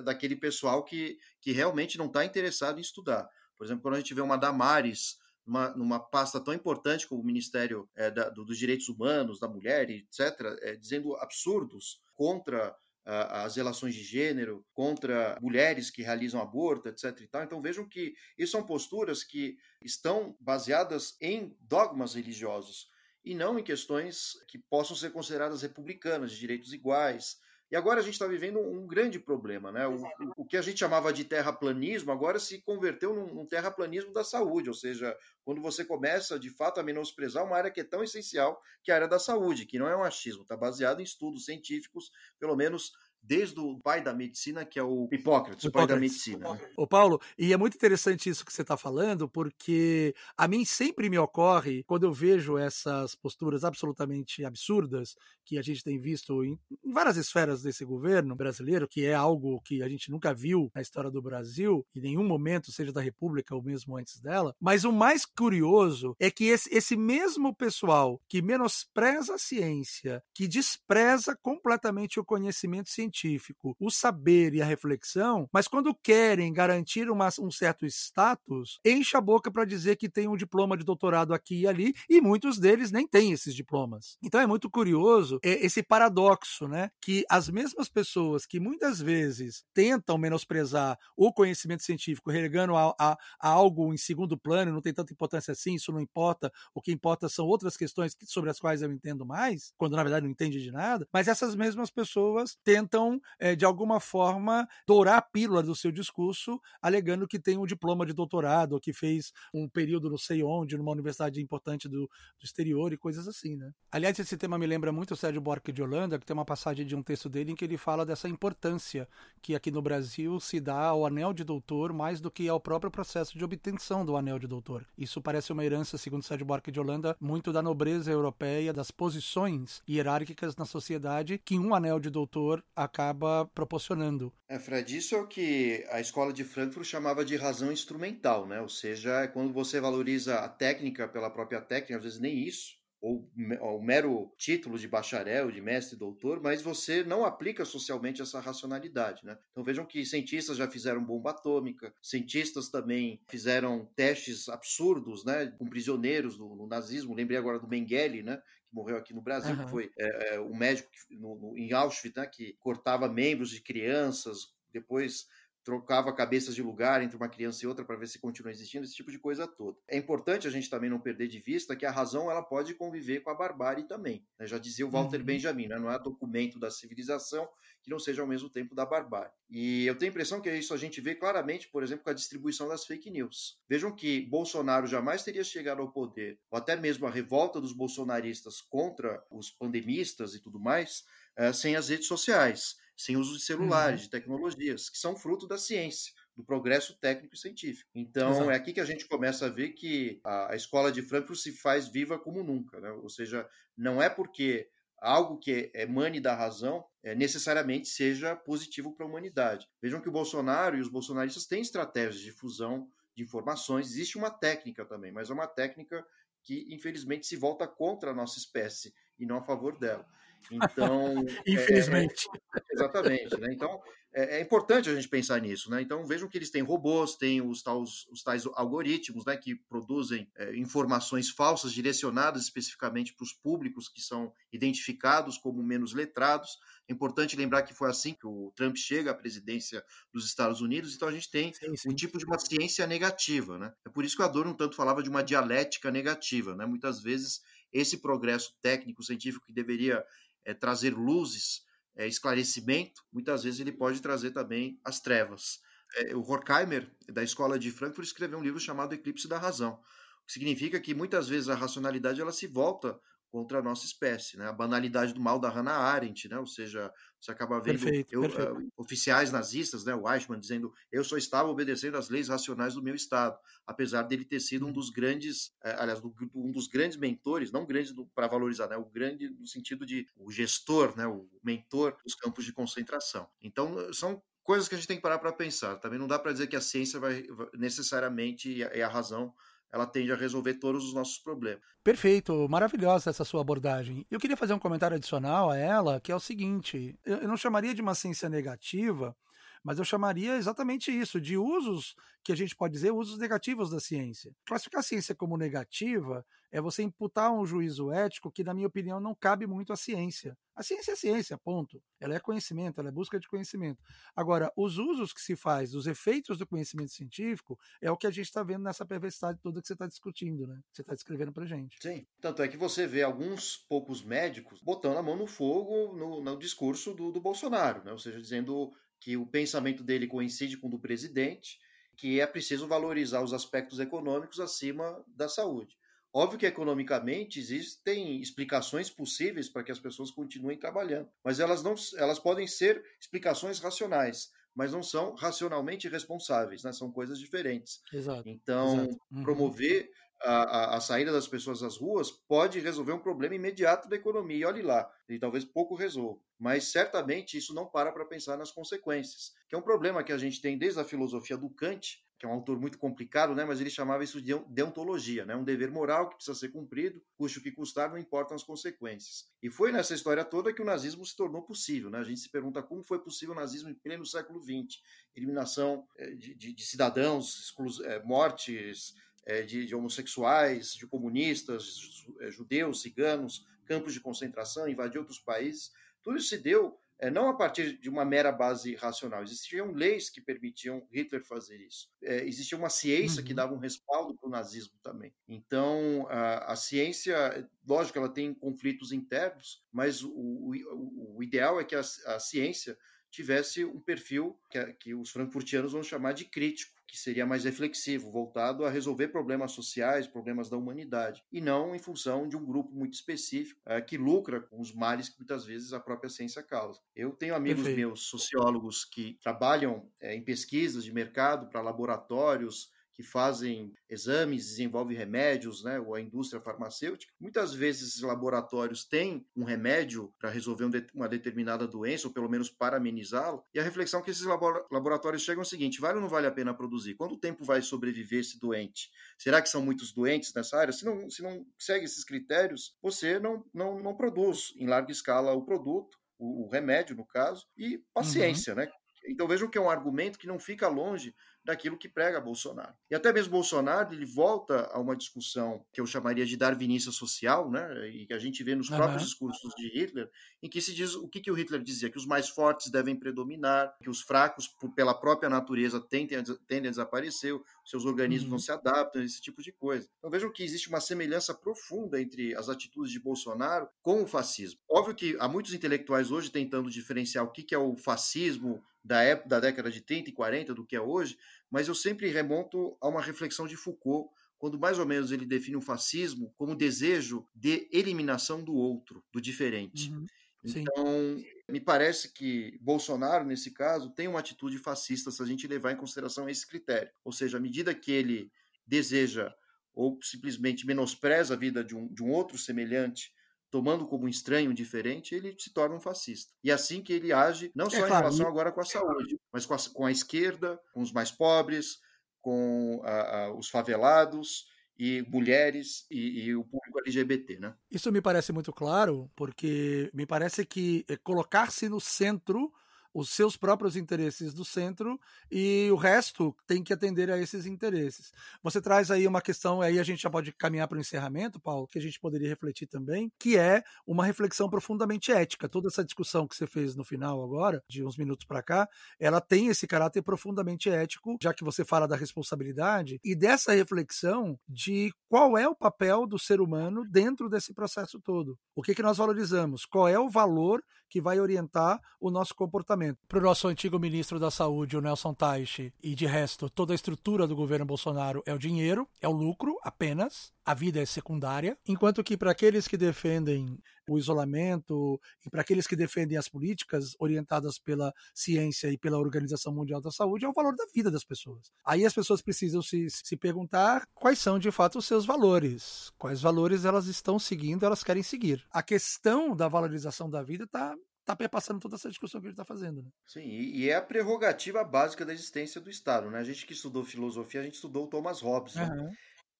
daquele 0.01 0.35
pessoal 0.35 0.83
que, 0.83 1.17
que 1.41 1.51
realmente 1.51 1.97
não 1.97 2.07
está 2.07 2.25
interessado 2.25 2.79
em 2.79 2.81
estudar. 2.81 3.27
Por 3.55 3.65
exemplo, 3.65 3.83
quando 3.83 3.95
a 3.95 3.99
gente 3.99 4.13
vê 4.13 4.21
uma 4.21 4.37
Damares 4.37 5.17
numa, 5.47 5.69
numa 5.69 5.99
pasta 5.99 6.39
tão 6.39 6.53
importante 6.53 7.07
como 7.07 7.21
o 7.21 7.25
Ministério 7.25 7.89
é, 7.95 8.11
da, 8.11 8.29
do, 8.29 8.43
dos 8.45 8.57
Direitos 8.57 8.89
Humanos, 8.89 9.39
da 9.39 9.47
Mulher, 9.47 9.89
etc., 9.89 10.57
é, 10.61 10.75
dizendo 10.75 11.15
absurdos 11.15 12.01
contra 12.13 12.75
as 13.09 13.55
relações 13.55 13.95
de 13.95 14.03
gênero, 14.03 14.65
contra 14.73 15.39
mulheres 15.41 15.89
que 15.89 16.01
realizam 16.01 16.41
aborto, 16.41 16.89
etc. 16.89 17.21
E 17.21 17.27
tal. 17.27 17.41
Então 17.41 17.61
vejam 17.61 17.87
que 17.87 18.13
isso 18.37 18.51
são 18.51 18.65
posturas 18.65 19.23
que 19.23 19.57
estão 19.81 20.35
baseadas 20.41 21.15
em 21.21 21.55
dogmas 21.61 22.15
religiosos 22.15 22.89
e 23.23 23.33
não 23.33 23.57
em 23.57 23.63
questões 23.63 24.33
que 24.49 24.57
possam 24.57 24.95
ser 24.95 25.11
consideradas 25.11 25.61
republicanas, 25.61 26.31
de 26.31 26.39
direitos 26.39 26.73
iguais, 26.73 27.37
e 27.69 27.75
agora 27.75 27.99
a 27.99 28.03
gente 28.03 28.13
está 28.13 28.25
vivendo 28.25 28.59
um 28.59 28.87
grande 28.87 29.19
problema, 29.19 29.71
né? 29.71 29.85
O, 29.87 30.01
o, 30.37 30.45
que 30.45 30.55
a 30.55 30.61
gente 30.61 30.79
chamava 30.79 31.11
de 31.11 31.25
terraplanismo 31.25 32.11
agora 32.11 32.39
se 32.39 32.61
converteu 32.61 33.13
num, 33.13 33.33
num, 33.33 33.45
terraplanismo 33.45 34.13
da 34.13 34.23
saúde, 34.23 34.69
ou 34.69 34.75
seja, 34.75 35.17
quando 35.43 35.61
você 35.61 35.83
começa 35.83 36.39
de 36.39 36.49
fato 36.49 36.79
a 36.79 36.83
menosprezar 36.83 37.45
uma 37.45 37.57
área 37.57 37.69
que 37.69 37.81
é 37.81 37.83
tão 37.83 38.03
essencial 38.03 38.61
que 38.81 38.89
é 38.89 38.93
a 38.93 38.97
área 38.97 39.07
da 39.07 39.19
saúde, 39.19 39.65
que 39.65 39.77
não 39.77 39.87
é 39.87 39.97
um 39.97 40.03
achismo, 40.03 40.43
está 40.43 40.55
baseado 40.55 41.01
em 41.01 41.03
estudos 41.03 41.43
científicos, 41.43 42.09
pelo 42.39 42.55
menos 42.55 42.93
desde 43.21 43.59
o 43.59 43.77
pai 43.79 44.01
da 44.01 44.13
medicina, 44.13 44.65
que 44.65 44.79
é 44.79 44.83
o 44.83 45.07
Hipócrates, 45.11 45.65
o 45.65 45.71
pai 45.71 45.85
da 45.85 45.97
medicina. 45.97 46.53
Né? 46.53 46.59
Ô 46.77 46.87
Paulo, 46.87 47.21
e 47.37 47.51
é 47.51 47.57
muito 47.57 47.75
interessante 47.75 48.29
isso 48.29 48.45
que 48.45 48.53
você 48.53 48.61
está 48.61 48.77
falando, 48.77 49.27
porque 49.27 50.15
a 50.37 50.47
mim 50.47 50.63
sempre 50.63 51.09
me 51.09 51.17
ocorre, 51.17 51.83
quando 51.83 52.05
eu 52.05 52.13
vejo 52.13 52.57
essas 52.57 53.15
posturas 53.15 53.63
absolutamente 53.63 54.45
absurdas 54.45 55.15
que 55.45 55.57
a 55.57 55.61
gente 55.61 55.83
tem 55.83 55.99
visto 55.99 56.43
em, 56.43 56.59
em 56.83 56.91
várias 56.91 57.17
esferas 57.17 57.61
desse 57.61 57.83
governo 57.83 58.35
brasileiro, 58.35 58.87
que 58.87 59.05
é 59.05 59.13
algo 59.13 59.61
que 59.61 59.83
a 59.83 59.89
gente 59.89 60.09
nunca 60.09 60.33
viu 60.33 60.71
na 60.73 60.81
história 60.81 61.11
do 61.11 61.21
Brasil, 61.21 61.85
em 61.95 62.01
nenhum 62.01 62.25
momento, 62.25 62.71
seja 62.71 62.91
da 62.91 63.01
República 63.01 63.55
ou 63.55 63.61
mesmo 63.61 63.97
antes 63.97 64.19
dela. 64.19 64.55
Mas 64.59 64.83
o 64.83 64.91
mais 64.91 65.25
curioso 65.25 66.15
é 66.19 66.31
que 66.31 66.45
esse, 66.45 66.73
esse 66.73 66.95
mesmo 66.95 67.55
pessoal 67.55 68.21
que 68.27 68.41
menospreza 68.41 69.35
a 69.35 69.37
ciência, 69.37 70.23
que 70.33 70.47
despreza 70.47 71.37
completamente 71.41 72.19
o 72.19 72.25
conhecimento 72.25 72.89
científico, 72.89 73.16
científico, 73.17 73.75
o 73.79 73.89
saber 73.89 74.53
e 74.53 74.61
a 74.61 74.65
reflexão, 74.65 75.49
mas 75.51 75.67
quando 75.67 75.93
querem 75.95 76.53
garantir 76.53 77.09
uma, 77.09 77.29
um 77.39 77.49
certo 77.49 77.85
status, 77.85 78.79
enche 78.85 79.17
a 79.17 79.21
boca 79.21 79.51
para 79.51 79.65
dizer 79.65 79.95
que 79.95 80.09
tem 80.09 80.27
um 80.27 80.35
diploma 80.35 80.77
de 80.77 80.83
doutorado 80.83 81.33
aqui 81.33 81.61
e 81.61 81.67
ali, 81.67 81.93
e 82.09 82.21
muitos 82.21 82.59
deles 82.59 82.91
nem 82.91 83.07
têm 83.07 83.31
esses 83.31 83.55
diplomas. 83.55 84.17
Então 84.23 84.39
é 84.39 84.45
muito 84.45 84.69
curioso 84.69 85.39
é, 85.43 85.65
esse 85.65 85.81
paradoxo, 85.81 86.67
né? 86.67 86.89
Que 87.01 87.23
as 87.29 87.49
mesmas 87.49 87.89
pessoas 87.89 88.45
que 88.45 88.59
muitas 88.59 89.01
vezes 89.01 89.63
tentam 89.73 90.17
menosprezar 90.17 90.97
o 91.15 91.33
conhecimento 91.33 91.83
científico, 91.83 92.29
relegando 92.29 92.75
a, 92.75 92.93
a, 92.99 93.17
a 93.41 93.49
algo 93.49 93.93
em 93.93 93.97
segundo 93.97 94.37
plano, 94.37 94.71
não 94.71 94.81
tem 94.81 94.93
tanta 94.93 95.13
importância 95.13 95.51
assim, 95.51 95.75
isso 95.75 95.91
não 95.91 96.01
importa, 96.01 96.51
o 96.73 96.81
que 96.81 96.91
importa 96.91 97.27
são 97.29 97.45
outras 97.45 97.75
questões 97.75 98.15
sobre 98.25 98.49
as 98.49 98.59
quais 98.59 98.81
eu 98.81 98.91
entendo 98.91 99.25
mais, 99.25 99.71
quando 99.77 99.95
na 99.95 100.03
verdade 100.03 100.25
não 100.25 100.31
entende 100.31 100.61
de 100.61 100.71
nada, 100.71 101.07
mas 101.11 101.27
essas 101.27 101.55
mesmas 101.55 101.89
pessoas 101.89 102.57
tentam 102.63 102.96
tentam, 102.97 103.21
é, 103.39 103.55
de 103.55 103.63
alguma 103.63 103.99
forma, 103.99 104.67
dourar 104.85 105.17
a 105.17 105.21
pílula 105.21 105.61
do 105.61 105.75
seu 105.75 105.91
discurso, 105.91 106.59
alegando 106.81 107.27
que 107.27 107.39
tem 107.39 107.57
um 107.57 107.65
diploma 107.65 108.05
de 108.05 108.13
doutorado, 108.13 108.73
ou 108.73 108.79
que 108.79 108.91
fez 108.91 109.31
um 109.53 109.69
período 109.69 110.09
não 110.09 110.17
sei 110.17 110.43
onde, 110.43 110.77
numa 110.77 110.91
universidade 110.91 111.41
importante 111.41 111.87
do, 111.87 112.07
do 112.07 112.43
exterior 112.43 112.91
e 112.91 112.97
coisas 112.97 113.27
assim, 113.27 113.55
né? 113.55 113.71
Aliás, 113.91 114.17
esse 114.17 114.37
tema 114.37 114.57
me 114.57 114.65
lembra 114.65 114.91
muito 114.91 115.13
o 115.13 115.17
Sérgio 115.17 115.41
Borque 115.41 115.71
de 115.71 115.81
Holanda, 115.81 116.17
que 116.17 116.25
tem 116.25 116.33
uma 116.33 116.45
passagem 116.45 116.85
de 116.85 116.95
um 116.95 117.03
texto 117.03 117.29
dele 117.29 117.51
em 117.51 117.55
que 117.55 117.65
ele 117.65 117.77
fala 117.77 118.05
dessa 118.05 118.27
importância 118.27 119.07
que 119.41 119.55
aqui 119.55 119.71
no 119.71 119.81
Brasil 119.81 120.39
se 120.39 120.59
dá 120.59 120.85
ao 120.85 121.05
anel 121.05 121.33
de 121.33 121.43
doutor 121.43 121.93
mais 121.93 122.19
do 122.19 122.31
que 122.31 122.49
ao 122.49 122.59
próprio 122.59 122.91
processo 122.91 123.37
de 123.37 123.43
obtenção 123.43 124.05
do 124.05 124.17
anel 124.17 124.39
de 124.39 124.47
doutor. 124.47 124.85
Isso 124.97 125.21
parece 125.21 125.51
uma 125.51 125.63
herança, 125.63 125.97
segundo 125.97 126.23
Sérgio 126.23 126.45
Borque 126.45 126.71
de 126.71 126.79
Holanda, 126.79 127.15
muito 127.19 127.53
da 127.53 127.61
nobreza 127.61 128.11
europeia, 128.11 128.73
das 128.73 128.91
posições 128.91 129.81
hierárquicas 129.87 130.55
na 130.55 130.65
sociedade 130.65 131.39
que 131.43 131.57
um 131.57 131.73
anel 131.73 131.99
de 131.99 132.09
doutor 132.09 132.63
acaba 132.87 133.45
proporcionando. 133.53 134.33
É, 134.47 134.57
Fred, 134.57 134.97
isso 134.97 135.15
é 135.15 135.19
o 135.19 135.27
que 135.27 135.85
a 135.91 136.01
escola 136.01 136.33
de 136.33 136.43
Frankfurt 136.43 136.87
chamava 136.87 137.23
de 137.23 137.35
razão 137.35 137.71
instrumental, 137.71 138.47
né? 138.47 138.59
Ou 138.59 138.69
seja, 138.69 139.21
é 139.21 139.27
quando 139.27 139.53
você 139.53 139.79
valoriza 139.79 140.39
a 140.39 140.49
técnica 140.49 141.07
pela 141.07 141.29
própria 141.29 141.61
técnica, 141.61 141.97
às 141.97 142.03
vezes 142.03 142.19
nem 142.19 142.37
isso, 142.37 142.77
ou 142.99 143.29
o 143.61 143.81
mero 143.81 144.33
título 144.37 144.77
de 144.77 144.87
bacharel, 144.87 145.51
de 145.51 145.61
mestre, 145.61 145.97
doutor, 145.97 146.41
mas 146.41 146.61
você 146.61 147.03
não 147.03 147.23
aplica 147.25 147.63
socialmente 147.63 148.21
essa 148.21 148.39
racionalidade, 148.39 149.23
né? 149.23 149.37
Então 149.51 149.63
vejam 149.63 149.85
que 149.85 150.03
cientistas 150.05 150.57
já 150.57 150.67
fizeram 150.67 151.03
bomba 151.03 151.29
atômica, 151.29 151.93
cientistas 152.01 152.69
também 152.69 153.21
fizeram 153.29 153.85
testes 153.95 154.49
absurdos, 154.49 155.23
né, 155.23 155.53
com 155.57 155.67
prisioneiros 155.67 156.37
no 156.37 156.67
nazismo. 156.67 157.13
Lembrei 157.13 157.37
agora 157.37 157.59
do 157.59 157.67
Mengele, 157.67 158.23
né, 158.23 158.41
que 158.67 158.75
morreu 158.75 158.97
aqui 158.97 159.13
no 159.13 159.21
Brasil, 159.21 159.55
uhum. 159.55 159.65
que 159.65 159.71
foi 159.71 159.91
é, 159.97 160.35
é, 160.35 160.39
o 160.39 160.53
médico 160.53 160.89
que, 160.91 161.15
no, 161.15 161.35
no, 161.35 161.57
em 161.57 161.71
Auschwitz, 161.73 162.15
né, 162.15 162.27
que 162.27 162.53
cortava 162.59 163.07
membros 163.07 163.49
de 163.49 163.61
crianças, 163.61 164.39
depois 164.71 165.25
trocava 165.67 166.13
cabeças 166.13 166.55
de 166.55 166.63
lugar 166.63 167.03
entre 167.03 167.17
uma 167.17 167.27
criança 167.27 167.65
e 167.65 167.67
outra 167.67 167.83
para 167.83 167.97
ver 167.97 168.07
se 168.07 168.17
continua 168.19 168.49
existindo, 168.49 168.85
esse 168.85 168.95
tipo 168.95 169.11
de 169.11 169.19
coisa 169.19 169.45
toda. 169.45 169.77
É 169.85 169.97
importante 169.97 170.47
a 170.47 170.49
gente 170.49 170.69
também 170.69 170.89
não 170.89 170.97
perder 170.97 171.27
de 171.27 171.41
vista 171.41 171.75
que 171.75 171.85
a 171.85 171.91
razão 171.91 172.31
ela 172.31 172.41
pode 172.41 172.73
conviver 172.73 173.19
com 173.19 173.31
a 173.31 173.35
barbárie 173.35 173.85
também. 173.85 174.25
Né? 174.39 174.47
Já 174.47 174.57
dizia 174.57 174.87
o 174.87 174.89
Walter 174.89 175.19
uhum. 175.19 175.25
Benjamin, 175.25 175.67
né? 175.67 175.77
não 175.77 175.89
há 175.89 175.97
documento 175.97 176.57
da 176.57 176.71
civilização 176.71 177.49
que 177.83 177.89
não 177.89 177.99
seja 177.99 178.21
ao 178.21 178.27
mesmo 178.29 178.49
tempo 178.49 178.73
da 178.73 178.85
barbárie. 178.85 179.33
E 179.49 179.85
eu 179.85 179.97
tenho 179.97 180.09
a 180.09 180.13
impressão 180.13 180.39
que 180.39 180.49
isso 180.49 180.73
a 180.73 180.77
gente 180.77 181.01
vê 181.01 181.13
claramente, 181.13 181.67
por 181.67 181.83
exemplo, 181.83 182.05
com 182.05 182.11
a 182.11 182.13
distribuição 182.13 182.69
das 182.69 182.85
fake 182.85 183.11
news. 183.11 183.59
Vejam 183.67 183.93
que 183.93 184.21
Bolsonaro 184.21 184.87
jamais 184.87 185.21
teria 185.21 185.43
chegado 185.43 185.81
ao 185.81 185.91
poder, 185.91 186.39
ou 186.49 186.57
até 186.57 186.77
mesmo 186.77 187.05
a 187.05 187.11
revolta 187.11 187.59
dos 187.59 187.73
bolsonaristas 187.73 188.61
contra 188.61 189.21
os 189.29 189.51
pandemistas 189.51 190.33
e 190.33 190.39
tudo 190.39 190.61
mais, 190.61 191.03
uh, 191.37 191.53
sem 191.53 191.75
as 191.75 191.89
redes 191.89 192.07
sociais 192.07 192.77
sem 192.97 193.15
uso 193.15 193.37
de 193.37 193.43
celulares, 193.43 194.01
uhum. 194.01 194.05
de 194.05 194.09
tecnologias, 194.09 194.89
que 194.89 194.97
são 194.97 195.15
fruto 195.15 195.47
da 195.47 195.57
ciência, 195.57 196.11
do 196.35 196.43
progresso 196.43 196.97
técnico 196.99 197.35
e 197.35 197.37
científico. 197.37 197.89
Então, 197.93 198.31
Exato. 198.31 198.51
é 198.51 198.55
aqui 198.55 198.73
que 198.73 198.81
a 198.81 198.85
gente 198.85 199.07
começa 199.07 199.45
a 199.45 199.49
ver 199.49 199.69
que 199.69 200.19
a, 200.23 200.53
a 200.53 200.55
escola 200.55 200.91
de 200.91 201.03
Frankfurt 201.03 201.39
se 201.39 201.51
faz 201.51 201.87
viva 201.87 202.17
como 202.17 202.43
nunca, 202.43 202.79
né? 202.79 202.89
ou 202.89 203.09
seja, 203.09 203.47
não 203.77 204.01
é 204.01 204.09
porque 204.09 204.67
algo 204.99 205.37
que 205.37 205.71
emane 205.75 206.19
da 206.19 206.35
razão 206.35 206.83
é, 207.03 207.13
necessariamente 207.13 207.87
seja 207.87 208.35
positivo 208.35 208.93
para 208.95 209.05
a 209.05 209.09
humanidade. 209.09 209.69
Vejam 209.79 210.01
que 210.01 210.09
o 210.09 210.11
Bolsonaro 210.11 210.75
e 210.75 210.81
os 210.81 210.89
bolsonaristas 210.89 211.45
têm 211.45 211.61
estratégias 211.61 212.19
de 212.19 212.31
fusão 212.31 212.89
de 213.15 213.23
informações, 213.23 213.87
existe 213.87 214.17
uma 214.17 214.29
técnica 214.29 214.85
também, 214.85 215.11
mas 215.11 215.29
é 215.29 215.33
uma 215.33 215.47
técnica 215.47 216.05
que 216.43 216.67
infelizmente 216.69 217.27
se 217.27 217.35
volta 217.35 217.67
contra 217.67 218.11
a 218.11 218.13
nossa 218.13 218.39
espécie 218.39 218.93
e 219.19 219.25
não 219.25 219.37
a 219.37 219.43
favor 219.43 219.77
dela. 219.77 220.05
Então, 220.51 221.15
infelizmente. 221.45 222.27
É, 222.55 222.59
é, 222.59 222.73
exatamente. 222.73 223.39
Né? 223.39 223.53
Então, 223.53 223.81
é, 224.13 224.37
é, 224.37 224.41
importante 224.41 224.89
a 224.89 224.95
gente 224.95 225.07
pensar 225.07 225.39
nisso. 225.39 225.69
Né? 225.69 225.81
Então, 225.81 226.05
vejam 226.05 226.27
que 226.27 226.37
eles 226.37 226.49
têm 226.49 226.63
robôs, 226.63 227.15
têm 227.15 227.39
os, 227.41 227.61
tais, 227.61 228.07
os 228.11 228.23
tais 228.23 228.45
algoritmos 228.53 229.25
né, 229.25 229.37
que 229.37 229.53
produzem 229.53 230.27
é, 230.35 230.55
informações 230.55 231.29
falsas 231.29 231.71
direcionadas 231.71 232.43
especificamente 232.43 233.13
para 233.13 233.23
os 233.23 233.33
públicos 233.33 233.87
que 233.87 234.01
são 234.01 234.33
identificados 234.51 235.37
como 235.37 235.61
menos 235.61 235.93
letrados. 235.93 236.57
É 236.89 236.93
importante 236.93 237.35
lembrar 237.35 237.61
que 237.61 237.75
foi 237.75 237.89
assim 237.89 238.13
que 238.13 238.25
o 238.25 238.51
Trump 238.55 238.75
chega 238.75 239.11
à 239.11 239.13
presidência 239.13 239.83
dos 240.11 240.25
Estados 240.25 240.61
Unidos, 240.61 240.95
então 240.95 241.07
a 241.07 241.11
gente 241.11 241.29
tem 241.29 241.53
sim, 241.53 241.75
sim. 241.75 241.89
um 241.89 241.93
tipo 241.93 242.17
de 242.17 242.25
uma 242.25 242.39
ciência 242.39 242.87
negativa. 242.87 243.59
Né? 243.59 243.71
É 243.85 243.89
por 243.89 244.03
isso 244.03 244.15
que 244.15 244.21
o 244.23 244.25
Adorno 244.25 244.55
tanto 244.55 244.75
falava 244.75 245.03
de 245.03 245.09
uma 245.09 245.23
dialética 245.23 245.91
negativa. 245.91 246.55
Né? 246.55 246.65
Muitas 246.65 247.01
vezes 247.01 247.41
esse 247.71 247.97
progresso 247.97 248.55
técnico, 248.61 249.03
científico 249.03 249.45
que 249.45 249.53
deveria 249.53 250.03
é, 250.47 250.53
trazer 250.53 250.95
luzes, 250.95 251.61
é, 251.93 252.07
esclarecimento, 252.07 253.03
muitas 253.11 253.43
vezes 253.43 253.59
ele 253.59 253.71
pode 253.71 254.01
trazer 254.01 254.31
também 254.31 254.79
as 254.83 255.01
trevas. 255.01 255.59
É, 255.97 256.15
o 256.15 256.21
Horkheimer, 256.21 256.89
da 257.09 257.21
Escola 257.21 257.59
de 257.59 257.69
Frankfurt, 257.69 258.07
escreveu 258.07 258.39
um 258.39 258.43
livro 258.43 258.59
chamado 258.59 258.93
Eclipse 258.93 259.27
da 259.27 259.37
Razão, 259.37 259.77
que 260.25 260.31
significa 260.31 260.79
que 260.79 260.95
muitas 260.95 261.27
vezes 261.27 261.49
a 261.49 261.55
racionalidade 261.55 262.21
ela 262.21 262.31
se 262.31 262.47
volta 262.47 262.97
contra 263.31 263.59
a 263.59 263.61
nossa 263.61 263.85
espécie, 263.85 264.37
né? 264.37 264.47
A 264.47 264.53
banalidade 264.53 265.13
do 265.13 265.19
mal 265.19 265.39
da 265.39 265.49
Hannah 265.49 265.77
Arendt, 265.77 266.27
né? 266.29 266.39
Ou 266.39 266.45
seja, 266.45 266.91
você 267.19 267.31
acaba 267.31 267.59
vendo 267.59 267.79
perfeito, 267.79 268.13
eu, 268.13 268.21
perfeito. 268.21 268.53
Uh, 268.53 268.71
oficiais 268.77 269.31
nazistas, 269.31 269.83
né? 269.83 269.93
O 269.93 270.09
Eichmann 270.11 270.39
dizendo 270.39 270.73
eu 270.91 271.03
só 271.03 271.17
estava 271.17 271.49
obedecendo 271.49 271.97
às 271.97 272.09
leis 272.09 272.29
racionais 272.29 272.75
do 272.75 272.83
meu 272.83 272.95
estado, 272.95 273.37
apesar 273.65 274.03
dele 274.03 274.25
ter 274.25 274.39
sido 274.39 274.63
um 274.63 274.67
uhum. 274.67 274.73
dos 274.73 274.89
grandes, 274.89 275.47
uh, 275.65 275.79
aliás, 275.79 276.01
um 276.33 276.51
dos 276.51 276.67
grandes 276.67 276.97
mentores, 276.97 277.51
não 277.51 277.65
grandes 277.65 277.93
para 278.15 278.27
valorizar, 278.27 278.67
né? 278.67 278.77
O 278.77 278.85
grande 278.85 279.29
no 279.29 279.47
sentido 279.47 279.85
de 279.85 280.07
o 280.15 280.31
gestor, 280.31 280.95
né? 280.97 281.05
O 281.05 281.27
mentor 281.43 281.97
dos 282.03 282.15
campos 282.15 282.45
de 282.45 282.53
concentração. 282.53 283.27
Então 283.41 283.93
são 283.93 284.21
coisas 284.43 284.69
que 284.69 284.75
a 284.75 284.77
gente 284.77 284.87
tem 284.87 284.95
que 284.95 285.03
parar 285.03 285.19
para 285.19 285.33
pensar. 285.33 285.75
Também 285.75 285.99
não 285.99 286.07
dá 286.07 286.17
para 286.17 286.31
dizer 286.31 286.47
que 286.47 286.55
a 286.55 286.61
ciência 286.61 286.99
vai, 286.99 287.23
vai 287.23 287.49
necessariamente 287.53 288.63
é 288.63 288.81
a 288.81 288.87
razão 288.87 289.33
ela 289.71 289.85
tende 289.85 290.11
a 290.11 290.15
resolver 290.15 290.55
todos 290.55 290.85
os 290.85 290.93
nossos 290.93 291.17
problemas. 291.17 291.61
Perfeito, 291.83 292.47
maravilhosa 292.49 293.09
essa 293.09 293.23
sua 293.23 293.41
abordagem. 293.41 294.05
Eu 294.09 294.19
queria 294.19 294.37
fazer 294.37 294.53
um 294.53 294.59
comentário 294.59 294.97
adicional 294.97 295.49
a 295.49 295.57
ela, 295.57 295.99
que 295.99 296.11
é 296.11 296.15
o 296.15 296.19
seguinte: 296.19 296.97
eu 297.05 297.27
não 297.27 297.37
chamaria 297.37 297.73
de 297.73 297.81
uma 297.81 297.95
ciência 297.95 298.29
negativa, 298.29 299.15
mas 299.63 299.79
eu 299.79 299.85
chamaria 299.85 300.35
exatamente 300.37 300.91
isso, 300.91 301.19
de 301.19 301.37
usos 301.37 301.95
que 302.23 302.31
a 302.31 302.35
gente 302.35 302.55
pode 302.55 302.73
dizer, 302.73 302.91
usos 302.91 303.17
negativos 303.17 303.69
da 303.69 303.79
ciência. 303.79 304.33
Classificar 304.45 304.79
a 304.79 304.83
ciência 304.83 305.15
como 305.15 305.37
negativa 305.37 306.25
é 306.51 306.61
você 306.61 306.83
imputar 306.83 307.31
um 307.31 307.45
juízo 307.45 307.91
ético 307.91 308.31
que, 308.31 308.43
na 308.43 308.53
minha 308.53 308.67
opinião, 308.67 308.99
não 308.99 309.15
cabe 309.15 309.45
muito 309.45 309.71
à 309.73 309.75
ciência. 309.75 310.37
A 310.55 310.63
ciência 310.63 310.93
é 310.93 310.95
ciência, 310.95 311.37
ponto. 311.37 311.81
Ela 311.99 312.15
é 312.15 312.19
conhecimento, 312.19 312.79
ela 312.79 312.89
é 312.89 312.91
busca 312.91 313.19
de 313.19 313.27
conhecimento. 313.27 313.83
Agora, 314.15 314.51
os 314.57 314.77
usos 314.77 315.13
que 315.13 315.21
se 315.21 315.35
faz, 315.35 315.75
os 315.75 315.85
efeitos 315.85 316.37
do 316.37 316.47
conhecimento 316.47 316.91
científico, 316.91 317.59
é 317.81 317.91
o 317.91 317.97
que 317.97 318.07
a 318.07 318.11
gente 318.11 318.25
está 318.25 318.43
vendo 318.43 318.63
nessa 318.63 318.85
perversidade 318.85 319.39
toda 319.41 319.61
que 319.61 319.67
você 319.67 319.73
está 319.73 319.85
discutindo, 319.85 320.47
né? 320.47 320.59
Você 320.71 320.81
está 320.81 320.93
descrevendo 320.93 321.31
para 321.31 321.45
gente. 321.45 321.77
Sim. 321.81 322.07
Tanto 322.19 322.41
é 322.41 322.47
que 322.47 322.57
você 322.57 322.87
vê 322.87 323.03
alguns 323.03 323.57
poucos 323.69 324.03
médicos 324.03 324.59
botando 324.61 324.97
a 324.97 325.03
mão 325.03 325.15
no 325.15 325.27
fogo 325.27 325.95
no, 325.95 326.21
no 326.21 326.39
discurso 326.39 326.93
do, 326.93 327.11
do 327.11 327.21
Bolsonaro, 327.21 327.83
né? 327.83 327.91
Ou 327.91 327.99
seja, 327.99 328.19
dizendo 328.19 328.73
que 328.99 329.17
o 329.17 329.25
pensamento 329.25 329.83
dele 329.83 330.07
coincide 330.07 330.57
com 330.57 330.67
o 330.67 330.71
do 330.71 330.79
presidente, 330.79 331.59
que 331.95 332.19
é 332.19 332.27
preciso 332.27 332.67
valorizar 332.67 333.21
os 333.23 333.33
aspectos 333.33 333.79
econômicos 333.79 334.39
acima 334.39 335.03
da 335.07 335.27
saúde. 335.27 335.75
Óbvio 336.13 336.39
que 336.39 336.45
economicamente 336.45 337.39
existem 337.39 338.21
explicações 338.21 338.89
possíveis 338.89 339.49
para 339.49 339.63
que 339.63 339.71
as 339.71 339.79
pessoas 339.79 340.09
continuem 340.09 340.57
trabalhando, 340.57 341.09
mas 341.23 341.39
elas 341.39 341.61
não 341.61 341.75
elas 341.97 342.17
podem 342.17 342.47
ser 342.47 342.83
explicações 342.99 343.59
racionais, 343.59 344.31
mas 344.55 344.71
não 344.71 344.81
são 344.81 345.13
racionalmente 345.13 345.87
responsáveis, 345.87 346.63
né? 346.63 346.71
São 346.71 346.91
coisas 346.91 347.19
diferentes. 347.19 347.81
Exato. 347.93 348.27
Então, 348.27 348.85
exato. 348.85 348.99
Uhum. 349.11 349.23
promover 349.23 349.91
a, 350.21 350.33
a, 350.33 350.77
a, 350.77 350.81
saída 350.81 351.11
das 351.11 351.27
pessoas 351.27 351.61
às 351.63 351.77
ruas 351.77 352.11
pode 352.11 352.59
resolver 352.59 352.91
um 352.91 352.99
problema 352.99 353.35
imediato 353.35 353.87
da 353.87 353.95
economia. 353.95 354.37
E 354.37 354.45
olhe 354.45 354.61
lá, 354.61 354.89
e 355.07 355.19
talvez 355.19 355.45
pouco 355.45 355.75
resolva. 355.75 356.19
Mas 356.39 356.65
certamente 356.65 357.37
isso 357.37 357.53
não 357.53 357.65
para 357.65 357.91
para 357.91 358.05
pensar 358.05 358.37
nas 358.37 358.51
consequências, 358.51 359.33
que 359.47 359.55
é 359.55 359.57
um 359.57 359.61
problema 359.61 360.03
que 360.03 360.11
a 360.11 360.17
gente 360.17 360.41
tem 360.41 360.57
desde 360.57 360.79
a 360.79 360.83
filosofia 360.83 361.37
do 361.37 361.49
Kant, 361.49 362.03
que 362.19 362.25
é 362.25 362.29
um 362.29 362.33
autor 362.33 362.59
muito 362.59 362.79
complicado, 362.79 363.35
né? 363.35 363.45
mas 363.45 363.61
ele 363.61 363.69
chamava 363.69 364.03
isso 364.03 364.19
de 364.21 364.33
deontologia, 364.49 365.23
né? 365.23 365.35
um 365.35 365.43
dever 365.43 365.71
moral 365.71 366.09
que 366.09 366.15
precisa 366.15 366.37
ser 366.37 366.49
cumprido, 366.49 367.01
custe 367.15 367.37
o 367.37 367.41
que 367.41 367.51
custar, 367.51 367.89
não 367.89 367.97
importam 367.97 368.35
as 368.35 368.43
consequências. 368.43 369.29
E 369.41 369.51
foi 369.51 369.71
nessa 369.71 369.93
história 369.93 370.25
toda 370.25 370.51
que 370.51 370.61
o 370.61 370.65
nazismo 370.65 371.05
se 371.05 371.15
tornou 371.15 371.43
possível. 371.43 371.91
Né? 371.91 371.99
A 371.99 372.03
gente 372.03 372.19
se 372.19 372.29
pergunta 372.29 372.63
como 372.63 372.81
foi 372.81 372.99
possível 372.99 373.35
o 373.35 373.37
nazismo 373.37 373.69
em 373.69 373.75
pleno 373.75 374.05
século 374.05 374.41
XX. 374.41 374.81
Eliminação 375.15 375.87
eh, 375.97 376.15
de, 376.15 376.33
de, 376.33 376.53
de 376.53 376.65
cidadãos, 376.65 377.53
eh, 377.85 378.01
mortes, 378.03 378.95
de, 379.43 379.65
de, 379.65 379.75
homossexuais, 379.75 380.73
de 380.73 380.87
comunistas, 380.87 382.05
é, 382.21 382.31
judeus, 382.31 382.81
ciganos, 382.81 383.45
campos 383.65 383.93
de 383.93 383.99
concentração, 383.99 384.67
invadir 384.67 384.99
outros 384.99 385.19
países. 385.19 385.71
Tudo 386.01 386.17
isso 386.17 386.29
se 386.29 386.37
deu 386.37 386.79
é, 386.99 387.11
não 387.11 387.29
a 387.29 387.33
partir 387.35 387.77
de 387.77 387.89
uma 387.89 388.03
mera 388.03 388.31
base 388.31 388.73
racional. 388.75 389.21
Existiam 389.21 389.71
leis 389.71 390.09
que 390.09 390.19
permitiam 390.19 390.87
Hitler 390.91 391.23
fazer 391.23 391.57
isso. 391.57 391.89
É, 392.01 392.25
existia 392.25 392.57
uma 392.57 392.69
ciência 392.69 393.21
uhum. 393.21 393.27
que 393.27 393.33
dava 393.33 393.53
um 393.53 393.59
respaldo 393.59 394.15
para 394.15 394.27
o 394.27 394.31
nazismo 394.31 394.73
também. 394.81 395.13
Então, 395.27 396.07
a, 396.09 396.53
a, 396.53 396.55
ciência, 396.55 397.47
lógico, 397.67 397.99
ela 397.99 398.09
tem 398.09 398.33
conflitos 398.33 398.91
internos, 398.91 399.63
mas 399.71 400.01
o, 400.01 400.09
o, 400.09 401.17
o 401.17 401.23
ideal 401.23 401.59
é 401.59 401.63
que 401.63 401.75
a, 401.75 401.81
a 401.81 402.19
ciência 402.19 402.77
tivesse 403.17 403.65
um 403.65 403.79
perfil 403.79 404.39
que, 404.49 404.73
que 404.73 404.93
os 404.93 405.09
frankfurtianos 405.09 405.73
vão 405.73 405.81
chamar 405.81 406.13
de 406.13 406.25
crítico 406.25 406.77
que 406.87 406.97
seria 406.97 407.25
mais 407.25 407.43
reflexivo, 407.43 408.09
voltado 408.09 408.63
a 408.63 408.69
resolver 408.69 409.09
problemas 409.09 409.51
sociais, 409.51 410.07
problemas 410.07 410.49
da 410.49 410.55
humanidade, 410.55 411.21
e 411.29 411.41
não 411.41 411.75
em 411.75 411.79
função 411.79 412.29
de 412.29 412.37
um 412.37 412.45
grupo 412.45 412.73
muito 412.73 412.93
específico 412.93 413.59
é, 413.65 413.81
que 413.81 413.97
lucra 413.97 414.39
com 414.39 414.61
os 414.61 414.73
males 414.73 415.09
que 415.09 415.17
muitas 415.19 415.45
vezes 415.45 415.73
a 415.73 415.81
própria 415.81 416.09
ciência 416.09 416.41
causa. 416.41 416.79
Eu 416.95 417.11
tenho 417.11 417.35
amigos 417.35 417.63
Perfeito. 417.63 417.77
meus 417.77 418.07
sociólogos 418.07 418.85
que 418.85 419.17
trabalham 419.21 419.91
é, 419.99 420.15
em 420.15 420.23
pesquisas 420.23 420.83
de 420.83 420.93
mercado 420.93 421.49
para 421.49 421.59
laboratórios 421.59 422.71
que 422.97 423.03
fazem 423.03 423.71
exames, 423.87 424.47
desenvolvem 424.47 424.97
remédios, 424.97 425.63
né, 425.63 425.79
ou 425.79 425.93
a 425.93 426.01
indústria 426.01 426.41
farmacêutica. 426.41 427.13
Muitas 427.19 427.53
vezes 427.53 427.89
esses 427.89 428.01
laboratórios 428.01 428.83
têm 428.83 429.23
um 429.35 429.43
remédio 429.43 430.11
para 430.17 430.31
resolver 430.31 430.65
um 430.65 430.71
uma 430.95 431.07
determinada 431.07 431.67
doença, 431.67 432.07
ou 432.07 432.13
pelo 432.13 432.27
menos 432.27 432.49
para 432.49 432.77
amenizá-la, 432.77 433.41
e 433.53 433.59
a 433.59 433.63
reflexão 433.63 434.01
que 434.01 434.09
esses 434.09 434.25
laboratórios 434.71 435.21
chegam 435.21 435.41
é 435.41 435.45
o 435.45 435.47
seguinte, 435.47 435.79
vale 435.79 435.97
ou 435.97 436.01
não 436.01 436.09
vale 436.09 436.25
a 436.25 436.31
pena 436.31 436.55
produzir? 436.55 436.95
Quanto 436.95 437.17
tempo 437.17 437.45
vai 437.45 437.61
sobreviver 437.61 438.21
esse 438.21 438.39
doente? 438.39 438.89
Será 439.15 439.43
que 439.43 439.49
são 439.49 439.61
muitos 439.61 439.93
doentes 439.93 440.33
nessa 440.33 440.57
área? 440.57 440.73
Se 440.73 440.83
não, 440.83 441.07
se 441.07 441.21
não 441.21 441.45
segue 441.59 441.85
esses 441.85 442.03
critérios, 442.03 442.75
você 442.81 443.19
não, 443.19 443.45
não, 443.53 443.79
não 443.79 443.95
produz 443.95 444.53
em 444.57 444.65
larga 444.65 444.91
escala 444.91 445.33
o 445.33 445.45
produto, 445.45 445.99
o, 446.17 446.45
o 446.45 446.49
remédio, 446.49 446.95
no 446.95 447.05
caso, 447.05 447.45
e 447.55 447.79
paciência, 447.93 448.53
uhum. 448.53 448.59
né? 448.59 448.71
Então 449.07 449.27
vejam 449.27 449.49
que 449.49 449.57
é 449.57 449.61
um 449.61 449.69
argumento 449.69 450.19
que 450.19 450.27
não 450.27 450.39
fica 450.39 450.67
longe 450.67 451.15
daquilo 451.47 451.77
que 451.77 451.87
prega 451.87 452.19
Bolsonaro. 452.19 452.73
E 452.91 452.95
até 452.95 453.13
mesmo 453.13 453.31
Bolsonaro, 453.31 453.93
ele 453.93 454.05
volta 454.05 454.69
a 454.73 454.79
uma 454.79 454.97
discussão 454.97 455.65
que 455.71 455.79
eu 455.79 455.85
chamaria 455.85 456.25
de 456.25 456.35
darwinista 456.35 456.91
social, 456.91 457.49
né, 457.49 457.87
e 457.87 458.05
que 458.05 458.13
a 458.13 458.19
gente 458.19 458.43
vê 458.43 458.53
nos 458.53 458.69
uhum. 458.69 458.75
próprios 458.75 459.03
discursos 459.03 459.55
de 459.55 459.69
Hitler, 459.69 460.09
em 460.43 460.49
que 460.49 460.59
se 460.59 460.75
diz 460.75 460.93
o 460.93 461.07
que, 461.07 461.21
que 461.21 461.31
o 461.31 461.33
Hitler 461.33 461.63
dizia, 461.63 461.89
que 461.89 461.97
os 461.97 462.05
mais 462.05 462.27
fortes 462.27 462.69
devem 462.69 462.97
predominar, 462.97 463.73
que 463.81 463.89
os 463.89 464.01
fracos, 464.01 464.45
por, 464.45 464.73
pela 464.73 464.93
própria 464.93 465.29
natureza, 465.29 465.79
tendem 465.79 466.17
a, 466.17 466.23
tendem 466.45 466.67
a 466.67 466.71
desaparecer, 466.71 467.33
seus 467.63 467.85
organismos 467.85 468.25
uhum. 468.25 468.31
não 468.31 468.39
se 468.39 468.51
adaptam, 468.51 469.01
esse 469.01 469.21
tipo 469.21 469.41
de 469.41 469.53
coisa. 469.53 469.87
Então 469.99 470.11
vejam 470.11 470.29
que 470.29 470.43
existe 470.43 470.67
uma 470.67 470.81
semelhança 470.81 471.33
profunda 471.33 472.01
entre 472.01 472.35
as 472.35 472.49
atitudes 472.49 472.91
de 472.91 472.99
Bolsonaro 472.99 473.69
com 473.81 474.03
o 474.03 474.07
fascismo. 474.07 474.59
Óbvio 474.69 474.93
que 474.93 475.15
há 475.17 475.29
muitos 475.29 475.53
intelectuais 475.53 476.11
hoje 476.11 476.29
tentando 476.29 476.69
diferenciar 476.69 477.23
o 477.23 477.31
que, 477.31 477.41
que 477.41 477.55
é 477.55 477.57
o 477.57 477.77
fascismo 477.77 478.61
da 478.87 479.03
época 479.03 479.27
da 479.27 479.39
década 479.41 479.69
de 479.69 479.81
30 479.81 480.09
e 480.09 480.13
40 480.13 480.53
do 480.53 480.65
que 480.65 480.75
é 480.75 480.81
hoje, 480.81 481.17
mas 481.51 481.67
eu 481.67 481.75
sempre 481.75 482.09
remonto 482.09 482.77
a 482.79 482.87
uma 482.87 483.01
reflexão 483.01 483.45
de 483.45 483.57
Foucault, 483.57 484.09
quando 484.39 484.57
mais 484.57 484.79
ou 484.79 484.85
menos 484.85 485.11
ele 485.11 485.25
define 485.25 485.57
o 485.57 485.61
fascismo 485.61 486.33
como 486.37 486.55
desejo 486.55 487.27
de 487.35 487.67
eliminação 487.71 488.41
do 488.41 488.55
outro, 488.55 489.03
do 489.11 489.19
diferente. 489.19 489.91
Uhum. 489.91 490.05
Então, 490.43 491.17
me 491.49 491.59
parece 491.59 492.13
que 492.13 492.57
Bolsonaro, 492.61 493.25
nesse 493.25 493.51
caso, 493.51 493.89
tem 493.89 494.07
uma 494.07 494.19
atitude 494.19 494.57
fascista 494.57 495.11
se 495.11 495.21
a 495.21 495.25
gente 495.25 495.47
levar 495.47 495.73
em 495.73 495.77
consideração 495.77 496.29
esse 496.29 496.47
critério. 496.47 496.89
Ou 497.03 497.11
seja, 497.11 497.37
à 497.37 497.41
medida 497.41 497.75
que 497.75 497.91
ele 497.91 498.31
deseja 498.65 499.33
ou 499.73 499.99
simplesmente 500.01 500.65
menospreza 500.65 501.33
a 501.33 501.37
vida 501.37 501.63
de 501.63 501.75
um, 501.75 501.87
de 501.87 502.01
um 502.01 502.09
outro 502.11 502.37
semelhante 502.37 503.11
tomando 503.49 503.87
como 503.87 504.07
estranho, 504.07 504.53
diferente, 504.53 505.15
ele 505.15 505.35
se 505.39 505.51
torna 505.51 505.75
um 505.75 505.79
fascista. 505.79 506.33
E 506.43 506.51
é 506.51 506.53
assim 506.53 506.81
que 506.81 506.93
ele 506.93 507.13
age, 507.13 507.51
não 507.55 507.67
é 507.67 507.69
só 507.69 507.77
é, 507.77 507.79
em 507.79 507.87
claro, 507.87 508.05
relação 508.05 508.27
agora 508.27 508.51
com 508.51 508.61
a 508.61 508.65
saúde, 508.65 509.19
mas 509.31 509.45
com 509.45 509.53
a, 509.53 509.57
com 509.73 509.85
a, 509.85 509.91
esquerda, 509.91 510.59
com 510.73 510.81
os 510.81 510.91
mais 510.91 511.11
pobres, 511.11 511.79
com 512.21 512.81
a, 512.83 513.23
a, 513.23 513.33
os 513.33 513.49
favelados 513.49 514.45
e 514.77 515.01
mulheres 515.09 515.85
e, 515.89 516.25
e, 516.25 516.35
o 516.35 516.43
público 516.43 516.79
LGBT, 516.79 517.39
né? 517.39 517.55
Isso 517.71 517.91
me 517.91 518.01
parece 518.01 518.31
muito 518.31 518.51
claro, 518.51 519.09
porque 519.15 519.89
me 519.93 520.05
parece 520.05 520.45
que 520.45 520.85
é 520.87 520.97
colocar-se 520.97 521.67
no 521.67 521.79
centro 521.79 522.53
os 522.97 523.11
seus 523.11 523.37
próprios 523.37 523.75
interesses 523.75 524.33
do 524.33 524.43
centro 524.43 524.99
e 525.31 525.69
o 525.71 525.75
resto 525.75 526.35
tem 526.47 526.63
que 526.63 526.73
atender 526.73 527.11
a 527.11 527.17
esses 527.19 527.45
interesses. 527.45 528.11
Você 528.41 528.59
traz 528.59 528.89
aí 528.89 529.05
uma 529.05 529.21
questão, 529.21 529.61
aí 529.61 529.79
a 529.79 529.83
gente 529.83 530.01
já 530.01 530.09
pode 530.09 530.31
caminhar 530.31 530.67
para 530.67 530.79
o 530.79 530.81
encerramento, 530.81 531.39
Paulo, 531.39 531.67
que 531.67 531.77
a 531.77 531.81
gente 531.81 531.99
poderia 531.99 532.27
refletir 532.27 532.65
também, 532.65 533.11
que 533.19 533.37
é 533.37 533.63
uma 533.85 534.03
reflexão 534.03 534.49
profundamente 534.49 535.11
ética. 535.11 535.47
Toda 535.47 535.67
essa 535.67 535.85
discussão 535.85 536.27
que 536.27 536.35
você 536.35 536.47
fez 536.47 536.75
no 536.75 536.83
final 536.83 537.23
agora, 537.23 537.63
de 537.69 537.85
uns 537.85 537.97
minutos 537.97 538.25
para 538.25 538.41
cá, 538.41 538.67
ela 538.99 539.21
tem 539.21 539.49
esse 539.49 539.67
caráter 539.67 540.01
profundamente 540.01 540.67
ético, 540.67 541.19
já 541.21 541.31
que 541.35 541.43
você 541.43 541.63
fala 541.63 541.87
da 541.87 541.95
responsabilidade 541.95 542.99
e 543.05 543.13
dessa 543.13 543.53
reflexão 543.53 544.39
de 544.49 544.91
qual 545.07 545.37
é 545.37 545.47
o 545.47 545.55
papel 545.55 546.07
do 546.07 546.17
ser 546.17 546.41
humano 546.41 546.83
dentro 546.89 547.29
desse 547.29 547.53
processo 547.53 548.01
todo. 548.01 548.39
O 548.55 548.63
que, 548.63 548.73
que 548.73 548.81
nós 548.81 548.97
valorizamos? 548.97 549.67
Qual 549.67 549.87
é 549.87 549.99
o 549.99 550.09
valor 550.09 550.63
que 550.89 551.01
vai 551.01 551.19
orientar 551.19 551.79
o 551.99 552.09
nosso 552.09 552.33
comportamento. 552.35 552.86
Para 553.07 553.19
o 553.19 553.21
nosso 553.21 553.47
antigo 553.47 553.79
ministro 553.79 554.19
da 554.19 554.29
Saúde, 554.29 554.77
o 554.77 554.81
Nelson 554.81 555.13
Taixe, 555.13 555.73
e 555.81 555.95
de 555.95 556.05
resto, 556.05 556.49
toda 556.49 556.73
a 556.73 556.75
estrutura 556.75 557.25
do 557.25 557.35
governo 557.35 557.65
Bolsonaro 557.65 558.21
é 558.25 558.33
o 558.33 558.39
dinheiro, 558.39 558.87
é 559.01 559.07
o 559.07 559.11
lucro 559.11 559.57
apenas, 559.63 560.31
a 560.45 560.53
vida 560.53 560.81
é 560.81 560.85
secundária, 560.85 561.57
enquanto 561.67 562.03
que 562.03 562.15
para 562.17 562.31
aqueles 562.31 562.67
que 562.67 562.77
defendem 562.77 563.57
o 563.87 563.97
isolamento 563.97 564.99
e 565.25 565.29
para 565.29 565.41
aqueles 565.41 565.65
que 565.65 565.75
defendem 565.75 566.17
as 566.17 566.27
políticas 566.27 566.95
orientadas 566.99 567.57
pela 567.57 567.93
ciência 568.13 568.69
e 568.69 568.77
pela 568.77 568.97
Organização 568.97 569.53
Mundial 569.53 569.81
da 569.81 569.91
Saúde, 569.91 570.25
é 570.25 570.29
o 570.29 570.33
valor 570.33 570.55
da 570.55 570.65
vida 570.73 570.91
das 570.91 571.03
pessoas. 571.03 571.51
Aí 571.65 571.85
as 571.85 571.93
pessoas 571.93 572.21
precisam 572.21 572.61
se, 572.61 572.89
se 572.89 573.15
perguntar 573.15 573.87
quais 573.95 574.19
são 574.19 574.37
de 574.37 574.51
fato 574.51 574.79
os 574.79 574.85
seus 574.85 575.05
valores, 575.05 575.91
quais 575.97 576.21
valores 576.21 576.65
elas 576.65 576.87
estão 576.87 577.17
seguindo, 577.17 577.65
elas 577.65 577.83
querem 577.83 578.03
seguir. 578.03 578.45
A 578.51 578.61
questão 578.61 579.35
da 579.35 579.47
valorização 579.47 580.09
da 580.09 580.21
vida 580.21 580.43
está 580.43 580.75
está 581.07 581.15
perpassando 581.15 581.61
toda 581.61 581.77
essa 581.77 581.87
discussão 581.87 582.19
que 582.19 582.27
ele 582.27 582.33
está 582.33 582.43
fazendo. 582.43 582.83
Né? 582.83 582.89
Sim, 583.05 583.21
e, 583.23 583.69
é 583.69 583.75
a 583.75 583.81
prerrogativa 583.81 584.61
básica 584.63 585.05
da 585.05 585.13
existência 585.13 585.61
do 585.61 585.69
Estado. 585.69 586.09
Né? 586.11 586.19
A 586.19 586.23
gente 586.23 586.45
que 586.45 586.51
estudou 586.51 586.83
filosofia, 586.83 587.39
a 587.39 587.43
gente 587.43 587.55
estudou 587.55 587.85
o 587.85 587.87
Thomas 587.87 588.19
Hobbes. 588.19 588.55
Né? 588.55 588.65
Uhum. 588.65 588.91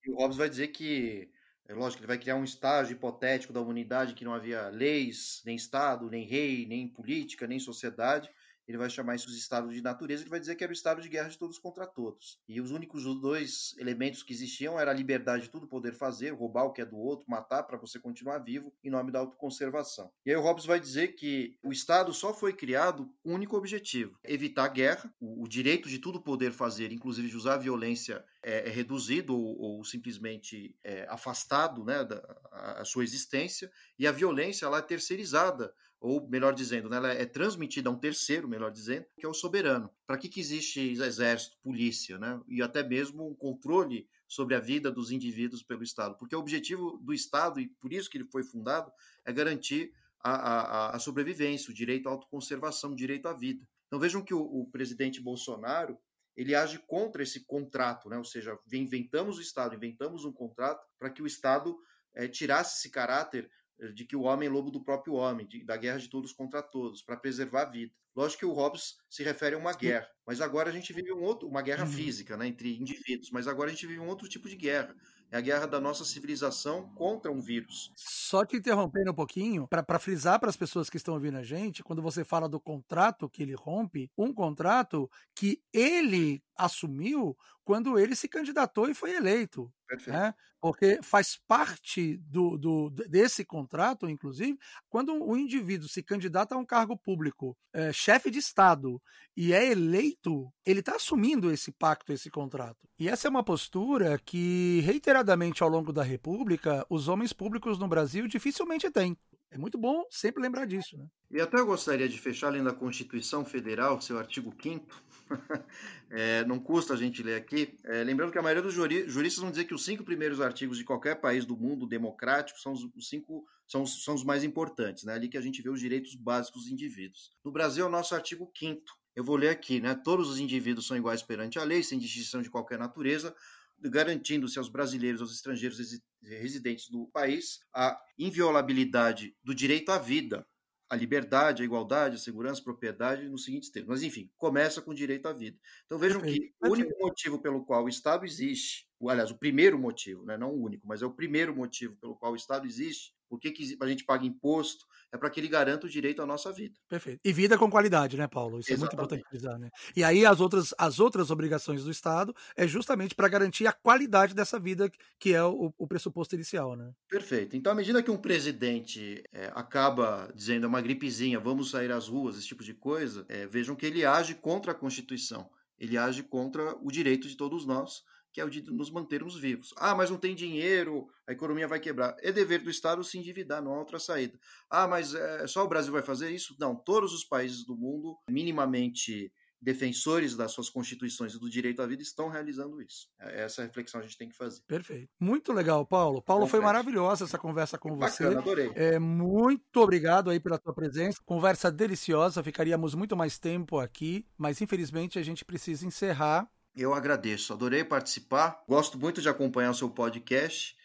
E 0.06 0.12
o 0.12 0.16
Hobbes 0.16 0.38
vai 0.38 0.50
dizer 0.50 0.70
que, 0.70 1.30
é 1.68 1.74
lógico, 1.74 2.02
ele 2.02 2.08
vai 2.08 2.18
criar 2.18 2.38
um 2.38 2.44
estágio 2.46 2.94
hipotético 2.94 3.52
da 3.52 3.60
humanidade 3.60 4.14
que 4.14 4.24
não 4.24 4.34
havia 4.34 4.70
leis, 4.70 5.42
nem 5.46 5.58
Estado, 5.58 6.10
nem 6.10 6.26
rei, 6.26 6.66
nem 6.66 6.88
política, 6.88 7.46
nem 7.46 7.60
sociedade 7.60 8.30
ele 8.68 8.78
vai 8.78 8.90
chamar 8.90 9.16
isso 9.16 9.28
de 9.28 9.38
estado 9.38 9.72
de 9.72 9.82
natureza, 9.82 10.24
ele 10.24 10.30
vai 10.30 10.40
dizer 10.40 10.56
que 10.56 10.64
era 10.64 10.72
o 10.72 10.74
estado 10.74 11.02
de 11.02 11.10
guerra 11.10 11.30
de 11.30 11.38
todos 11.38 11.58
contra 11.58 11.88
todos. 11.88 12.40
E 12.48 12.60
os 12.60 12.72
únicos 12.72 13.04
dois 13.22 13.74
elementos 13.78 14.24
que 14.24 14.34
existiam 14.34 14.80
era 14.80 14.92
a 14.92 14.94
liberdade 14.94 15.44
de 15.44 15.50
tudo 15.50 15.68
poder 15.68 15.94
fazer, 15.94 16.32
roubar 16.32 16.66
o 16.66 16.74
que 16.74 16.82
é 16.82 16.86
do 16.86 16.98
outro, 16.98 17.26
matar 17.30 17.64
para 17.64 17.78
você 17.78 18.00
continuar 18.00 18.40
vivo, 18.40 18.74
em 18.84 18.90
nome 18.90 19.12
da 19.12 19.20
autoconservação. 19.20 20.12
E 20.26 20.32
aí 20.32 20.36
o 20.36 20.42
Hobbes 20.42 20.66
vai 20.66 20.80
dizer 20.80 21.16
que 21.16 21.58
o 21.64 21.72
Estado 21.72 22.14
só 22.14 22.34
foi 22.34 22.54
criado 22.54 23.10
com 23.24 23.32
um 23.32 23.36
único 23.36 23.56
objetivo: 23.56 24.20
evitar 24.24 24.68
guerra, 24.68 25.14
o, 25.20 25.44
o 25.44 25.48
direito 25.48 25.88
de 25.88 26.00
tudo 26.00 26.22
poder 26.22 26.52
fazer, 26.52 26.92
inclusive 26.92 27.30
de 27.30 27.38
usar 27.38 27.54
a 27.54 27.60
violência, 27.60 28.24
é, 28.44 28.68
é 28.68 28.70
reduzido 28.70 29.36
ou, 29.36 29.60
ou 29.60 29.84
simplesmente 29.84 30.76
é, 30.84 31.06
afastado 31.10 31.84
né, 31.84 32.04
da 32.04 32.18
a, 32.52 32.82
a 32.82 32.86
sua 32.86 33.04
existência, 33.04 33.72
e 33.98 34.08
a 34.08 34.12
violência 34.12 34.66
ela 34.66 34.80
é 34.80 34.82
terceirizada 34.82 35.74
ou 36.00 36.28
melhor 36.30 36.54
dizendo, 36.54 36.90
né, 36.90 36.98
ela 36.98 37.12
é 37.12 37.26
transmitida 37.26 37.90
a 37.90 37.92
um 37.92 37.98
terceiro, 37.98 38.48
melhor 38.48 38.72
dizendo, 38.72 39.06
que 39.18 39.26
é 39.26 39.30
o 39.30 39.34
soberano. 39.34 39.90
Para 40.06 40.18
que, 40.18 40.30
que 40.30 40.40
existe 40.40 40.80
exército, 40.80 41.58
polícia, 41.62 42.18
né, 42.18 42.40
e 42.48 42.62
até 42.62 42.84
mesmo 42.84 43.30
um 43.30 43.36
controle 43.36 44.08
sobre 44.28 44.56
a 44.56 44.60
vida 44.60 44.92
dos 44.92 45.12
indivíduos 45.12 45.64
pelo 45.64 45.84
Estado? 45.84 46.16
Porque 46.18 46.36
o 46.36 46.40
objetivo 46.40 46.98
do 47.02 47.14
Estado, 47.14 47.60
e 47.60 47.68
por 47.80 47.92
isso 47.92 48.10
que 48.10 48.18
ele 48.18 48.30
foi 48.32 48.44
fundado, 48.44 48.92
é 49.26 49.34
garantir 49.34 49.92
a, 50.20 50.32
a, 50.32 50.96
a 50.96 51.00
sobrevivência, 51.00 51.72
o 51.72 51.74
direito 51.74 52.08
à 52.08 52.12
autoconservação, 52.12 52.92
o 52.92 52.96
direito 52.96 53.28
à 53.28 53.34
vida. 53.34 53.66
Então 53.88 54.00
vejam 54.00 54.24
que 54.24 54.34
o, 54.34 54.42
o 54.42 54.70
presidente 54.70 55.22
Bolsonaro 55.22 55.98
ele 56.36 56.54
age 56.54 56.78
contra 56.86 57.24
esse 57.24 57.44
contrato, 57.46 58.08
né? 58.10 58.18
ou 58.18 58.24
seja, 58.24 58.58
inventamos 58.72 59.40
o 59.40 59.42
Estado, 59.42 59.74
inventamos 59.74 60.24
um 60.24 60.32
contrato 60.32 60.86
para 61.00 61.10
que 61.10 61.22
o 61.24 61.26
Estado 61.26 61.76
é, 62.14 62.28
tirasse 62.28 62.78
esse 62.78 62.92
caráter 62.92 63.50
de 63.94 64.06
que 64.06 64.16
o 64.16 64.22
homem 64.22 64.48
é 64.48 64.52
lobo 64.52 64.72
do 64.72 64.84
próprio 64.84 65.14
homem, 65.14 65.48
de, 65.48 65.64
da 65.64 65.78
guerra 65.78 66.00
de 66.00 66.10
todos 66.10 66.34
contra 66.34 66.62
todos, 66.62 67.02
para 67.02 67.18
preservar 67.18 67.64
a 67.64 67.70
vida. 67.70 67.94
Lógico 68.16 68.40
que 68.40 68.46
o 68.48 68.54
Hobbes 68.54 68.96
se 69.08 69.24
refere 69.24 69.56
a 69.56 69.60
uma 69.60 69.74
guerra, 69.74 70.08
mas 70.26 70.42
agora 70.42 70.70
a 70.70 70.74
gente 70.74 70.92
vive 70.92 71.14
um 71.14 71.22
outro, 71.22 71.48
uma 71.48 71.62
guerra 71.62 71.86
uhum. 71.86 71.92
física, 71.92 72.36
né, 72.36 72.48
entre 72.48 72.76
indivíduos, 72.76 73.30
mas 73.32 73.48
agora 73.48 73.70
a 73.70 73.74
gente 73.74 73.86
vive 73.86 74.00
um 74.00 74.08
outro 74.08 74.28
tipo 74.28 74.50
de 74.50 74.56
guerra. 74.56 74.96
É 75.30 75.38
a 75.38 75.42
guerra 75.42 75.66
da 75.66 75.80
nossa 75.80 76.06
civilização 76.06 76.90
contra 76.96 77.30
um 77.30 77.42
vírus. 77.42 77.92
Só 77.98 78.46
te 78.46 78.56
interrompendo 78.56 79.12
um 79.12 79.14
pouquinho, 79.14 79.68
para 79.68 80.00
frisar 80.00 80.40
para 80.40 80.50
as 80.50 80.56
pessoas 80.56 80.90
que 80.90 80.96
estão 80.96 81.14
ouvindo 81.16 81.38
a 81.38 81.44
gente, 81.44 81.84
quando 81.84 82.02
você 82.02 82.24
fala 82.24 82.48
do 82.48 82.62
contrato 82.62 83.30
que 83.30 83.44
ele 83.44 83.54
rompe, 83.54 84.10
um 84.18 84.34
contrato 84.34 85.10
que 85.36 85.62
ele 85.74 86.42
assumiu 86.56 87.38
quando 87.68 88.00
ele 88.00 88.16
se 88.16 88.30
candidatou 88.30 88.90
e 88.90 88.94
foi 88.94 89.14
eleito. 89.14 89.70
Né? 90.08 90.34
Porque 90.62 91.02
faz 91.04 91.38
parte 91.46 92.16
do, 92.20 92.58
do, 92.58 92.90
desse 92.90 93.44
contrato, 93.44 94.10
inclusive, 94.10 94.58
quando 94.88 95.22
o 95.22 95.36
indivíduo 95.36 95.90
se 95.90 96.02
candidata 96.02 96.56
a 96.56 96.58
um 96.58 96.66
cargo 96.66 96.98
público, 96.98 97.58
é, 97.74 97.92
chefe 97.92 98.32
de 98.32 98.40
Estado, 98.40 99.02
e 99.36 99.52
é 99.52 99.70
eleito, 99.70 100.50
ele 100.66 100.80
está 100.80 100.96
assumindo 100.96 101.52
esse 101.52 101.70
pacto, 101.74 102.14
esse 102.14 102.30
contrato. 102.30 102.88
E 102.98 103.10
essa 103.10 103.28
é 103.28 103.30
uma 103.30 103.44
postura 103.44 104.18
que, 104.18 104.80
reiteradamente 104.86 105.62
ao 105.62 105.68
longo 105.68 105.92
da 105.92 106.04
República, 106.04 106.86
os 106.90 107.10
homens 107.10 107.34
públicos 107.34 107.78
no 107.78 107.88
Brasil 107.90 108.30
dificilmente 108.30 108.90
têm. 108.90 109.18
É 109.52 109.58
muito 109.58 109.78
bom 109.78 110.06
sempre 110.10 110.42
lembrar 110.42 110.66
disso. 110.66 110.98
Né? 110.98 111.06
E 111.32 111.42
até 111.42 111.60
eu 111.60 111.66
gostaria 111.66 112.08
de 112.08 112.20
fechar 112.20 112.50
lendo 112.50 112.70
a 112.70 112.74
Constituição 112.74 113.44
Federal, 113.44 114.00
seu 114.00 114.18
artigo 114.18 114.54
5 114.62 115.04
é, 116.10 116.46
não 116.46 116.60
custa 116.60 116.94
a 116.94 116.98
gente 116.98 117.22
ler 117.24 117.36
aqui. 117.36 117.78
É, 117.86 118.04
lembrando 118.04 118.32
que 118.32 118.38
a 118.38 118.42
maioria 118.42 118.64
dos 118.64 118.74
juristas 118.74 119.38
vão 119.42 119.52
dizer 119.52 119.66
que 119.66 119.74
os 119.74 119.84
cinco 119.84 120.04
primeiros 120.04 120.42
artigos 120.42 120.78
de 120.78 120.84
qualquer 120.84 121.16
país 121.16 121.46
do 121.46 121.56
mundo 121.56 121.88
democrático 121.88 122.60
são 122.60 122.74
os, 122.74 122.88
cinco 123.08 123.46
são, 123.68 123.86
são 123.86 124.16
os 124.16 124.24
mais 124.24 124.44
importantes, 124.44 125.04
né? 125.04 125.14
ali 125.14 125.28
que 125.28 125.38
a 125.38 125.42
gente 125.42 125.62
vê 125.62 125.70
os 125.70 125.80
direitos 125.80 126.16
básicos 126.16 126.64
dos 126.64 126.72
indivíduos. 126.72 127.32
No 127.44 127.52
Brasil 127.52 127.86
é 127.86 127.88
o 127.88 127.92
nosso 127.92 128.16
artigo 128.16 128.52
5 128.58 128.82
eu 129.18 129.24
vou 129.24 129.36
ler 129.36 129.50
aqui, 129.50 129.82
né? 129.82 129.96
Todos 129.96 130.30
os 130.30 130.40
indivíduos 130.40 130.86
são 130.86 130.96
iguais 130.96 131.24
perante 131.24 131.58
a 131.58 131.64
lei, 131.64 131.82
sem 131.82 131.98
distinção 131.98 132.40
de 132.40 132.52
qualquer 132.52 132.78
natureza, 132.78 133.36
garantindo-se 133.80 134.60
aos 134.60 134.70
brasileiros, 134.70 135.22
aos 135.22 135.34
estrangeiros 135.34 135.80
residentes 136.22 136.88
do 136.88 137.08
país, 137.08 137.62
a 137.74 138.00
inviolabilidade 138.16 139.36
do 139.44 139.56
direito 139.56 139.90
à 139.90 139.98
vida, 139.98 140.46
a 140.90 140.96
liberdade, 140.96 141.62
a 141.62 141.66
igualdade, 141.66 142.16
a 142.16 142.20
segurança, 142.20 142.62
a 142.62 142.64
propriedade, 142.64 143.28
nos 143.28 143.44
seguintes 143.44 143.70
termos. 143.70 143.90
Mas, 143.90 144.04
enfim, 144.04 144.30
começa 144.38 144.82
com 144.82 144.92
o 144.92 144.96
direito 144.96 145.28
à 145.28 145.34
vida. 145.34 145.58
Então, 145.86 145.98
vejam 145.98 146.22
que 146.22 146.54
o 146.62 146.70
único 146.70 146.98
motivo 147.00 147.40
pelo 147.40 147.66
qual 147.66 147.86
o 147.86 147.90
Estado 147.90 148.26
existe, 148.26 148.88
aliás, 149.06 149.32
o 149.32 149.38
primeiro 149.38 149.78
motivo, 149.78 150.24
né, 150.26 150.38
não 150.38 150.52
o 150.52 150.64
único, 150.64 150.88
mas 150.88 151.02
é 151.02 151.06
o 151.06 151.14
primeiro 151.14 151.56
motivo 151.56 151.96
pelo 151.98 152.16
qual 152.16 152.32
o 152.32 152.36
Estado 152.36 152.66
existe, 152.66 153.14
por 153.30 153.40
que, 153.40 153.52
que 153.52 153.78
a 153.80 153.88
gente 153.88 154.04
paga 154.04 154.26
imposto, 154.26 154.86
é 155.12 155.18
para 155.18 155.30
que 155.30 155.40
ele 155.40 155.48
garanta 155.48 155.86
o 155.86 155.90
direito 155.90 156.22
à 156.22 156.26
nossa 156.26 156.52
vida. 156.52 156.76
Perfeito. 156.88 157.20
E 157.24 157.32
vida 157.32 157.58
com 157.58 157.70
qualidade, 157.70 158.18
né, 158.18 158.28
Paulo? 158.28 158.60
Isso 158.60 158.72
Exatamente. 158.72 158.94
é 158.94 158.98
muito 158.98 159.16
importante 159.16 159.30
frisar, 159.30 159.60
né? 159.60 159.70
E 159.96 160.04
aí 160.04 160.26
as 160.26 160.40
outras, 160.40 160.74
as 160.78 161.00
outras 161.00 161.32
obrigações 161.32 161.84
do 161.84 161.92
Estado 161.92 162.36
é 162.56 162.68
justamente 162.68 163.16
para 163.16 163.28
garantir 163.28 163.68
a 163.68 163.74
qualidade 163.74 164.34
dessa 164.34 164.60
vida, 164.60 164.90
que 165.20 165.34
é 165.34 165.44
o, 165.44 165.74
o, 165.78 165.88
pressuposto 165.88 166.36
inicial, 166.36 166.76
né? 166.76 166.92
Perfeito. 167.10 167.56
Então, 167.56 167.72
à 167.72 167.76
medida 167.76 168.04
que 168.04 168.12
um 168.12 168.18
presidente 168.18 169.24
é, 169.32 169.52
acaba 169.56 170.32
dizendo 170.36 170.66
é 170.66 170.68
uma 170.68 170.82
gripezinha, 170.82 171.40
vamos 171.40 171.72
sair 171.72 171.92
às 171.92 172.08
ruas, 172.08 172.38
esse 172.38 172.48
tipo 172.48 172.64
de 172.64 172.74
coisa, 172.74 173.26
é, 173.30 173.48
vejam 173.48 173.76
que 173.76 173.86
ele 173.86 174.06
age 174.06 174.36
contra 174.36 174.72
a 174.72 174.76
Constituição. 174.76 175.50
Ele 175.80 175.98
age 175.98 176.24
contra 176.24 176.76
o 176.82 176.92
direito 176.92 177.28
de 177.28 177.38
todos 177.38 177.66
nós 177.66 178.04
que 178.38 178.42
é 178.42 178.46
o 178.46 178.52
de 178.52 178.62
nos 178.72 178.92
mantermos 178.92 179.36
vivos. 179.36 179.74
Ah, 179.76 179.96
mas 179.96 180.12
não 180.12 180.18
tem 180.18 180.36
dinheiro, 180.36 181.08
a 181.26 181.32
economia 181.32 181.68
vai 181.68 181.80
quebrar. 181.80 182.16
É 182.20 182.32
dever 182.32 182.62
do 182.62 182.70
Estado 182.70 183.04
se 183.04 183.18
endividar, 183.18 183.64
não 183.64 183.74
há 183.74 183.80
outra 183.80 183.98
saída. 183.98 184.40
Ah, 184.70 184.88
mas 184.88 185.16
é, 185.16 185.48
só 185.48 185.66
o 185.66 185.68
Brasil 185.68 185.92
vai 185.92 186.04
fazer 186.04 186.30
isso? 186.30 186.56
Não, 186.60 186.76
todos 186.76 187.16
os 187.16 187.24
países 187.24 187.66
do 187.66 187.76
mundo, 187.76 188.16
minimamente 188.30 189.34
defensores 189.60 190.36
das 190.36 190.52
suas 190.52 190.70
constituições 190.70 191.34
e 191.34 191.40
do 191.40 191.50
direito 191.50 191.82
à 191.82 191.88
vida 191.88 192.04
estão 192.04 192.30
realizando 192.30 192.80
isso. 192.80 193.08
É 193.20 193.42
essa 193.42 193.64
reflexão 193.64 194.00
a 194.00 194.04
gente 194.04 194.16
tem 194.16 194.30
que 194.30 194.38
fazer. 194.38 194.62
Perfeito. 194.68 195.10
Muito 195.20 195.52
legal, 195.52 195.84
Paulo. 195.84 196.22
Paulo, 196.22 196.46
foi 196.46 196.60
maravilhosa 196.60 197.26
essa 197.26 197.40
conversa 197.40 197.76
com 197.76 197.98
Bacana, 197.98 198.34
você. 198.34 198.38
adorei. 198.38 198.72
É, 198.76 199.00
muito 199.00 199.78
obrigado 199.78 200.30
aí 200.30 200.40
pela 200.40 200.60
tua 200.60 200.76
presença. 200.76 201.20
Conversa 201.26 201.72
deliciosa. 201.72 202.44
Ficaríamos 202.44 202.94
muito 202.94 203.18
mais 203.18 203.40
tempo 203.40 203.80
aqui, 203.80 204.28
mas 204.38 204.62
infelizmente 204.62 205.18
a 205.18 205.24
gente 205.24 205.44
precisa 205.44 205.88
encerrar 205.88 206.48
eu 206.78 206.94
agradeço, 206.94 207.54
adorei 207.54 207.84
participar. 207.84 208.64
Gosto 208.68 208.98
muito 208.98 209.22
de 209.22 209.30
acompanhar 209.30 209.72
o 209.72 209.76
seu 209.76 209.90
podcast 209.90 210.76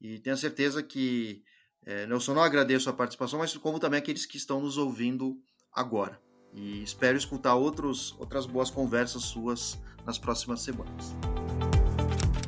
e 0.00 0.18
tenho 0.18 0.36
certeza 0.36 0.82
que 0.82 1.42
É, 1.84 2.06
Nelson, 2.06 2.34
não 2.34 2.42
agradeço 2.42 2.88
a 2.88 2.92
participação, 2.92 3.40
mas 3.40 3.56
como 3.56 3.80
também 3.80 3.98
aqueles 3.98 4.24
que 4.24 4.36
estão 4.36 4.60
nos 4.60 4.78
ouvindo 4.78 5.36
agora. 5.72 6.20
E 6.52 6.80
espero 6.80 7.18
escutar 7.18 7.56
outros, 7.56 8.14
outras 8.20 8.46
boas 8.46 8.70
conversas 8.70 9.24
suas 9.24 9.80
nas 10.06 10.16
próximas 10.16 10.60
semanas. 10.60 11.12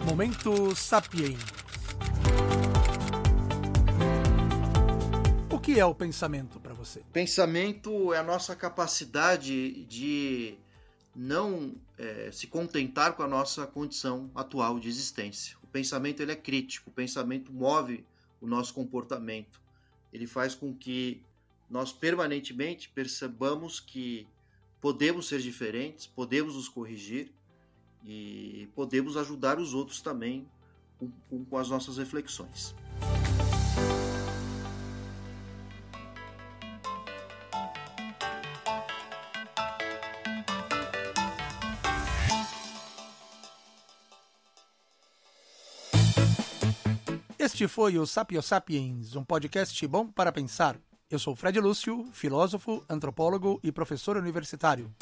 Momento 0.07 0.73
Sapiens. 0.77 1.41
O 5.51 5.59
que 5.59 5.81
é 5.81 5.85
o 5.85 5.95
pensamento 5.95 6.61
para 6.61 6.75
você? 6.75 7.03
Pensamento 7.13 8.13
é 8.13 8.19
a 8.19 8.23
nossa 8.23 8.55
capacidade 8.55 9.85
de 9.87 10.57
não 11.13 11.75
é, 11.99 12.31
se 12.33 12.47
contentar 12.47 13.15
com 13.15 13.23
a 13.23 13.29
nossa 13.29 13.67
condição 13.67 14.31
atual 14.35 14.79
de 14.79 14.89
existência. 14.89 15.57
O 15.63 15.67
pensamento 15.67 16.21
ele 16.21 16.33
é 16.33 16.37
crítico, 16.37 16.91
o 16.91 16.93
pensamento 16.93 17.53
move 17.53 18.05
o 18.41 18.47
nosso 18.47 18.75
comportamento. 18.75 19.61
Ele 20.13 20.27
faz 20.27 20.55
com 20.55 20.75
que 20.75 21.23
nós 21.69 21.93
permanentemente 21.93 22.89
percebamos 22.89 23.81
que 23.81 24.27
podemos 24.81 25.27
ser 25.29 25.41
diferentes, 25.41 26.07
podemos 26.07 26.55
nos 26.55 26.69
corrigir 26.69 27.33
e 28.05 28.69
podemos 28.75 29.17
ajudar 29.17 29.59
os 29.59 29.73
outros 29.73 30.01
também 30.03 30.47
com, 30.99 31.45
com 31.45 31.59
as 31.59 31.71
nossas 31.71 31.97
reflexões. 31.97 32.75
Este 47.55 47.69
foi 47.69 47.97
o 48.01 48.05
Sapio 48.05 48.43
Sapiens, 48.43 49.15
um 49.15 49.23
podcast 49.23 49.87
bom 49.87 50.09
para 50.09 50.33
pensar. 50.33 50.77
Eu 51.09 51.21
sou 51.21 51.37
Fred 51.37 51.61
Lúcio, 51.61 52.05
filósofo, 52.11 52.85
antropólogo 52.91 53.61
e 53.63 53.71
professor 53.71 54.17
universitário. 54.17 54.93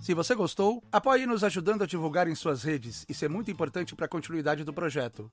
Se 0.00 0.14
você 0.14 0.36
gostou, 0.36 0.80
apoie 0.92 1.26
nos 1.26 1.42
ajudando 1.42 1.82
a 1.82 1.86
divulgar 1.86 2.28
em 2.28 2.36
suas 2.36 2.62
redes. 2.62 3.04
Isso 3.08 3.24
é 3.24 3.28
muito 3.28 3.50
importante 3.50 3.96
para 3.96 4.06
a 4.06 4.08
continuidade 4.08 4.62
do 4.62 4.72
projeto. 4.72 5.28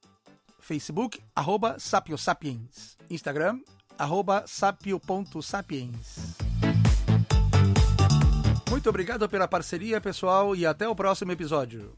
Facebook, 0.60 1.22
arroba 1.36 1.78
sapiosapiens. 1.78 2.98
Instagram, 3.08 3.60
arroba 4.00 4.46
sapio.sapiens. 4.48 6.38
Muito 8.68 8.90
obrigado 8.90 9.30
pela 9.30 9.48
parceria, 9.48 10.02
pessoal, 10.02 10.56
e 10.56 10.66
até 10.66 10.90
o 10.90 10.96
próximo 10.96 11.32
episódio. 11.32 11.96